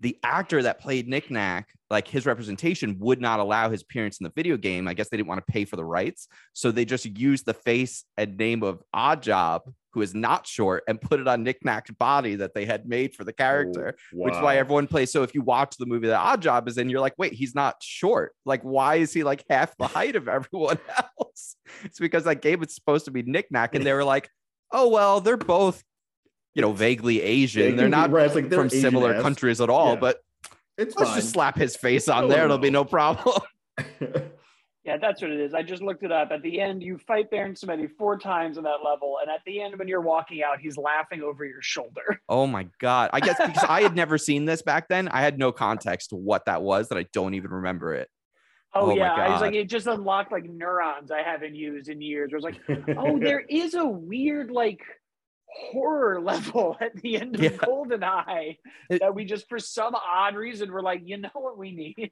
the 0.00 0.18
actor 0.24 0.62
that 0.62 0.80
played 0.80 1.08
Nick 1.08 1.30
Nack, 1.30 1.68
like 1.88 2.08
his 2.08 2.26
representation 2.26 2.98
would 2.98 3.20
not 3.20 3.38
allow 3.38 3.70
his 3.70 3.82
appearance 3.82 4.18
in 4.18 4.24
the 4.24 4.32
video 4.34 4.56
game. 4.56 4.88
I 4.88 4.94
guess 4.94 5.08
they 5.08 5.16
didn't 5.16 5.28
want 5.28 5.44
to 5.46 5.52
pay 5.52 5.64
for 5.64 5.76
the 5.76 5.84
rights. 5.84 6.26
So 6.52 6.72
they 6.72 6.84
just 6.84 7.06
used 7.06 7.46
the 7.46 7.54
face 7.54 8.04
and 8.16 8.36
name 8.36 8.64
of 8.64 8.82
Oddjob, 8.94 9.72
who 9.92 10.02
is 10.02 10.14
not 10.14 10.46
short, 10.46 10.82
and 10.88 11.00
put 11.00 11.20
it 11.20 11.28
on 11.28 11.42
Nick 11.42 11.60
body 11.98 12.36
that 12.36 12.54
they 12.54 12.64
had 12.64 12.88
made 12.88 13.14
for 13.14 13.24
the 13.24 13.32
character, 13.32 13.94
oh, 13.96 14.16
wow. 14.16 14.24
which 14.24 14.34
is 14.34 14.40
why 14.40 14.56
everyone 14.56 14.86
plays. 14.86 15.12
So 15.12 15.22
if 15.22 15.34
you 15.34 15.42
watch 15.42 15.76
the 15.76 15.86
movie 15.86 16.08
that 16.08 16.20
Oddjob 16.20 16.68
is 16.68 16.78
in, 16.78 16.88
you're 16.88 17.00
like, 17.00 17.14
wait, 17.18 17.32
he's 17.32 17.54
not 17.54 17.76
short. 17.82 18.34
Like, 18.44 18.62
why 18.62 18.96
is 18.96 19.12
he 19.12 19.22
like 19.22 19.44
half 19.48 19.76
the 19.76 19.86
height 19.88 20.16
of 20.16 20.28
everyone 20.28 20.78
else? 21.18 21.56
It's 21.84 21.98
because 21.98 22.24
that 22.24 22.42
game 22.42 22.62
is 22.62 22.74
supposed 22.74 23.04
to 23.06 23.10
be 23.10 23.22
Nick 23.22 23.50
Nack, 23.50 23.74
and 23.74 23.84
they 23.84 23.92
were 23.92 24.04
like, 24.14 24.28
oh, 24.70 24.88
well, 24.88 25.20
they're 25.20 25.36
both 25.36 25.82
you 26.54 26.60
know, 26.60 26.72
vaguely 26.72 27.22
Asian. 27.22 27.76
They're 27.76 27.88
not 27.88 28.10
right, 28.10 28.34
like 28.34 28.50
they're 28.50 28.58
from 28.58 28.68
similar 28.68 29.22
countries 29.22 29.60
at 29.62 29.70
all, 29.70 29.94
yeah. 29.94 30.00
but 30.00 30.20
it's 30.76 30.94
let's 30.96 31.10
fine. 31.10 31.20
just 31.20 31.32
slap 31.32 31.56
his 31.56 31.76
face 31.76 32.08
on 32.08 32.28
there. 32.28 32.44
It'll 32.44 32.58
be 32.58 32.70
no 32.70 32.84
problem. 32.84 33.40
Yeah, 34.84 34.96
that's 34.96 35.22
what 35.22 35.30
it 35.30 35.38
is. 35.38 35.54
I 35.54 35.62
just 35.62 35.80
looked 35.80 36.02
it 36.02 36.10
up. 36.10 36.32
At 36.32 36.42
the 36.42 36.60
end, 36.60 36.82
you 36.82 36.98
fight 36.98 37.30
Baron 37.30 37.54
Samedi 37.54 37.88
four 37.96 38.18
times 38.18 38.58
on 38.58 38.64
that 38.64 38.78
level, 38.84 39.18
and 39.22 39.30
at 39.30 39.40
the 39.46 39.60
end, 39.60 39.78
when 39.78 39.86
you're 39.86 40.00
walking 40.00 40.42
out, 40.42 40.58
he's 40.60 40.76
laughing 40.76 41.22
over 41.22 41.44
your 41.44 41.62
shoulder. 41.62 42.20
Oh 42.28 42.46
my 42.46 42.66
god! 42.78 43.10
I 43.12 43.20
guess 43.20 43.36
because 43.38 43.64
I 43.68 43.82
had 43.82 43.94
never 43.94 44.16
seen 44.16 44.46
this 44.46 44.62
back 44.62 44.88
then, 44.88 45.08
I 45.08 45.20
had 45.20 45.38
no 45.38 45.52
context 45.52 46.10
to 46.10 46.16
what 46.16 46.46
that 46.46 46.62
was. 46.62 46.88
That 46.88 46.96
I 46.96 47.04
don't 47.12 47.34
even 47.34 47.50
remember 47.50 47.94
it. 47.94 48.08
Oh, 48.74 48.90
oh 48.90 48.96
yeah, 48.96 49.12
I 49.12 49.28
was 49.30 49.40
like, 49.42 49.54
it 49.54 49.68
just 49.68 49.86
unlocked 49.86 50.32
like 50.32 50.44
neurons 50.44 51.10
I 51.10 51.22
haven't 51.22 51.54
used 51.54 51.88
in 51.88 52.00
years. 52.00 52.30
I 52.32 52.36
was 52.36 52.44
like, 52.44 52.60
oh, 52.96 53.18
there 53.18 53.40
is 53.40 53.74
a 53.74 53.84
weird 53.84 54.50
like 54.50 54.80
horror 55.46 56.20
level 56.22 56.76
at 56.80 56.96
the 56.96 57.20
end 57.20 57.34
of 57.34 57.42
yeah. 57.42 57.50
Goldeneye 57.50 58.56
that 58.88 59.14
we 59.14 59.26
just 59.26 59.48
for 59.48 59.58
some 59.58 59.94
odd 59.94 60.36
reason 60.36 60.72
we're 60.72 60.80
like, 60.80 61.02
you 61.04 61.18
know 61.18 61.28
what 61.34 61.58
we 61.58 61.72
need. 61.72 62.10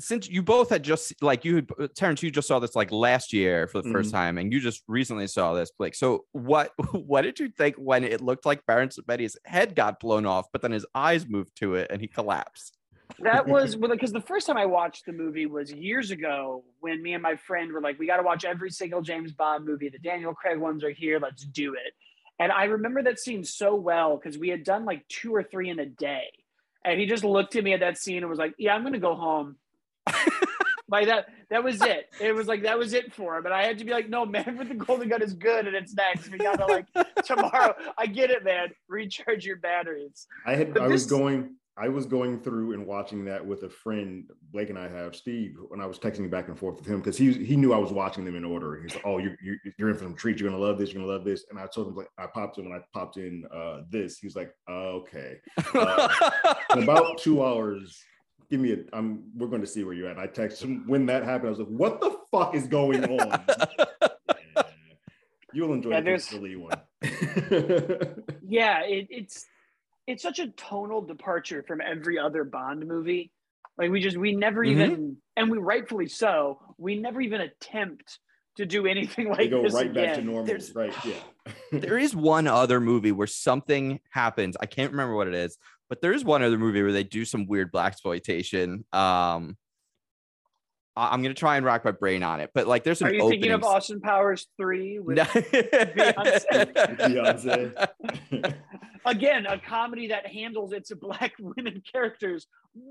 Since 0.00 0.28
you 0.28 0.42
both 0.42 0.70
had 0.70 0.82
just 0.82 1.22
like 1.22 1.44
you, 1.44 1.62
Terrence, 1.94 2.22
you 2.22 2.30
just 2.30 2.48
saw 2.48 2.58
this 2.58 2.74
like 2.74 2.90
last 2.90 3.32
year 3.32 3.66
for 3.66 3.82
the 3.82 3.90
1st 3.90 3.92
mm-hmm. 3.92 4.10
time, 4.10 4.38
and 4.38 4.52
you 4.52 4.60
just 4.60 4.82
recently 4.88 5.26
saw 5.26 5.52
this, 5.52 5.70
Blake. 5.70 5.94
So 5.94 6.24
what 6.32 6.72
what 6.92 7.22
did 7.22 7.38
you 7.38 7.48
think 7.48 7.76
when 7.76 8.04
it 8.04 8.20
looked 8.20 8.46
like 8.46 8.64
Baron 8.66 8.88
Samedi's 8.88 9.36
head 9.44 9.74
got 9.74 10.00
blown 10.00 10.24
off, 10.26 10.46
but 10.52 10.62
then 10.62 10.72
his 10.72 10.86
eyes 10.94 11.28
moved 11.28 11.56
to 11.56 11.74
it 11.74 11.90
and 11.90 12.00
he 12.00 12.08
collapsed? 12.08 12.78
that 13.20 13.46
was 13.46 13.76
because 13.90 14.12
the 14.12 14.20
first 14.20 14.46
time 14.46 14.56
I 14.56 14.66
watched 14.66 15.06
the 15.06 15.12
movie 15.12 15.46
was 15.46 15.72
years 15.72 16.10
ago 16.10 16.64
when 16.80 17.02
me 17.02 17.14
and 17.14 17.22
my 17.22 17.36
friend 17.36 17.72
were 17.72 17.80
like, 17.80 17.98
we 17.98 18.06
got 18.06 18.16
to 18.16 18.22
watch 18.22 18.44
every 18.44 18.70
single 18.70 19.02
James 19.02 19.32
Bond 19.32 19.64
movie. 19.64 19.88
The 19.88 19.98
Daniel 19.98 20.34
Craig 20.34 20.58
ones 20.58 20.84
are 20.84 20.90
here. 20.90 21.18
Let's 21.20 21.44
do 21.44 21.74
it. 21.74 21.92
And 22.38 22.50
I 22.50 22.64
remember 22.64 23.02
that 23.02 23.20
scene 23.20 23.44
so 23.44 23.74
well 23.74 24.16
because 24.16 24.38
we 24.38 24.48
had 24.48 24.64
done 24.64 24.84
like 24.84 25.06
two 25.08 25.34
or 25.34 25.42
three 25.42 25.70
in 25.70 25.78
a 25.78 25.86
day. 25.86 26.24
And 26.84 26.98
he 26.98 27.06
just 27.06 27.24
looked 27.24 27.54
at 27.54 27.62
me 27.62 27.74
at 27.74 27.80
that 27.80 27.98
scene 27.98 28.18
and 28.18 28.28
was 28.28 28.38
like, 28.38 28.54
Yeah, 28.58 28.74
I'm 28.74 28.82
gonna 28.82 28.98
go 28.98 29.14
home. 29.14 29.56
like 30.88 31.06
that 31.06 31.26
that 31.50 31.64
was 31.64 31.80
it. 31.82 32.10
It 32.20 32.34
was 32.34 32.46
like 32.46 32.62
that 32.62 32.78
was 32.78 32.92
it 32.92 33.12
for 33.12 33.36
him. 33.36 33.46
And 33.46 33.54
I 33.54 33.64
had 33.64 33.78
to 33.78 33.84
be 33.84 33.92
like, 33.92 34.08
no, 34.08 34.24
man 34.26 34.56
with 34.58 34.68
the 34.68 34.74
golden 34.74 35.08
gun 35.08 35.22
is 35.22 35.34
good 35.34 35.66
and 35.66 35.74
it's 35.76 35.94
next. 35.94 36.30
We 36.30 36.38
gotta 36.38 36.66
like 36.66 36.86
tomorrow. 37.24 37.74
I 37.98 38.06
get 38.06 38.30
it, 38.30 38.44
man. 38.44 38.68
Recharge 38.88 39.44
your 39.44 39.56
batteries. 39.56 40.26
I 40.46 40.54
had 40.54 40.74
but 40.74 40.82
I 40.82 40.88
this, 40.88 41.04
was 41.04 41.06
going 41.06 41.56
I 41.78 41.88
was 41.88 42.04
going 42.04 42.38
through 42.38 42.74
and 42.74 42.86
watching 42.86 43.24
that 43.24 43.44
with 43.44 43.62
a 43.62 43.70
friend 43.70 44.28
Blake 44.52 44.68
and 44.68 44.78
I 44.78 44.88
have 44.88 45.16
Steve 45.16 45.56
when 45.68 45.80
I 45.80 45.86
was 45.86 45.98
texting 45.98 46.30
back 46.30 46.48
and 46.48 46.58
forth 46.58 46.76
with 46.76 46.86
him 46.86 46.98
because 46.98 47.16
he 47.16 47.32
he 47.32 47.56
knew 47.56 47.72
I 47.72 47.78
was 47.78 47.92
watching 47.92 48.26
them 48.26 48.36
in 48.36 48.44
order. 48.44 48.78
He's 48.82 48.94
like, 48.94 49.06
"Oh, 49.06 49.16
you're, 49.16 49.36
you're, 49.42 49.56
you're 49.78 49.88
in 49.88 49.96
for 49.96 50.04
some 50.04 50.14
treats. 50.14 50.40
You're 50.40 50.50
gonna 50.50 50.62
love 50.62 50.78
this. 50.78 50.92
You're 50.92 51.00
gonna 51.00 51.12
love 51.12 51.24
this." 51.24 51.46
And 51.48 51.58
I 51.58 51.66
told 51.66 51.88
him 51.88 51.94
like 51.94 52.08
I 52.18 52.26
popped 52.26 52.58
in 52.58 52.68
when 52.68 52.78
I 52.78 52.82
popped 52.92 53.16
in 53.16 53.44
uh, 53.54 53.82
this. 53.88 54.18
He's 54.18 54.36
like, 54.36 54.52
"Okay." 54.68 55.38
Uh, 55.74 56.08
about 56.70 57.16
two 57.18 57.42
hours, 57.42 57.98
give 58.52 58.60
me 58.60 58.72
a. 58.72 58.76
I'm. 58.92 59.24
We're 59.34 59.48
going 59.48 59.62
to 59.62 59.66
see 59.66 59.82
where 59.82 59.94
you're 59.94 60.08
at. 60.08 60.18
I 60.18 60.26
texted 60.26 60.64
him 60.64 60.84
when 60.86 61.06
that 61.06 61.24
happened. 61.24 61.48
I 61.48 61.50
was 61.50 61.58
like, 61.58 61.68
"What 61.68 62.00
the 62.00 62.16
fuck 62.30 62.54
is 62.54 62.66
going 62.66 63.04
on?" 63.04 63.44
yeah. 63.48 64.62
You'll 65.54 65.72
enjoy 65.72 65.90
yeah, 65.90 66.00
the 66.02 66.18
silly 66.18 66.56
one. 66.56 66.78
yeah, 68.46 68.82
it, 68.84 69.08
it's 69.10 69.46
it's 70.06 70.22
such 70.22 70.38
a 70.38 70.48
tonal 70.48 71.00
departure 71.00 71.64
from 71.66 71.80
every 71.80 72.18
other 72.18 72.44
Bond 72.44 72.86
movie. 72.86 73.32
Like 73.78 73.90
we 73.90 74.00
just 74.00 74.18
we 74.18 74.36
never 74.36 74.64
mm-hmm. 74.64 74.80
even 74.80 75.16
and 75.36 75.50
we 75.50 75.58
rightfully 75.58 76.08
so, 76.08 76.60
we 76.76 77.00
never 77.00 77.20
even 77.22 77.40
attempt 77.40 78.18
to 78.56 78.66
do 78.66 78.86
anything 78.86 79.30
like 79.30 79.38
they 79.38 79.48
go 79.48 79.62
right 79.62 79.86
again. 79.86 79.94
back 79.94 80.16
to 80.16 80.22
normal. 80.22 80.44
There's, 80.44 80.74
right. 80.74 80.92
Yeah. 81.04 81.14
there 81.72 81.98
is 81.98 82.14
one 82.14 82.46
other 82.46 82.80
movie 82.80 83.12
where 83.12 83.26
something 83.26 83.98
happens. 84.10 84.58
I 84.60 84.66
can't 84.66 84.90
remember 84.90 85.16
what 85.16 85.26
it 85.26 85.34
is, 85.34 85.56
but 85.92 86.00
there 86.00 86.14
is 86.14 86.24
one 86.24 86.42
other 86.42 86.56
movie 86.56 86.80
where 86.80 86.90
they 86.90 87.04
do 87.04 87.22
some 87.22 87.46
weird 87.46 87.70
black 87.70 87.92
exploitation. 87.92 88.82
Um 88.94 89.58
I'm 90.96 91.20
gonna 91.22 91.34
try 91.34 91.58
and 91.58 91.66
rack 91.66 91.84
my 91.84 91.90
brain 91.90 92.22
on 92.22 92.40
it, 92.40 92.48
but 92.54 92.66
like, 92.66 92.82
there's 92.82 92.98
some. 92.98 93.08
Are 93.08 93.12
you 93.12 93.20
openings. 93.20 93.42
thinking 93.42 93.52
of 93.52 93.62
Austin 93.62 94.00
Powers 94.00 94.46
three 94.58 94.98
with 95.00 95.18
Beyonce? 95.18 96.72
Beyonce. 96.98 98.54
Again, 99.06 99.46
a 99.46 99.58
comedy 99.58 100.08
that 100.08 100.26
handles 100.26 100.72
its 100.72 100.92
black 100.94 101.32
women 101.38 101.82
characters 101.92 102.46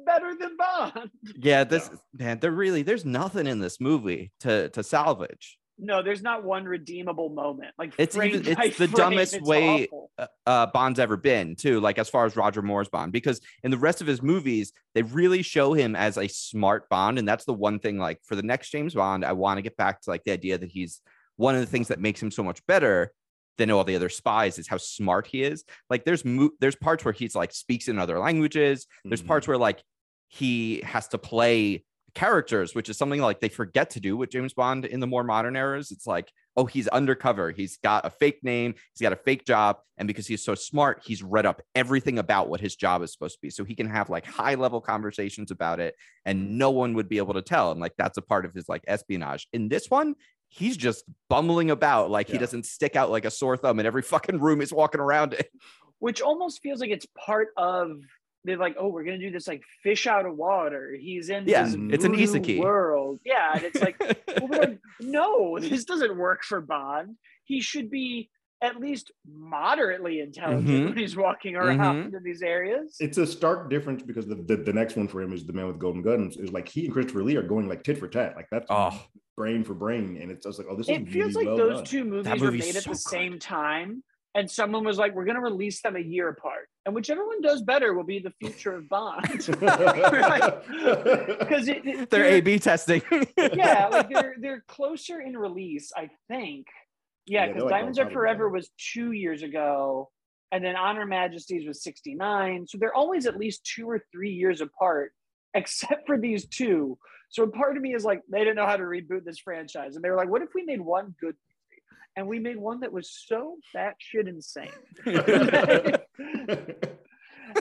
better 0.05 0.35
than 0.39 0.57
Bond. 0.57 1.09
Yeah, 1.37 1.63
this 1.63 1.89
man, 2.13 2.39
there 2.39 2.51
really 2.51 2.83
there's 2.83 3.05
nothing 3.05 3.47
in 3.47 3.59
this 3.59 3.79
movie 3.79 4.31
to 4.41 4.69
to 4.69 4.83
salvage 4.83 5.57
no, 5.77 6.03
there's 6.03 6.21
not 6.21 6.43
one 6.43 6.65
redeemable 6.65 7.29
moment. 7.29 7.73
Like 7.77 7.93
it's 7.97 8.15
even, 8.15 8.45
it's 8.45 8.77
the 8.77 8.87
frame, 8.87 8.91
dumbest 8.91 9.33
it's 9.35 9.47
way 9.47 9.87
uh, 10.17 10.27
uh, 10.45 10.65
Bond's 10.67 10.99
ever 10.99 11.17
been, 11.17 11.55
too. 11.55 11.79
Like 11.79 11.97
as 11.97 12.09
far 12.09 12.25
as 12.25 12.35
Roger 12.35 12.61
Moore's 12.61 12.89
Bond, 12.89 13.11
because 13.11 13.41
in 13.63 13.71
the 13.71 13.77
rest 13.77 14.01
of 14.01 14.07
his 14.07 14.21
movies, 14.21 14.73
they 14.93 15.01
really 15.01 15.41
show 15.41 15.73
him 15.73 15.95
as 15.95 16.17
a 16.17 16.27
smart 16.27 16.89
Bond, 16.89 17.17
and 17.17 17.27
that's 17.27 17.45
the 17.45 17.53
one 17.53 17.79
thing. 17.79 17.97
Like 17.97 18.19
for 18.23 18.35
the 18.35 18.43
next 18.43 18.69
James 18.69 18.93
Bond, 18.93 19.25
I 19.25 19.33
want 19.33 19.57
to 19.57 19.61
get 19.61 19.77
back 19.77 20.01
to 20.01 20.09
like 20.09 20.23
the 20.23 20.31
idea 20.31 20.57
that 20.57 20.71
he's 20.71 21.01
one 21.37 21.55
of 21.55 21.61
the 21.61 21.67
things 21.67 21.87
that 21.87 21.99
makes 21.99 22.21
him 22.21 22.31
so 22.31 22.43
much 22.43 22.65
better 22.67 23.11
than 23.57 23.71
all 23.71 23.83
the 23.83 23.95
other 23.95 24.09
spies 24.09 24.57
is 24.59 24.67
how 24.67 24.77
smart 24.77 25.27
he 25.27 25.43
is. 25.43 25.63
Like 25.89 26.05
there's 26.05 26.23
mo- 26.23 26.51
there's 26.59 26.75
parts 26.75 27.03
where 27.03 27.13
he's 27.13 27.35
like 27.35 27.53
speaks 27.53 27.87
in 27.87 27.99
other 27.99 28.19
languages. 28.19 28.87
There's 29.03 29.21
mm-hmm. 29.21 29.27
parts 29.27 29.47
where 29.47 29.57
like 29.57 29.83
he 30.29 30.81
has 30.85 31.09
to 31.09 31.17
play 31.17 31.83
characters, 32.13 32.75
which 32.75 32.89
is 32.89 32.97
something 32.97 33.21
like 33.21 33.39
they 33.39 33.49
forget 33.49 33.89
to 33.91 33.99
do 33.99 34.17
with 34.17 34.29
James 34.29 34.53
Bond 34.53 34.85
in 34.85 34.99
the 34.99 35.07
more 35.07 35.23
modern 35.23 35.55
eras. 35.55 35.91
It's 35.91 36.07
like, 36.07 36.31
oh, 36.57 36.65
he's 36.65 36.87
undercover. 36.89 37.51
He's 37.51 37.77
got 37.77 38.05
a 38.05 38.09
fake 38.09 38.43
name. 38.43 38.75
He's 38.93 39.01
got 39.01 39.13
a 39.13 39.17
fake 39.17 39.45
job. 39.45 39.77
And 39.97 40.07
because 40.07 40.27
he's 40.27 40.43
so 40.43 40.55
smart, 40.55 41.01
he's 41.05 41.23
read 41.23 41.45
up 41.45 41.61
everything 41.75 42.19
about 42.19 42.49
what 42.49 42.59
his 42.59 42.75
job 42.75 43.01
is 43.03 43.11
supposed 43.11 43.35
to 43.35 43.41
be. 43.41 43.49
So 43.49 43.63
he 43.63 43.75
can 43.75 43.87
have 43.87 44.09
like 44.09 44.25
high 44.25 44.55
level 44.55 44.81
conversations 44.81 45.51
about 45.51 45.79
it 45.79 45.95
and 46.25 46.39
mm. 46.39 46.51
no 46.51 46.71
one 46.71 46.93
would 46.95 47.09
be 47.09 47.17
able 47.17 47.33
to 47.35 47.41
tell. 47.41 47.71
And 47.71 47.79
like 47.79 47.93
that's 47.97 48.17
a 48.17 48.21
part 48.21 48.45
of 48.45 48.53
his 48.53 48.67
like 48.67 48.83
espionage. 48.87 49.47
In 49.53 49.69
this 49.69 49.89
one, 49.89 50.15
he's 50.49 50.75
just 50.75 51.05
bumbling 51.29 51.71
about 51.71 52.11
like 52.11 52.27
yeah. 52.27 52.33
he 52.33 52.39
doesn't 52.39 52.65
stick 52.65 52.95
out 52.95 53.09
like 53.09 53.25
a 53.25 53.31
sore 53.31 53.57
thumb 53.57 53.79
in 53.79 53.85
every 53.85 54.01
fucking 54.01 54.39
room 54.39 54.59
he's 54.59 54.73
walking 54.73 55.01
around 55.01 55.33
in. 55.33 55.45
Which 55.99 56.19
almost 56.19 56.61
feels 56.63 56.79
like 56.79 56.89
it's 56.89 57.05
part 57.15 57.49
of 57.57 57.91
they're 58.43 58.57
like, 58.57 58.75
oh, 58.79 58.87
we're 58.87 59.03
gonna 59.03 59.19
do 59.19 59.31
this 59.31 59.47
like 59.47 59.63
fish 59.83 60.07
out 60.07 60.25
of 60.25 60.35
water. 60.35 60.95
He's 60.99 61.29
in 61.29 61.45
yeah, 61.47 61.65
it's 61.65 62.05
an 62.05 62.15
isekai 62.15 62.59
world. 62.59 63.19
Yeah, 63.23 63.51
and 63.53 63.63
it's 63.63 63.81
like, 63.81 63.99
well, 64.41 64.59
like, 64.59 64.79
no, 64.99 65.59
this 65.59 65.85
doesn't 65.85 66.17
work 66.17 66.43
for 66.43 66.61
Bond. 66.61 67.17
He 67.45 67.61
should 67.61 67.89
be 67.89 68.29
at 68.63 68.79
least 68.79 69.11
moderately 69.27 70.19
intelligent 70.19 70.67
mm-hmm. 70.67 70.85
when 70.89 70.97
he's 70.97 71.15
walking 71.15 71.55
around 71.55 71.79
mm-hmm. 71.79 72.15
in 72.15 72.23
these 72.23 72.43
areas. 72.43 72.95
It's 72.99 73.17
a 73.17 73.25
stark 73.25 73.71
difference 73.71 74.03
because 74.03 74.27
the, 74.27 74.35
the, 74.35 74.57
the 74.57 74.73
next 74.73 74.95
one 74.95 75.07
for 75.07 75.19
him 75.19 75.33
is 75.33 75.45
the 75.45 75.53
man 75.53 75.65
with 75.65 75.79
golden 75.79 76.03
guns. 76.03 76.37
Is 76.37 76.51
like 76.51 76.67
he 76.67 76.85
and 76.85 76.93
Christopher 76.93 77.23
Lee 77.23 77.35
are 77.35 77.43
going 77.43 77.67
like 77.67 77.83
tit 77.83 77.97
for 77.97 78.07
tat. 78.07 78.35
Like 78.35 78.47
that's 78.51 78.67
oh. 78.69 79.03
brain 79.37 79.63
for 79.63 79.73
brain, 79.73 80.17
and 80.21 80.31
it's 80.31 80.45
just 80.45 80.57
like, 80.57 80.67
oh, 80.69 80.75
this. 80.75 80.89
Is 80.89 80.97
it 80.97 81.09
feels 81.09 81.35
really 81.35 81.45
like 81.45 81.57
well 81.57 81.57
those 81.57 81.77
done. 81.77 81.85
two 81.85 82.05
movies 82.05 82.41
were 82.41 82.51
made 82.51 82.75
at 82.75 82.83
the 82.83 82.89
good. 82.89 82.97
same 82.97 83.39
time 83.39 84.03
and 84.35 84.49
someone 84.49 84.83
was 84.83 84.97
like, 84.97 85.15
"We're 85.15 85.25
going 85.25 85.35
to 85.35 85.41
release 85.41 85.81
them 85.81 85.95
a 85.95 85.99
year 85.99 86.29
apart, 86.29 86.69
and 86.85 86.95
whichever 86.95 87.25
one 87.25 87.41
does 87.41 87.61
better 87.61 87.93
will 87.93 88.03
be 88.03 88.19
the 88.19 88.33
future 88.39 88.75
of 88.75 88.89
Bond." 88.89 89.25
Because 89.31 89.47
they're, 91.65 92.05
they're 92.09 92.25
A/B 92.25 92.59
testing. 92.59 93.01
yeah, 93.37 93.87
like 93.91 94.09
they're 94.09 94.35
they're 94.39 94.63
closer 94.67 95.21
in 95.21 95.37
release, 95.37 95.91
I 95.95 96.09
think. 96.27 96.67
Yeah, 97.27 97.47
because 97.47 97.63
yeah, 97.63 97.69
Diamonds 97.69 97.99
Are 97.99 98.09
Forever 98.09 98.49
was 98.49 98.69
two 98.77 99.11
years 99.11 99.43
ago, 99.43 100.09
and 100.51 100.63
then 100.63 100.75
On 100.75 100.95
Her 100.95 101.05
Majesty's 101.05 101.67
was 101.67 101.83
sixty 101.83 102.15
nine. 102.15 102.65
So 102.67 102.77
they're 102.77 102.95
always 102.95 103.25
at 103.25 103.37
least 103.37 103.63
two 103.63 103.89
or 103.89 104.03
three 104.11 104.33
years 104.33 104.61
apart, 104.61 105.13
except 105.53 106.07
for 106.07 106.17
these 106.17 106.47
two. 106.47 106.97
So 107.29 107.47
part 107.47 107.77
of 107.77 107.81
me 107.81 107.93
is 107.93 108.03
like, 108.03 108.21
they 108.29 108.39
didn't 108.39 108.57
know 108.57 108.65
how 108.65 108.75
to 108.75 108.83
reboot 108.83 109.23
this 109.23 109.39
franchise, 109.39 109.95
and 109.95 110.03
they 110.03 110.09
were 110.09 110.17
like, 110.17 110.29
"What 110.29 110.41
if 110.41 110.49
we 110.53 110.63
made 110.63 110.81
one 110.81 111.15
good 111.21 111.35
and 112.15 112.27
we 112.27 112.39
made 112.39 112.57
one 112.57 112.79
that 112.81 112.91
was 112.91 113.09
so 113.09 113.57
batshit 113.75 114.27
insane. 114.27 114.69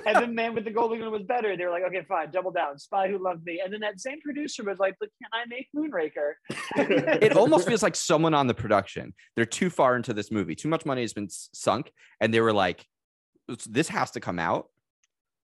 and 0.07 0.17
then 0.17 0.35
Man 0.35 0.55
with 0.55 0.65
the 0.65 0.71
Golden 0.71 1.01
Gun 1.01 1.13
was 1.13 1.23
better. 1.23 1.57
They 1.57 1.65
were 1.65 1.71
like, 1.71 1.85
okay, 1.85 2.05
fine, 2.09 2.31
double 2.31 2.51
down. 2.51 2.79
Spy 2.79 3.09
Who 3.09 3.23
Loved 3.23 3.45
Me. 3.45 3.61
And 3.63 3.73
then 3.73 3.81
that 3.81 4.01
same 4.01 4.21
producer 4.21 4.65
was 4.65 4.79
like, 4.79 4.97
but 4.99 5.09
can 5.23 5.31
I 5.33 5.45
make 5.47 5.69
Moonraker? 5.77 6.33
it 7.23 7.37
almost 7.37 7.67
feels 7.67 7.83
like 7.83 7.97
someone 7.97 8.35
on 8.35 8.47
the 8.47 8.55
production. 8.55 9.15
They're 9.37 9.47
too 9.47 9.71
far 9.71 9.97
into 9.97 10.13
this 10.13 10.31
movie. 10.31 10.55
Too 10.55 10.69
much 10.69 10.85
money 10.85 11.03
has 11.03 11.13
been 11.13 11.29
sunk, 11.31 11.93
and 12.21 12.33
they 12.35 12.41
were 12.41 12.53
like, 12.53 12.85
this 13.67 13.89
has 13.89 14.13
to 14.13 14.21
come 14.21 14.39
out, 14.39 14.69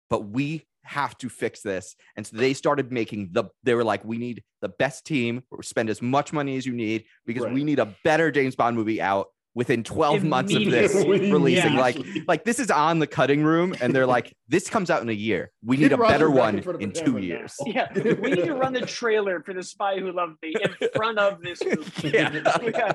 but 0.10 0.28
we 0.28 0.66
have 0.84 1.18
to 1.20 1.30
fix 1.30 1.62
this. 1.62 1.96
And 2.16 2.26
so 2.26 2.38
they 2.38 2.54
started 2.54 2.92
making 2.92 3.30
the, 3.32 3.46
they 3.64 3.74
were 3.74 3.84
like, 3.84 4.04
we 4.04 4.18
need 4.18 4.44
the 4.62 4.70
best 4.70 5.06
team, 5.06 5.44
spend 5.62 5.90
as 5.90 6.02
much 6.02 6.34
money 6.34 6.58
as 6.58 6.66
you 6.66 6.74
need 6.74 7.06
because 7.26 7.44
right. 7.44 7.54
we 7.54 7.64
need 7.64 7.80
a 7.80 7.94
better 8.04 8.32
James 8.32 8.56
Bond 8.56 8.76
movie 8.76 9.02
out 9.02 9.28
within 9.56 9.84
12 9.84 10.24
months 10.24 10.54
of 10.54 10.66
this 10.66 10.94
releasing. 11.06 11.74
Yeah. 11.74 11.80
Like, 11.80 11.98
like 12.28 12.44
this 12.44 12.60
is 12.60 12.72
on 12.72 13.00
the 13.00 13.08
cutting 13.08 13.44
room, 13.44 13.76
and 13.82 13.96
they're 13.96 14.08
like, 14.08 14.34
this 14.48 14.70
comes 14.70 14.90
out 14.90 15.02
in 15.02 15.10
a 15.10 15.14
year. 15.14 15.52
We 15.64 15.78
need 15.78 15.92
a 15.92 15.98
better 15.98 16.30
one 16.30 16.60
in, 16.60 16.82
in 16.82 16.92
two 16.92 17.18
years. 17.18 17.56
Yeah, 17.66 17.88
we 17.94 18.32
need 18.32 18.46
to 18.46 18.56
run 18.56 18.74
the 18.74 18.82
trailer 18.82 19.42
for 19.42 19.54
The 19.54 19.64
Spy 19.64 20.00
Who 20.00 20.12
Loved 20.12 20.38
Me 20.42 20.54
in 20.82 20.90
front 20.96 21.20
of 21.20 21.42
this 21.42 21.64
movie. 21.66 22.10
Yeah. 22.10 22.60
yeah. 22.64 22.94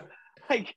Like 0.51 0.74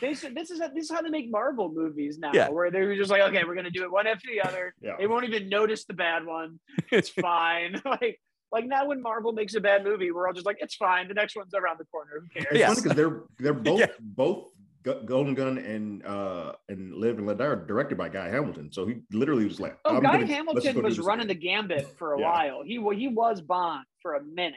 this, 0.00 0.24
this 0.34 0.50
is 0.50 0.58
this 0.58 0.84
is 0.84 0.90
how 0.90 1.02
they 1.02 1.10
make 1.10 1.30
Marvel 1.30 1.72
movies 1.72 2.18
now, 2.18 2.30
yeah. 2.32 2.48
where 2.48 2.70
they're 2.70 2.96
just 2.96 3.10
like, 3.10 3.22
okay, 3.22 3.44
we're 3.44 3.54
gonna 3.54 3.70
do 3.70 3.84
it 3.84 3.90
one 3.90 4.06
after 4.06 4.28
the 4.28 4.46
other. 4.46 4.74
Yeah. 4.80 4.96
They 4.98 5.06
won't 5.06 5.24
even 5.24 5.48
notice 5.48 5.84
the 5.84 5.94
bad 5.94 6.24
one. 6.24 6.58
It's 6.90 7.08
fine. 7.08 7.80
like 7.84 8.20
like 8.52 8.66
now 8.66 8.86
when 8.86 9.02
Marvel 9.02 9.32
makes 9.32 9.54
a 9.54 9.60
bad 9.60 9.84
movie, 9.84 10.12
we're 10.12 10.28
all 10.28 10.32
just 10.32 10.46
like, 10.46 10.58
it's 10.60 10.76
fine. 10.76 11.08
The 11.08 11.14
next 11.14 11.34
one's 11.34 11.54
around 11.54 11.78
the 11.78 11.86
corner. 11.86 12.10
Who 12.20 12.40
cares? 12.40 12.46
It's 12.52 12.64
funny 12.64 12.82
because 12.82 12.96
they're 12.96 13.22
they're 13.38 13.54
both 13.70 13.80
yeah. 13.80 13.86
both 14.00 14.50
Golden 14.82 15.34
Gun 15.34 15.58
and 15.58 16.04
uh 16.04 16.52
and 16.68 16.94
Live 16.94 17.18
and 17.18 17.26
Let 17.26 17.38
Die 17.38 17.44
are 17.44 17.56
directed 17.56 17.96
by 17.96 18.08
Guy 18.08 18.28
Hamilton. 18.28 18.70
So 18.70 18.86
he 18.86 18.96
literally 19.12 19.46
was 19.46 19.58
like, 19.58 19.78
"Oh, 19.84 20.00
Guy 20.00 20.12
gonna, 20.12 20.26
Hamilton 20.26 20.82
was 20.82 20.98
running 20.98 21.26
the 21.26 21.34
gambit 21.34 21.88
for 21.98 22.14
a 22.14 22.20
yeah. 22.20 22.30
while. 22.30 22.62
He 22.62 22.74
he 22.96 23.08
was 23.08 23.40
Bond 23.40 23.84
for 24.02 24.14
a 24.14 24.22
minute." 24.22 24.54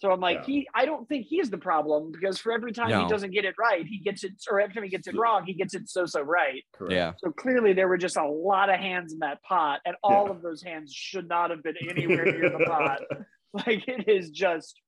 So 0.00 0.12
I'm 0.12 0.20
like, 0.20 0.38
yeah. 0.38 0.44
he 0.46 0.68
I 0.74 0.84
don't 0.84 1.08
think 1.08 1.26
he's 1.26 1.50
the 1.50 1.58
problem 1.58 2.12
because 2.12 2.38
for 2.38 2.52
every 2.52 2.72
time 2.72 2.90
no. 2.90 3.02
he 3.02 3.08
doesn't 3.08 3.32
get 3.32 3.44
it 3.44 3.56
right, 3.58 3.84
he 3.84 3.98
gets 3.98 4.22
it, 4.22 4.32
or 4.50 4.60
every 4.60 4.72
time 4.72 4.84
he 4.84 4.90
gets 4.90 5.08
it 5.08 5.16
wrong, 5.16 5.44
he 5.44 5.54
gets 5.54 5.74
it 5.74 5.88
so 5.88 6.06
so 6.06 6.22
right. 6.22 6.62
Correct. 6.72 6.92
Yeah. 6.92 7.12
So 7.18 7.32
clearly 7.32 7.72
there 7.72 7.88
were 7.88 7.98
just 7.98 8.16
a 8.16 8.26
lot 8.26 8.70
of 8.70 8.78
hands 8.78 9.12
in 9.12 9.18
that 9.20 9.42
pot, 9.42 9.80
and 9.84 9.96
all 10.04 10.26
yeah. 10.26 10.32
of 10.32 10.42
those 10.42 10.62
hands 10.62 10.92
should 10.94 11.28
not 11.28 11.50
have 11.50 11.62
been 11.64 11.74
anywhere 11.88 12.24
near 12.24 12.50
the 12.50 12.64
pot. 12.64 13.00
Like 13.54 13.88
it 13.88 14.06
is 14.06 14.28
just 14.28 14.78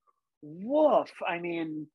woof. 0.42 1.11
I 1.26 1.38
mean, 1.38 1.86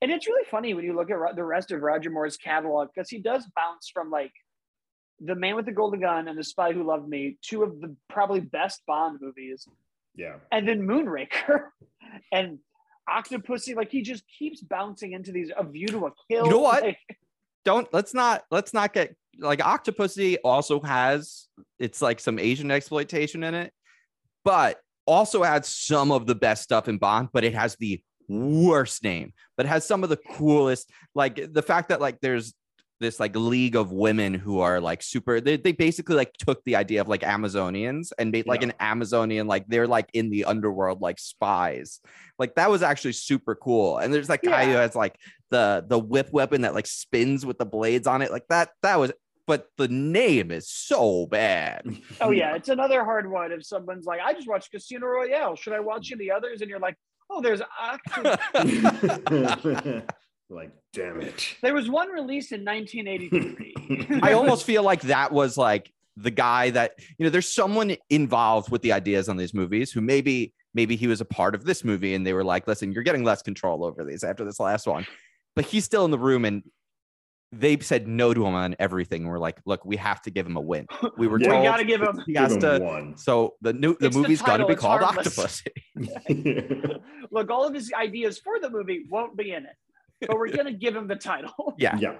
and 0.00 0.10
it's 0.10 0.26
really 0.26 0.44
funny 0.50 0.74
when 0.74 0.84
you 0.84 0.96
look 0.96 1.12
at 1.12 1.36
the 1.36 1.44
rest 1.44 1.70
of 1.70 1.80
Roger 1.80 2.10
Moore's 2.10 2.36
catalog 2.36 2.88
because 2.92 3.08
he 3.08 3.18
does 3.18 3.46
bounce 3.54 3.88
from 3.88 4.10
like 4.10 4.32
The 5.20 5.36
Man 5.36 5.54
with 5.54 5.64
the 5.64 5.72
Golden 5.72 6.00
Gun 6.00 6.26
and 6.26 6.36
The 6.36 6.42
Spy 6.42 6.72
Who 6.72 6.82
Loved 6.82 7.08
Me, 7.08 7.38
two 7.40 7.62
of 7.62 7.80
the 7.80 7.94
probably 8.08 8.40
best 8.40 8.82
Bond 8.84 9.20
movies. 9.22 9.68
Yeah. 10.14 10.36
And 10.50 10.68
then 10.68 10.82
Moonraker 10.82 11.66
and 12.32 12.58
Octopussy. 13.08 13.74
Like 13.74 13.90
he 13.90 14.02
just 14.02 14.24
keeps 14.38 14.60
bouncing 14.60 15.12
into 15.12 15.32
these 15.32 15.50
A 15.56 15.64
View 15.64 15.88
to 15.88 16.06
a 16.06 16.12
Kill. 16.30 16.44
You 16.44 16.50
know 16.50 16.58
what? 16.58 16.82
Like, 16.82 16.98
Don't 17.64 17.92
let's 17.92 18.14
not 18.14 18.42
let's 18.50 18.74
not 18.74 18.92
get 18.92 19.14
like 19.38 19.60
Octopussy 19.60 20.36
also 20.44 20.80
has 20.80 21.48
it's 21.78 22.02
like 22.02 22.20
some 22.20 22.38
Asian 22.38 22.70
exploitation 22.70 23.42
in 23.42 23.54
it, 23.54 23.72
but 24.44 24.78
also 25.06 25.42
has 25.42 25.68
some 25.68 26.12
of 26.12 26.26
the 26.26 26.34
best 26.34 26.62
stuff 26.62 26.88
in 26.88 26.98
Bond, 26.98 27.28
but 27.32 27.44
it 27.44 27.54
has 27.54 27.76
the 27.76 28.02
worst 28.28 29.02
name, 29.02 29.32
but 29.56 29.66
has 29.66 29.86
some 29.86 30.04
of 30.04 30.10
the 30.10 30.16
coolest, 30.16 30.90
like 31.14 31.52
the 31.52 31.62
fact 31.62 31.88
that 31.88 32.00
like 32.00 32.20
there's 32.20 32.54
this 33.02 33.20
like 33.20 33.36
league 33.36 33.76
of 33.76 33.92
women 33.92 34.32
who 34.32 34.60
are 34.60 34.80
like 34.80 35.02
super 35.02 35.40
they, 35.40 35.56
they 35.56 35.72
basically 35.72 36.16
like 36.16 36.32
took 36.34 36.64
the 36.64 36.76
idea 36.76 37.00
of 37.00 37.08
like 37.08 37.22
amazonians 37.22 38.12
and 38.18 38.32
made 38.32 38.46
like 38.46 38.62
yeah. 38.62 38.68
an 38.68 38.74
amazonian 38.80 39.46
like 39.46 39.66
they're 39.68 39.86
like 39.86 40.08
in 40.14 40.30
the 40.30 40.44
underworld 40.44 41.02
like 41.02 41.18
spies 41.18 42.00
like 42.38 42.54
that 42.54 42.70
was 42.70 42.82
actually 42.82 43.12
super 43.12 43.54
cool 43.54 43.98
and 43.98 44.14
there's 44.14 44.28
like 44.28 44.42
guy 44.42 44.62
yeah. 44.62 44.72
who 44.72 44.76
has 44.76 44.94
like 44.94 45.16
the 45.50 45.84
the 45.86 45.98
whip 45.98 46.32
weapon 46.32 46.62
that 46.62 46.74
like 46.74 46.86
spins 46.86 47.44
with 47.44 47.58
the 47.58 47.66
blades 47.66 48.06
on 48.06 48.22
it 48.22 48.32
like 48.32 48.46
that 48.48 48.70
that 48.82 48.98
was 48.98 49.12
but 49.44 49.66
the 49.76 49.88
name 49.88 50.52
is 50.52 50.70
so 50.70 51.26
bad. 51.26 51.82
Oh 52.20 52.30
yeah, 52.30 52.54
it's 52.58 52.68
another 52.68 53.04
hard 53.04 53.28
one. 53.28 53.50
If 53.50 53.66
someone's 53.66 54.06
like, 54.06 54.20
"I 54.24 54.34
just 54.34 54.48
watched 54.48 54.70
Casino 54.70 55.08
Royale. 55.08 55.56
Should 55.56 55.72
I 55.72 55.80
watch 55.80 56.10
mm. 56.10 56.12
any 56.12 56.30
others?" 56.30 56.60
and 56.60 56.70
you're 56.70 56.78
like, 56.78 56.96
oh, 57.32 57.40
there's 57.40 57.60
like, 60.52 60.70
damn 60.92 61.20
it. 61.20 61.56
There 61.62 61.74
was 61.74 61.88
one 61.88 62.08
release 62.08 62.52
in 62.52 62.64
1983. 62.64 64.20
I 64.22 64.32
almost 64.32 64.64
feel 64.64 64.82
like 64.82 65.02
that 65.02 65.32
was 65.32 65.56
like 65.56 65.90
the 66.16 66.30
guy 66.30 66.70
that 66.70 66.92
you 67.18 67.24
know. 67.24 67.30
There's 67.30 67.52
someone 67.52 67.96
involved 68.10 68.70
with 68.70 68.82
the 68.82 68.92
ideas 68.92 69.28
on 69.28 69.36
these 69.36 69.54
movies 69.54 69.92
who 69.92 70.00
maybe 70.00 70.52
maybe 70.74 70.96
he 70.96 71.06
was 71.06 71.20
a 71.20 71.24
part 71.24 71.54
of 71.54 71.64
this 71.64 71.84
movie 71.84 72.14
and 72.14 72.26
they 72.26 72.32
were 72.32 72.44
like, 72.44 72.66
listen, 72.66 72.92
you're 72.92 73.02
getting 73.02 73.24
less 73.24 73.42
control 73.42 73.84
over 73.84 74.04
these 74.04 74.24
after 74.24 74.44
this 74.44 74.60
last 74.60 74.86
one. 74.86 75.06
But 75.54 75.66
he's 75.66 75.84
still 75.84 76.04
in 76.04 76.10
the 76.10 76.18
room 76.18 76.44
and 76.44 76.62
they 77.52 77.78
said 77.78 78.08
no 78.08 78.32
to 78.32 78.46
him 78.46 78.54
on 78.54 78.74
everything. 78.78 79.26
We're 79.26 79.38
like, 79.38 79.60
look, 79.66 79.84
we 79.84 79.96
have 79.96 80.22
to 80.22 80.30
give 80.30 80.46
him 80.46 80.56
a 80.56 80.60
win. 80.60 80.86
We 81.18 81.28
were 81.28 81.38
told 81.38 81.60
we 81.60 81.66
gotta 81.66 81.84
give 81.84 82.00
him. 82.00 82.22
He 82.26 82.34
has 82.34 82.56
to. 82.56 82.78
One. 82.78 83.16
So 83.16 83.54
the 83.60 83.74
new 83.74 83.96
the 84.00 84.06
it's 84.06 84.16
movie's 84.16 84.40
got 84.40 84.56
to 84.56 84.66
be 84.66 84.74
called 84.74 85.02
Octopus. 85.02 85.62
look, 87.30 87.50
all 87.50 87.66
of 87.66 87.74
his 87.74 87.92
ideas 87.92 88.38
for 88.38 88.58
the 88.58 88.70
movie 88.70 89.04
won't 89.10 89.36
be 89.36 89.52
in 89.52 89.66
it, 89.66 89.76
but 90.26 90.38
we're 90.38 90.54
gonna 90.54 90.72
give 90.72 90.94
him 90.94 91.08
the 91.08 91.16
title. 91.16 91.52
Yeah, 91.78 91.96
yeah. 91.98 92.14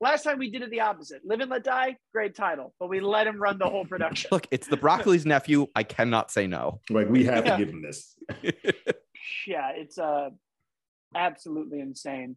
Last 0.00 0.24
time 0.24 0.38
we 0.38 0.50
did 0.50 0.62
it 0.62 0.70
the 0.70 0.80
opposite. 0.80 1.22
Live 1.24 1.40
and 1.40 1.50
Let 1.50 1.64
Die, 1.64 1.96
great 2.12 2.34
title, 2.34 2.74
but 2.78 2.88
we 2.88 3.00
let 3.00 3.26
him 3.26 3.40
run 3.40 3.58
the 3.58 3.68
whole 3.68 3.84
production. 3.84 4.28
Look, 4.32 4.46
it's 4.50 4.66
the 4.66 4.76
Broccoli's 4.76 5.24
nephew. 5.24 5.68
I 5.74 5.84
cannot 5.84 6.30
say 6.30 6.46
no. 6.46 6.80
Like 6.90 7.08
we 7.08 7.24
have 7.24 7.46
yeah. 7.46 7.56
to 7.56 7.64
give 7.64 7.72
him 7.72 7.82
this. 7.82 8.14
yeah, 9.46 9.70
it's 9.74 9.98
uh 9.98 10.30
absolutely 11.14 11.80
insane. 11.80 12.36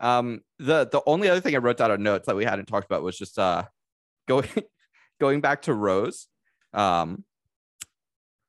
Um, 0.00 0.42
the 0.58 0.86
the 0.86 1.02
only 1.06 1.28
other 1.28 1.40
thing 1.40 1.54
I 1.54 1.58
wrote 1.58 1.78
down 1.78 1.90
on 1.90 2.02
notes 2.02 2.26
that 2.26 2.36
we 2.36 2.44
hadn't 2.44 2.66
talked 2.66 2.86
about 2.86 3.02
was 3.02 3.18
just 3.18 3.38
uh 3.38 3.64
going 4.28 4.48
going 5.20 5.40
back 5.40 5.62
to 5.62 5.74
Rose. 5.74 6.28
Um, 6.72 7.24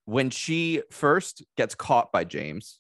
when 0.06 0.30
she 0.30 0.84
first 0.92 1.44
gets 1.58 1.74
caught 1.76 2.12
by 2.12 2.24
James 2.24 2.80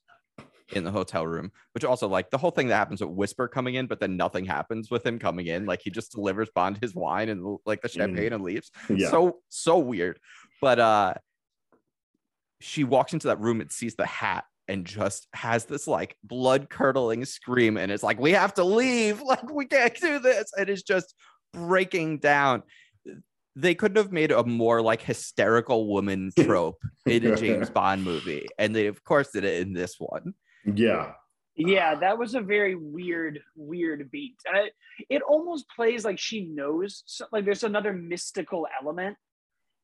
in 0.73 0.83
the 0.83 0.91
hotel 0.91 1.25
room, 1.25 1.51
which 1.73 1.83
also 1.83 2.07
like 2.07 2.29
the 2.29 2.37
whole 2.37 2.51
thing 2.51 2.67
that 2.67 2.75
happens 2.75 3.01
with 3.01 3.11
Whisper 3.11 3.47
coming 3.47 3.75
in, 3.75 3.87
but 3.87 3.99
then 3.99 4.17
nothing 4.17 4.45
happens 4.45 4.89
with 4.89 5.05
him 5.05 5.19
coming 5.19 5.47
in. 5.47 5.65
Like 5.65 5.81
he 5.83 5.91
just 5.91 6.11
delivers 6.11 6.49
Bond 6.53 6.77
his 6.81 6.95
wine 6.95 7.29
and 7.29 7.57
like 7.65 7.81
the 7.81 7.89
champagne 7.89 8.31
mm. 8.31 8.35
and 8.35 8.43
leaves. 8.43 8.71
Yeah. 8.89 9.09
So 9.09 9.39
so 9.49 9.77
weird. 9.77 10.19
But 10.61 10.79
uh 10.79 11.13
she 12.61 12.83
walks 12.83 13.13
into 13.13 13.27
that 13.27 13.39
room 13.39 13.61
and 13.61 13.71
sees 13.71 13.95
the 13.95 14.05
hat 14.05 14.45
and 14.67 14.85
just 14.85 15.27
has 15.33 15.65
this 15.65 15.87
like 15.87 16.15
blood 16.23 16.69
curdling 16.69 17.25
scream 17.25 17.77
and 17.77 17.91
it's 17.91 18.01
like 18.01 18.19
we 18.19 18.31
have 18.31 18.53
to 18.55 18.63
leave 18.63 19.21
like 19.25 19.51
we 19.51 19.65
can't 19.65 19.99
do 19.99 20.19
this 20.19 20.51
and 20.57 20.69
it's 20.69 20.81
just 20.81 21.13
breaking 21.53 22.17
down 22.17 22.63
they 23.55 23.75
couldn't 23.75 23.97
have 23.97 24.11
made 24.11 24.31
a 24.31 24.43
more 24.43 24.81
like 24.81 25.01
hysterical 25.01 25.87
woman 25.87 26.31
trope 26.39 26.81
in 27.05 27.25
a 27.25 27.35
James 27.37 27.69
Bond 27.69 28.03
movie 28.03 28.47
and 28.57 28.75
they 28.75 28.87
of 28.87 29.03
course 29.03 29.29
did 29.31 29.45
it 29.45 29.61
in 29.61 29.73
this 29.73 29.95
one 29.99 30.33
yeah. 30.73 31.13
Yeah 31.57 31.95
that 31.95 32.17
was 32.17 32.35
a 32.35 32.41
very 32.41 32.75
weird 32.75 33.39
weird 33.55 34.09
beat. 34.11 34.35
And 34.45 34.67
it, 34.67 34.73
it 35.09 35.21
almost 35.21 35.65
plays 35.75 36.03
like 36.03 36.19
she 36.19 36.45
knows 36.45 37.03
like 37.31 37.45
there's 37.45 37.63
another 37.63 37.93
mystical 37.93 38.67
element 38.81 39.17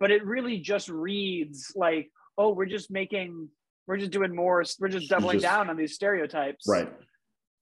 but 0.01 0.11
it 0.11 0.25
really 0.25 0.57
just 0.57 0.89
reads 0.89 1.71
like 1.75 2.09
oh 2.37 2.49
we're 2.49 2.65
just 2.65 2.91
making 2.91 3.47
we're 3.87 3.97
just 3.97 4.11
doing 4.11 4.35
more 4.35 4.63
we're 4.79 4.87
just 4.89 5.09
doubling 5.09 5.39
just, 5.39 5.43
down 5.43 5.69
on 5.69 5.77
these 5.77 5.93
stereotypes. 5.93 6.65
Right. 6.67 6.91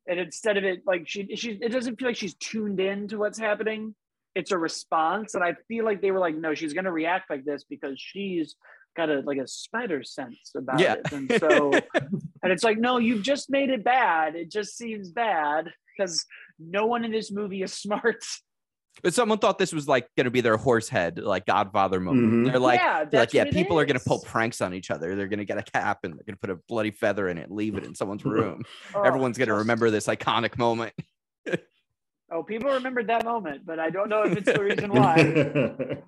And 0.07 0.19
instead 0.19 0.57
of 0.57 0.63
it 0.63 0.81
like 0.87 1.07
she 1.07 1.35
she 1.35 1.51
it 1.61 1.71
doesn't 1.71 1.99
feel 1.99 2.07
like 2.07 2.15
she's 2.15 2.35
tuned 2.35 2.79
in 2.79 3.07
to 3.09 3.17
what's 3.17 3.37
happening. 3.37 3.93
It's 4.35 4.51
a 4.51 4.57
response. 4.57 5.35
And 5.35 5.43
i 5.43 5.55
feel 5.67 5.85
like 5.85 6.01
they 6.01 6.11
were 6.11 6.19
like 6.19 6.35
no 6.35 6.55
she's 6.55 6.73
going 6.73 6.85
to 6.85 6.91
react 6.91 7.29
like 7.29 7.45
this 7.45 7.65
because 7.69 7.99
she's 7.99 8.55
got 8.99 9.09
a 9.09 9.21
like 9.21 9.37
a 9.37 9.47
spider 9.47 10.03
sense 10.03 10.51
about 10.55 10.79
yeah. 10.79 10.95
it 10.95 11.11
and 11.11 11.31
so 11.39 11.71
and 12.43 12.51
it's 12.51 12.63
like 12.63 12.77
no 12.77 12.97
you've 12.97 13.23
just 13.23 13.49
made 13.49 13.69
it 13.69 13.83
bad 13.83 14.35
it 14.35 14.51
just 14.51 14.77
seems 14.77 15.09
bad 15.11 15.69
because 15.97 16.25
no 16.59 16.85
one 16.85 17.05
in 17.05 17.11
this 17.11 17.31
movie 17.31 17.63
is 17.63 17.73
smart 17.85 18.23
but 19.01 19.13
someone 19.13 19.37
thought 19.37 19.57
this 19.57 19.71
was 19.71 19.87
like 19.87 20.09
going 20.17 20.25
to 20.25 20.31
be 20.31 20.41
their 20.41 20.57
horse 20.57 20.89
head, 20.89 21.19
like 21.19 21.45
Godfather 21.45 22.01
moment. 22.01 22.27
Mm-hmm. 22.27 22.43
They're 22.45 22.59
like, 22.59 22.79
yeah, 22.79 23.05
they're 23.05 23.21
like, 23.21 23.33
yeah, 23.33 23.45
people 23.45 23.79
are 23.79 23.85
going 23.85 23.97
to 23.97 24.03
pull 24.03 24.19
pranks 24.19 24.59
on 24.59 24.73
each 24.73 24.91
other. 24.91 25.15
They're 25.15 25.27
going 25.27 25.39
to 25.39 25.45
get 25.45 25.57
a 25.57 25.63
cap 25.63 25.99
and 26.03 26.13
they're 26.13 26.25
going 26.25 26.35
to 26.35 26.39
put 26.39 26.49
a 26.49 26.57
bloody 26.67 26.91
feather 26.91 27.29
in 27.29 27.37
it, 27.37 27.49
leave 27.49 27.75
it 27.75 27.85
in 27.85 27.95
someone's 27.95 28.25
room. 28.25 28.63
oh, 28.93 29.03
Everyone's 29.03 29.37
going 29.37 29.47
to 29.47 29.53
just... 29.53 29.59
remember 29.59 29.89
this 29.89 30.07
iconic 30.07 30.57
moment. 30.57 30.93
oh, 32.31 32.43
people 32.43 32.71
remembered 32.71 33.07
that 33.07 33.23
moment, 33.23 33.65
but 33.65 33.79
I 33.79 33.89
don't 33.89 34.09
know 34.09 34.23
if 34.23 34.37
it's 34.37 34.51
the 34.51 34.61
reason 34.61 34.91
why. 34.91 36.01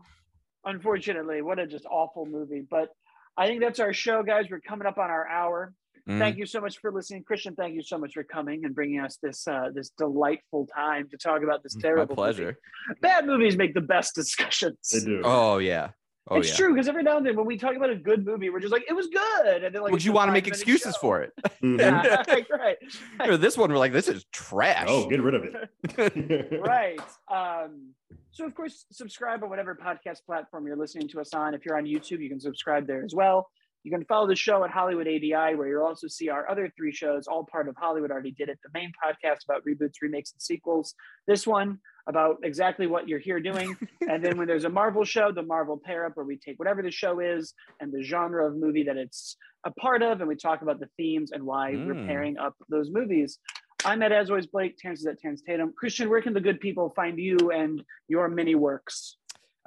Unfortunately, 0.66 1.42
what 1.42 1.60
a 1.60 1.68
just 1.68 1.86
awful 1.86 2.26
movie. 2.26 2.64
But 2.70 2.90
I 3.38 3.48
think 3.48 3.62
that's 3.62 3.80
our 3.80 3.94
show, 3.94 4.24
guys. 4.24 4.46
We're 4.50 4.60
coming 4.60 4.88
up 4.88 4.98
on 4.98 5.10
our 5.10 5.28
hour. 5.28 5.74
Mm. 6.08 6.20
Thank 6.20 6.38
you 6.38 6.46
so 6.46 6.62
much 6.62 6.80
for 6.80 6.92
listening, 6.92 7.24
Christian. 7.24 7.56
Thank 7.56 7.76
you 7.76 7.84
so 7.84 7.98
much 7.98 8.14
for 8.14 8.24
coming 8.24 8.66
and 8.66 8.74
bringing 8.74 9.00
us 9.00 9.18
this 9.22 9.48
uh, 9.48 9.70
this 9.74 9.92
delightful 9.98 10.68
time 10.74 11.08
to 11.10 11.18
talk 11.18 11.44
about 11.44 11.64
this 11.64 11.76
terrible. 11.76 12.16
My 12.16 12.16
pleasure. 12.16 12.58
Movie. 12.88 13.00
Bad 13.02 13.26
movies 13.26 13.56
make 13.56 13.74
the 13.74 13.82
best 13.82 14.16
discussions. 14.16 14.90
They 14.92 15.00
do. 15.00 15.22
Oh 15.24 15.60
yeah. 15.60 15.90
Oh, 16.30 16.38
it's 16.38 16.50
yeah. 16.50 16.56
true 16.56 16.74
because 16.74 16.88
every 16.88 17.02
now 17.02 17.18
and 17.18 17.26
then 17.26 17.36
when 17.36 17.48
we 17.48 17.58
talk 17.58 17.76
about 17.76 17.90
a 17.90 17.96
good 17.96 18.26
movie, 18.26 18.50
we're 18.50 18.60
just 18.60 18.72
like, 18.72 18.86
it 18.88 18.94
was 18.94 19.08
good, 19.08 19.64
and 19.64 19.74
then 19.74 19.82
like, 19.82 19.92
would 19.92 20.04
you 20.04 20.12
want 20.12 20.30
to 20.30 20.32
make 20.32 20.48
excuses 20.48 20.94
show. 20.94 21.00
for 21.02 21.22
it? 21.22 21.34
Mm-hmm. 21.62 21.80
yeah, 21.80 22.24
right. 22.28 22.80
right. 23.20 23.40
this 23.42 23.56
one, 23.56 23.72
we're 23.72 23.78
like, 23.78 23.92
this 23.92 24.08
is 24.08 24.26
trash. 24.32 24.88
Oh, 24.90 25.08
get 25.08 25.22
rid 25.22 25.36
of 25.36 25.44
it. 25.44 26.60
right. 26.60 27.00
Um, 27.32 27.94
so 28.32 28.46
of 28.46 28.56
course, 28.56 28.86
subscribe 28.92 29.44
on 29.44 29.50
whatever 29.50 29.76
podcast 29.76 30.26
platform 30.26 30.66
you're 30.66 30.76
listening 30.76 31.08
to 31.10 31.22
us 31.22 31.36
on. 31.36 31.54
If 31.54 31.66
you're 31.66 31.78
on 31.78 31.86
YouTube, 31.86 32.20
you 32.20 32.30
can 32.30 32.40
subscribe 32.40 32.88
there 32.88 33.04
as 33.04 33.14
well. 33.14 33.48
You 33.84 33.92
can 33.92 34.06
follow 34.06 34.28
the 34.28 34.36
show 34.36 34.64
at 34.64 34.72
Hollywood 34.72 35.08
ADI, 35.08 35.56
where 35.56 35.68
you'll 35.68 35.86
also 35.86 36.08
see 36.08 36.30
our 36.30 36.50
other 36.50 36.72
three 36.76 36.92
shows, 36.92 37.28
all 37.28 37.44
part 37.44 37.68
of 37.68 37.76
Hollywood 37.76 38.12
Already 38.12 38.32
Did 38.32 38.50
It, 38.50 38.60
the 38.64 38.70
main 38.74 38.92
podcast 39.04 39.44
about 39.46 39.64
reboots, 39.66 40.02
remakes, 40.02 40.34
and 40.34 40.42
sequels. 40.42 40.96
This 41.28 41.46
one 41.46 41.80
about 42.08 42.38
exactly 42.44 42.88
what 42.88 43.08
you're 43.08 43.20
here 43.20 43.40
doing. 43.40 43.78
and 44.10 44.24
then 44.24 44.38
when 44.38 44.48
there's 44.48 44.66
a 44.66 44.70
Marvel 44.70 45.04
show, 45.04 45.32
the 45.32 45.44
Marvel 45.44 45.80
Pair 45.84 46.06
Up, 46.06 46.16
where 46.16 46.26
we 46.26 46.38
take 46.38 46.58
whatever 46.60 46.82
the 46.82 46.92
show 46.92 47.20
is 47.20 47.54
and 47.80 47.92
the 47.92 48.04
genre 48.04 48.48
of 48.48 48.56
movie 48.56 48.84
that 48.84 48.98
it's 48.98 49.38
a 49.66 49.72
part 49.72 50.02
of, 50.02 50.20
and 50.20 50.28
we 50.28 50.36
talk 50.36 50.62
about 50.62 50.80
the 50.80 50.90
themes 50.98 51.32
and 51.32 51.44
why 51.44 51.74
mm. 51.74 51.86
we're 51.86 52.06
pairing 52.08 52.38
up 52.38 52.56
those 52.70 52.90
movies. 52.92 53.40
I'm 53.84 54.04
at 54.04 54.12
As 54.12 54.30
Always 54.30 54.48
Blake, 54.48 54.78
Terrence 54.78 55.00
is 55.00 55.08
at 55.08 55.20
Terrence 55.20 55.42
Tatum. 55.42 55.74
Christian, 55.76 56.10
where 56.10 56.22
can 56.22 56.34
the 56.34 56.42
good 56.42 56.60
people 56.60 56.92
find 56.96 57.18
you 57.18 57.52
and 57.52 57.84
your 58.08 58.28
mini 58.28 58.56
works? 58.56 59.18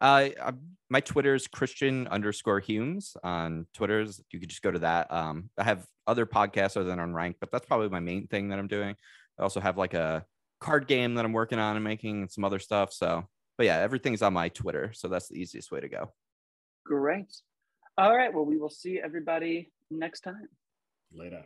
Uh, 0.01 0.29
my 0.91 1.01
Twitter 1.01 1.35
is 1.35 1.47
Christian 1.47 2.07
underscore 2.09 2.61
Humes 2.61 3.17
on 3.25 3.67
Twitter's. 3.75 4.21
You 4.31 4.41
could 4.41 4.49
just 4.49 4.63
go 4.63 4.71
to 4.71 4.81
that. 4.81 5.13
Um, 5.13 5.51
I 5.59 5.65
have 5.65 5.87
other 6.07 6.27
podcasts 6.27 6.77
other 6.77 6.85
than 6.85 7.01
on 7.01 7.15
Rank, 7.15 7.37
but 7.41 7.51
that's 7.51 7.67
probably 7.67 7.89
my 7.89 8.01
main 8.01 8.27
thing 8.27 8.49
that 8.49 8.59
I'm 8.59 8.69
doing. 8.69 8.95
I 9.39 9.43
also 9.43 9.61
have 9.61 9.77
like 9.77 9.95
a 9.95 10.25
card 10.65 10.89
game 10.89 11.15
that 11.15 11.25
I'm 11.27 11.33
working 11.35 11.59
on 11.59 11.77
and 11.77 11.85
making 11.85 12.23
and 12.23 12.33
some 12.33 12.43
other 12.43 12.59
stuff. 12.59 12.93
So, 12.93 13.29
but 13.59 13.67
yeah, 13.67 13.77
everything's 13.79 14.23
on 14.23 14.33
my 14.33 14.49
Twitter. 14.49 14.93
So 14.95 15.09
that's 15.09 15.29
the 15.29 15.39
easiest 15.39 15.71
way 15.71 15.81
to 15.81 15.89
go. 15.89 16.11
Great. 16.87 17.33
All 17.99 18.17
right. 18.17 18.33
Well, 18.33 18.47
we 18.47 18.57
will 18.57 18.71
see 18.71 18.99
everybody 18.99 19.71
next 19.91 20.23
time. 20.23 20.49
Later. 21.13 21.45